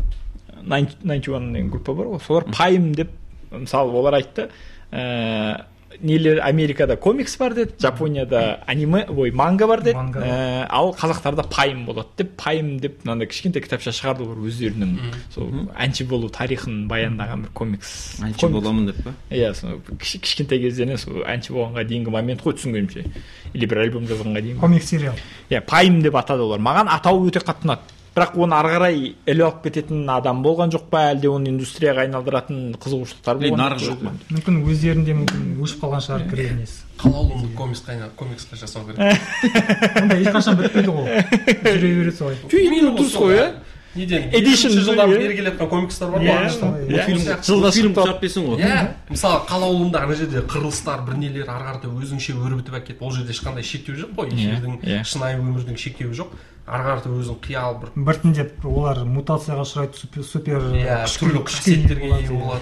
Найнти 0.64 0.96
деген 1.04 1.70
группа 1.70 1.94
бар 1.94 2.06
ғой. 2.08 2.22
Солар 2.26 2.46
пайым 2.46 2.94
деп 2.96 3.10
мысалы 3.52 3.92
олар 3.92 4.14
айтты. 4.14 4.50
Ә, 4.92 5.66
нелер 6.02 6.40
америкада 6.44 6.96
комикс 6.98 7.38
бар 7.38 7.54
деді 7.54 7.74
жапонияда 7.82 8.60
аниме 8.68 9.06
ой 9.10 9.32
манга 9.32 9.68
бар 9.68 9.82
деді. 9.82 9.98
Ә, 9.98 10.66
ал 10.70 10.94
қазақтарда 11.00 11.46
пайым 11.50 11.86
болады 11.86 12.10
деп 12.18 12.36
пайым 12.38 12.80
деп 12.80 13.04
мынандай 13.04 13.28
кішкентай 13.28 13.64
кітапша 13.64 13.94
шығарды 13.96 14.26
олар 14.28 14.44
өздерінің. 14.48 14.98
Сол 15.34 15.50
әнші 15.78 16.08
болу 16.10 16.30
тарихын 16.30 16.88
баяндаған 16.92 17.48
бір 17.48 17.54
комикс. 17.54 18.20
Әнші 18.22 18.46
комикс. 18.46 18.60
боламын 18.60 18.86
деп 18.92 19.04
па? 19.04 19.16
Иә 19.30 19.54
сол 19.54 19.82
кішкентай 20.00 20.60
кезден 20.60 20.98
сол 20.98 21.24
әнші 21.24 21.54
болғанға 21.54 21.88
дейінгі 21.88 22.14
момент 22.14 22.44
қой 22.44 22.58
түсінгенімше. 22.60 23.06
Или 23.54 23.66
бір 23.66 23.86
альбом 23.88 24.08
жазғанға 24.10 24.42
дейін 24.42 24.60
комик 24.60 24.84
сериал. 24.84 25.16
Иә 25.50 25.62
пайым 25.62 26.02
деп 26.02 26.16
атады 26.16 26.42
олар. 26.44 26.60
Маған 26.60 26.90
атауы 26.90 27.30
өте 27.30 27.44
қатты 27.44 27.68
ұнады. 27.70 28.02
Бірақ 28.14 28.36
оны 28.38 28.54
ары 28.60 28.70
қарай 28.76 28.98
іліп 29.26 29.44
алып 29.48 29.64
кететін 29.66 30.04
адам 30.14 30.44
болған 30.46 30.70
жоқ 30.76 30.86
па 30.94 31.02
әлде 31.14 31.32
оны 31.34 31.50
индустрияға 31.50 32.04
айналдыратын 32.06 32.76
қызығушылықтар 32.84 33.40
болған 33.42 33.62
нарық 33.64 33.82
жоқ 33.88 34.04
па? 34.06 34.14
мүмкін 34.36 34.60
өздерінде 34.70 35.16
мүмкін 35.18 35.48
өшіп 35.66 35.82
қалған 35.82 36.06
шығар 36.06 36.28
кірер 36.30 36.54
несі 36.60 36.84
қалаулымды 37.02 37.50
комиксқа 37.58 37.96
айна- 37.96 38.12
комиксқа 38.16 38.56
жасау 38.56 38.86
керек. 38.86 39.18
Ондай 40.02 40.22
ешқашан 40.24 40.60
бітпейді 40.62 40.94
ғой. 40.94 41.24
Жүре 41.66 41.94
береді 41.98 42.18
солай. 42.18 42.38
Дұрыс 42.54 43.16
қой 43.18 43.34
иә 43.40 43.48
неден 43.96 44.24
жылдан 44.70 45.10
иә. 45.10 45.18
бері 45.18 45.36
келе 45.36 45.50
жатқан 45.52 45.70
комикстер 45.70 46.08
бар 46.10 46.22
ғой. 46.22 46.30
Иә, 46.30 46.50
солай, 46.50 46.82
Ол 46.84 46.90
иә. 46.90 47.06
фильм 47.06 47.20
Жылда 47.44 47.72
шығарып 47.74 48.22
берсің 48.24 48.48
ғой. 48.48 48.62
Иә 48.62 48.88
мысалы 49.10 49.42
қалаулымда 49.50 50.02
ана 50.06 50.16
жерде 50.16 50.42
қырылыстар 50.50 51.04
бір 51.06 51.18
нелер 51.22 51.50
ары 51.50 51.66
қарата 51.68 51.92
өзіңше 51.92 52.34
өрбітіп 52.38 52.78
әкетіп 52.80 53.02
ол 53.06 53.12
жерде 53.12 53.34
ешқандай 53.34 53.64
шектеу 53.64 53.96
жоқ 53.96 54.16
қой. 54.18 54.32
Иә, 54.34 54.56
эфирдің 54.58 54.80
иә. 54.82 55.04
шынайы 55.06 55.38
өмірдің 55.38 55.78
шектеуі 55.78 56.14
жоқ. 56.18 56.34
Ары 56.64 56.84
қарата 56.88 57.10
өзің 57.12 57.40
қиял 57.44 57.76
бір 57.82 57.90
біртіндеп 58.08 58.66
олар 58.66 59.02
мутацияға 59.04 59.66
ұшырайды 59.66 60.00
супер, 60.00 60.24
супер 60.24 60.68
иә 60.80 61.02
түрлі 61.12 61.42
қасиеттерге 61.44 62.08
болады, 62.08 62.24
ие 62.24 62.38
болады. 62.40 62.62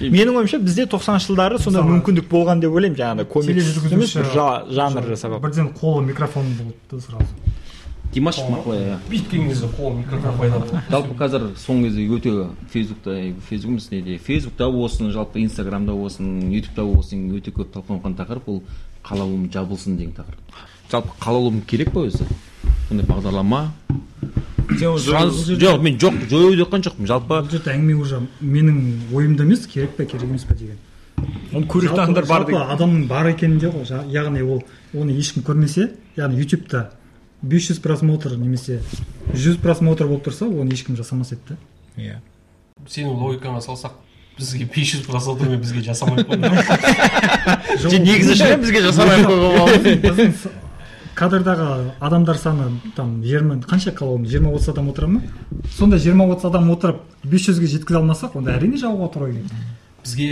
Менің 0.00 0.40
ойымша 0.40 0.58
бізде 0.58 0.86
тоқсаныншы 0.90 1.30
жылдары 1.30 1.60
сондай 1.62 1.86
мүмкіндік 1.86 2.26
болған 2.26 2.60
деп 2.64 2.74
ойлаймын. 2.74 2.98
Жаңағыдай 2.98 3.28
комикс 3.30 3.92
емес 3.92 4.16
бір 4.18 4.32
жанр 4.74 5.06
жасап 5.12 5.36
алып. 5.36 5.46
бірден 5.46 5.70
қолы 5.78 6.02
микрофон 6.08 6.50
болды 6.58 7.00
сразу. 7.04 7.26
Димаш 8.12 8.40
мақұл 8.40 8.74
иә. 8.74 8.98
Бүйткен 9.10 9.48
кезде 9.48 9.70
қол 9.78 9.94
микрофон 9.98 10.38
пайда 10.40 10.58
болды. 10.58 10.82
Жалпы 10.90 11.14
қазір 11.20 11.46
соңғы 11.60 11.90
кезде 11.90 12.06
өте 12.16 12.34
фейсбукта 12.72 13.16
фейсбук 13.48 13.70
емес 13.70 13.90
неде 13.90 14.18
фейсбукта 14.18 14.70
болсын 14.70 15.12
жалпы 15.12 15.42
инстаграмда 15.42 15.92
болсын 15.92 16.50
ютубта 16.50 16.82
болсын 16.86 17.28
өте 17.36 17.52
көп 17.52 17.74
талқыланған 17.74 18.16
тақырып 18.16 18.48
ол 18.48 18.62
қалаулым 19.04 19.50
жабылсын 19.52 19.98
деген 19.98 20.14
тақырып. 20.16 20.60
Жалпы 20.90 21.18
қалаулым 21.20 21.60
керек 21.66 21.92
па 21.92 22.06
өзі? 22.06 22.24
Сондай 22.88 23.06
бағдарлама 23.06 23.60
Сұраныс- 24.76 25.46
жоқ 25.60 25.80
мен 25.82 25.96
жоқ 25.98 26.14
жою 26.28 26.56
деп 26.56 26.66
жатқан 26.66 26.82
жоқпын. 26.84 27.06
Жалпы 27.06 27.38
бұл 27.38 27.50
жерде 27.50 27.70
әңгіме 27.72 27.94
уже 28.02 28.18
менің 28.42 28.78
ойымда 29.14 29.44
емес 29.46 29.66
керек 29.66 29.96
па 29.96 30.04
керек 30.04 30.24
емес 30.26 30.44
па 30.44 30.54
деген. 30.54 30.76
Оны 31.52 31.66
көретін 31.66 32.02
адамдар 32.02 32.26
бар 32.26 32.44
деген. 32.44 32.62
адамның 32.74 33.06
бар 33.08 33.26
екенінде 33.30 33.70
ғой 33.70 33.84
яғни 34.12 34.42
ол 34.42 34.64
оны 34.94 35.14
ешкім 35.16 35.42
көрмесе 35.46 35.92
яғни 36.16 36.42
ютубта 36.42 36.90
500 37.42 37.80
просмотр 37.80 38.36
немесе 38.36 38.80
100 39.32 39.58
просмотр 39.62 40.06
болып 40.06 40.26
тұрса 40.26 40.44
оны 40.50 40.72
ешкім 40.74 40.96
жасамас 40.96 41.32
еді 41.32 41.40
да 41.48 41.56
иә. 41.96 42.16
Сенің 42.88 43.16
логикаңа 43.16 43.60
салсақ 43.62 43.92
бізге 44.36 44.66
500 44.66 45.06
просмотрмен 45.06 45.60
бізге 45.60 45.80
жасамай 45.82 46.24
ақ 46.24 46.28
қойды 46.34 47.88
Же, 47.88 47.98
негізі 47.98 48.34
ше 48.36 48.56
бізге 48.60 48.82
жасамай 48.82 49.22
ақ 49.22 49.30
қойған 49.30 50.65
кадрдағы 51.16 51.92
адамдар 52.00 52.36
саны 52.38 52.64
там 52.96 53.22
жиырма 53.24 53.54
қанша 53.64 53.90
қалауым 53.96 54.26
жиырма 54.28 54.52
отыз 54.54 54.68
адам 54.74 54.88
отыра 54.92 55.08
ма? 55.08 55.20
Сонда 55.78 55.96
жиырма 55.98 56.24
отыз 56.30 56.44
адам 56.50 56.70
отырып 56.74 56.98
бес 57.24 57.42
жүзге 57.48 57.66
жеткізе 57.72 57.98
алмасақ 58.02 58.32
онда 58.40 58.50
әрине 58.56 58.76
жабуға 58.80 59.08
тура 59.14 59.26
келеді 59.32 59.50
бізге 60.06 60.28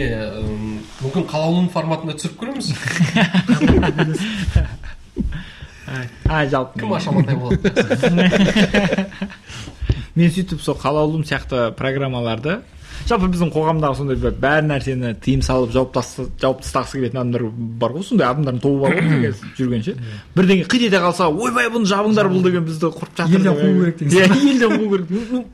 мүмкін 1.02 1.24
қалаулым 1.30 1.68
форматында 1.74 2.14
түсіріп 2.20 2.36
көреміз? 2.44 2.66
А 6.24 6.46
жалпы. 6.48 6.80
Кім 6.80 6.92
ашаматай 6.96 7.36
болады? 7.36 7.70
мен 10.14 10.30
сөйтіп 10.30 10.60
сол 10.62 10.78
қалаулым 10.78 11.24
сияқты 11.26 11.70
программаларды 11.78 12.60
жалпы 13.08 13.28
біздің 13.32 13.50
қоғамдағы 13.52 13.98
сондай 13.98 14.18
бір 14.20 14.36
бәр 14.40 14.62
нәрсені 14.68 15.14
тыйым 15.24 15.42
салып 15.44 15.72
жауып 15.74 15.96
жауып 16.40 16.60
тастағысы 16.62 17.00
келетін 17.00 17.20
адамдар 17.20 17.46
бар 17.82 17.96
ғой 17.96 18.06
сондай 18.06 18.28
адамдардың 18.30 18.62
тобы 18.62 18.80
бар 18.84 18.94
ғой 18.94 19.08
бізде 19.08 19.32
қазір 19.32 19.50
жүргенше 19.58 19.96
бірдеңе 20.36 20.68
қит 20.70 20.86
ете 20.88 21.00
қалса 21.02 21.28
ойбай 21.28 21.68
бұны 21.74 21.90
жабыңдар 21.90 22.30
бұл 22.32 22.46
деген 22.46 22.68
бізді 22.68 22.92
құрып 22.94 23.18
жатыр 23.18 23.40
Елден 23.40 23.50
деп. 23.50 23.64
қуу 23.64 23.72
керек 23.80 23.98
деген 23.98 24.14
иә 24.14 24.52
елден 24.52 24.76
қуу 24.78 24.88
керек. 24.94 25.52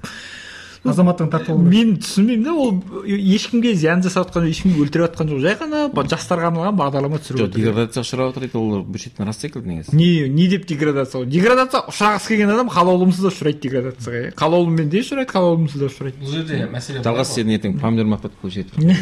Ну, 0.80 0.94
азаматтығын 0.94 1.28
тартып 1.28 1.50
алу 1.52 1.60
мен 1.60 1.90
түсінбеймін 2.00 2.44
да 2.46 2.52
ол 2.56 2.70
ешкімге 3.04 3.74
зиян 3.76 4.00
жасап 4.00 4.30
жатқан 4.30 4.46
ешкімді 4.48 4.80
өлтіріп 4.80 5.10
жатқан 5.10 5.28
жоқ. 5.28 5.40
Жай 5.44 5.56
ғана 5.60 5.80
жастарға 6.08 6.48
арналған 6.48 6.78
бағдарлама 6.78 7.18
түсіріп 7.20 7.36
жоқ 7.42 7.50
отыр. 7.50 7.60
деградацияға 7.60 8.06
ұшырап 8.06 8.30
отыр 8.32 8.46
дейді 8.46 8.56
ол 8.62 8.80
бір 8.88 9.02
шеттен 9.04 9.28
рас 9.28 9.36
секілді 9.44 9.68
негізі. 9.74 9.92
Не 9.92 10.28
не 10.32 10.46
деп 10.48 10.64
деградация? 10.70 11.26
Деградация 11.28 11.82
ұшырағысы 11.92 12.32
келген 12.32 12.54
адам 12.54 12.72
қалаулымсыз 12.72 13.26
да 13.26 13.28
ұшырайды 13.28 13.60
деградацияға 13.66 14.22
иә. 14.24 14.32
Қалаулымен 14.40 14.88
де 14.88 15.04
ұшырайды 15.04 15.28
қалаулымсыз 15.34 15.84
да 15.84 15.90
ұшырайды. 15.92 16.16
Бұл 16.24 16.32
жерде 16.32 16.62
мәселе 16.72 17.04
жалғас 17.04 17.34
сені 17.36 17.58
ертең 17.60 17.76
помидор 17.80 18.08
мақпат 18.16 18.40
көшеді 18.40 18.96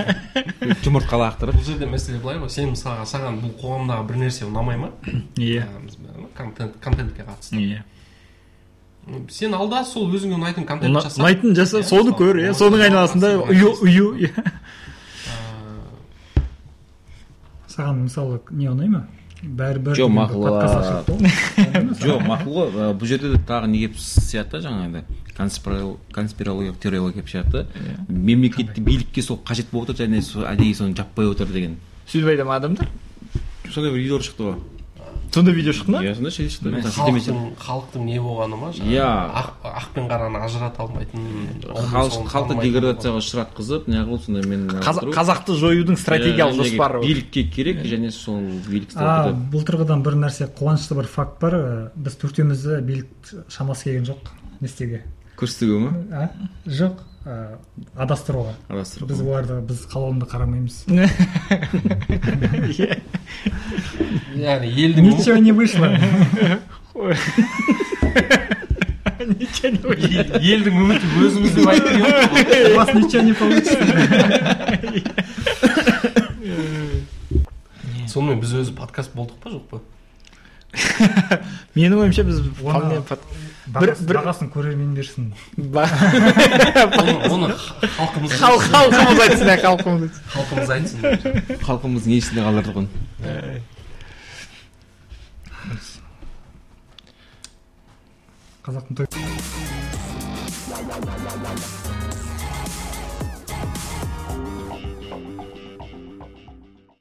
жұмыртқа 0.84 1.20
лақтырып 1.20 1.56
бұл 1.60 1.66
жерде 1.68 1.88
мәселе 1.90 2.20
былай 2.22 2.40
ғой. 2.40 2.48
Сен 2.52 2.72
мысалға 2.72 3.04
саған 3.08 3.40
бұл 3.44 3.52
қоғамдағы 3.60 4.06
бір 4.08 4.20
нәрсе 4.24 4.46
ұнамай 4.48 4.78
ма? 4.80 4.92
Иә. 5.36 5.66
Ма, 6.16 6.28
контент 6.36 6.76
контентке 6.80 7.24
қатысты. 7.28 7.60
Иә. 7.60 7.82
Сен 9.30 9.54
алда 9.54 9.84
сол 9.84 10.10
өзіңе 10.14 10.36
ұнайтын 10.38 10.66
контент 10.68 10.94
жаса 11.02 11.20
ұнайтын 11.22 11.54
жаса 11.58 11.80
Иә, 11.80 11.88
соны 11.88 12.12
көр 12.16 12.40
иә 12.42 12.50
оны 12.52 12.58
соның 12.58 12.84
айналасында 12.88 13.32
ұю 13.50 13.72
ұю 13.86 14.10
иә. 14.26 14.44
Саған 17.70 18.04
мысалы 18.06 18.40
не 18.50 18.68
ұнай 18.70 18.90
ма? 18.92 19.06
Бәрібір 19.40 19.96
Жоқ, 19.96 20.10
мақұл, 20.12 20.42
жоқ 22.02 22.24
мақұл 22.28 22.56
ғой 22.58 22.90
бұл 23.00 23.08
жерде 23.08 23.30
де 23.32 23.38
тағы 23.48 23.70
не 23.72 23.78
келіп 23.86 23.96
сияды 23.96 24.58
да 24.58 24.60
жаңағыдай? 24.66 25.04
Конспирологиялық 26.12 26.76
теориялар 26.82 27.14
келіп 27.16 27.30
шығады 27.32 27.62
да? 27.62 27.84
Мемлекетті 28.08 28.84
билікке 28.84 29.24
сол 29.24 29.40
қажет 29.40 29.72
болып 29.72 29.94
отыр 29.94 30.04
және 30.04 30.20
сол 30.26 30.44
әдейі 30.44 30.76
соны 30.76 30.92
жаппай 30.98 31.30
отыр 31.30 31.48
деген. 31.54 31.78
Сөйтіп 32.10 32.34
айта 32.34 32.44
ма 32.44 32.58
адамдар? 32.60 32.90
Сондай 33.70 33.94
бір 33.94 34.02
видеолар 34.02 34.26
шықты 34.28 34.50
ғой. 34.50 34.60
Сондай 35.34 35.54
видео 35.54 35.72
шықты 35.72 35.90
ма? 35.92 35.98
Иә 36.02 36.14
сондай 36.14 36.32
халықтың 36.82 37.54
халықтың 37.60 38.04
не 38.04 38.18
болғаны 38.20 38.56
ма? 38.60 38.68
Жаңағы 38.74 38.90
Иә. 38.90 39.06
ақ, 39.62 39.84
пен 39.94 40.04
қараны 40.10 40.38
ажырата 40.44 40.82
алмайтын 40.82 41.20
халық 41.90 42.12
халықты 42.32 42.54
деградацияға 42.64 43.18
ұшыратқызып 43.22 43.82
неғылып 43.92 44.22
сондай 44.26 44.44
мен 44.50 44.60
Қаза- 44.70 45.04
қазақты 45.14 45.52
жоюдың 45.60 45.96
стратегиялық 46.00 46.56
жоспары 46.62 46.94
бар. 47.00 47.06
билікке 47.06 47.42
керек 47.50 47.76
және 47.84 48.10
сол 48.10 48.40
билік 48.68 48.90
бұл 48.94 49.62
тұрғыдан 49.64 50.02
бір 50.02 50.14
нәрсе 50.24 50.44
қуанышты 50.58 50.94
бір 50.98 51.06
факт 51.06 51.40
бар. 51.40 51.52
Біз 51.96 52.14
төртеумізді 52.16 52.80
билік 52.82 53.08
шамасы 53.48 53.84
келген 53.84 54.04
жоқ. 54.10 54.18
Не 54.60 54.66
істеуге? 54.68 55.02
Көрсетуге 55.38 55.78
ма? 55.78 55.90
А? 56.12 56.28
Жоқ. 56.66 56.92
Ә, 57.20 57.60
адастыруға. 58.00 58.54
Біз 58.72 59.20
оларды 59.20 59.60
біз 59.60 59.82
қалауымды 59.92 60.24
қарамаймыз. 60.24 60.88
яғни 64.36 64.68
елдің 64.86 65.02
ничего 65.10 65.36
не 65.38 65.52
вышло. 65.52 65.86
Ничего 69.20 69.68
не 69.68 69.78
вышло. 69.84 70.38
елдің 70.40 70.74
үміті 70.80 71.06
өзіңіз 71.20 71.52
деп 71.58 71.68
айтып 71.68 71.92
у 72.00 72.76
вас 72.78 72.90
ничего 72.94 73.22
не 73.22 73.32
получится. 73.36 73.76
Сонымен 78.10 78.40
біз 78.42 78.52
өзі 78.62 78.72
подкаст 78.74 79.12
болдық 79.14 79.36
па 79.42 79.48
жоқ 79.52 79.64
па 79.70 79.78
менің 81.76 81.98
ойымша 82.04 82.24
біз 82.26 82.40
Оны- 82.62 83.02
бағасын, 83.70 84.48
көрермен 84.50 84.94
берсін 84.96 85.32
оны, 85.58 87.14
оны 87.30 87.48
халқымыз 87.98 88.30
хал- 88.40 88.62
халқымыз 88.66 89.20
айтсын 89.26 89.48
халқымыз 89.62 90.02
айтсын 90.06 90.24
халқымыз 90.34 90.70
айтсын 90.76 91.00
халқымыздың 91.66 92.12
есінде 92.16 92.40
қалар 92.46 92.64
тұғын 92.70 92.86
қазақтың 98.69 98.95
той 98.95 99.07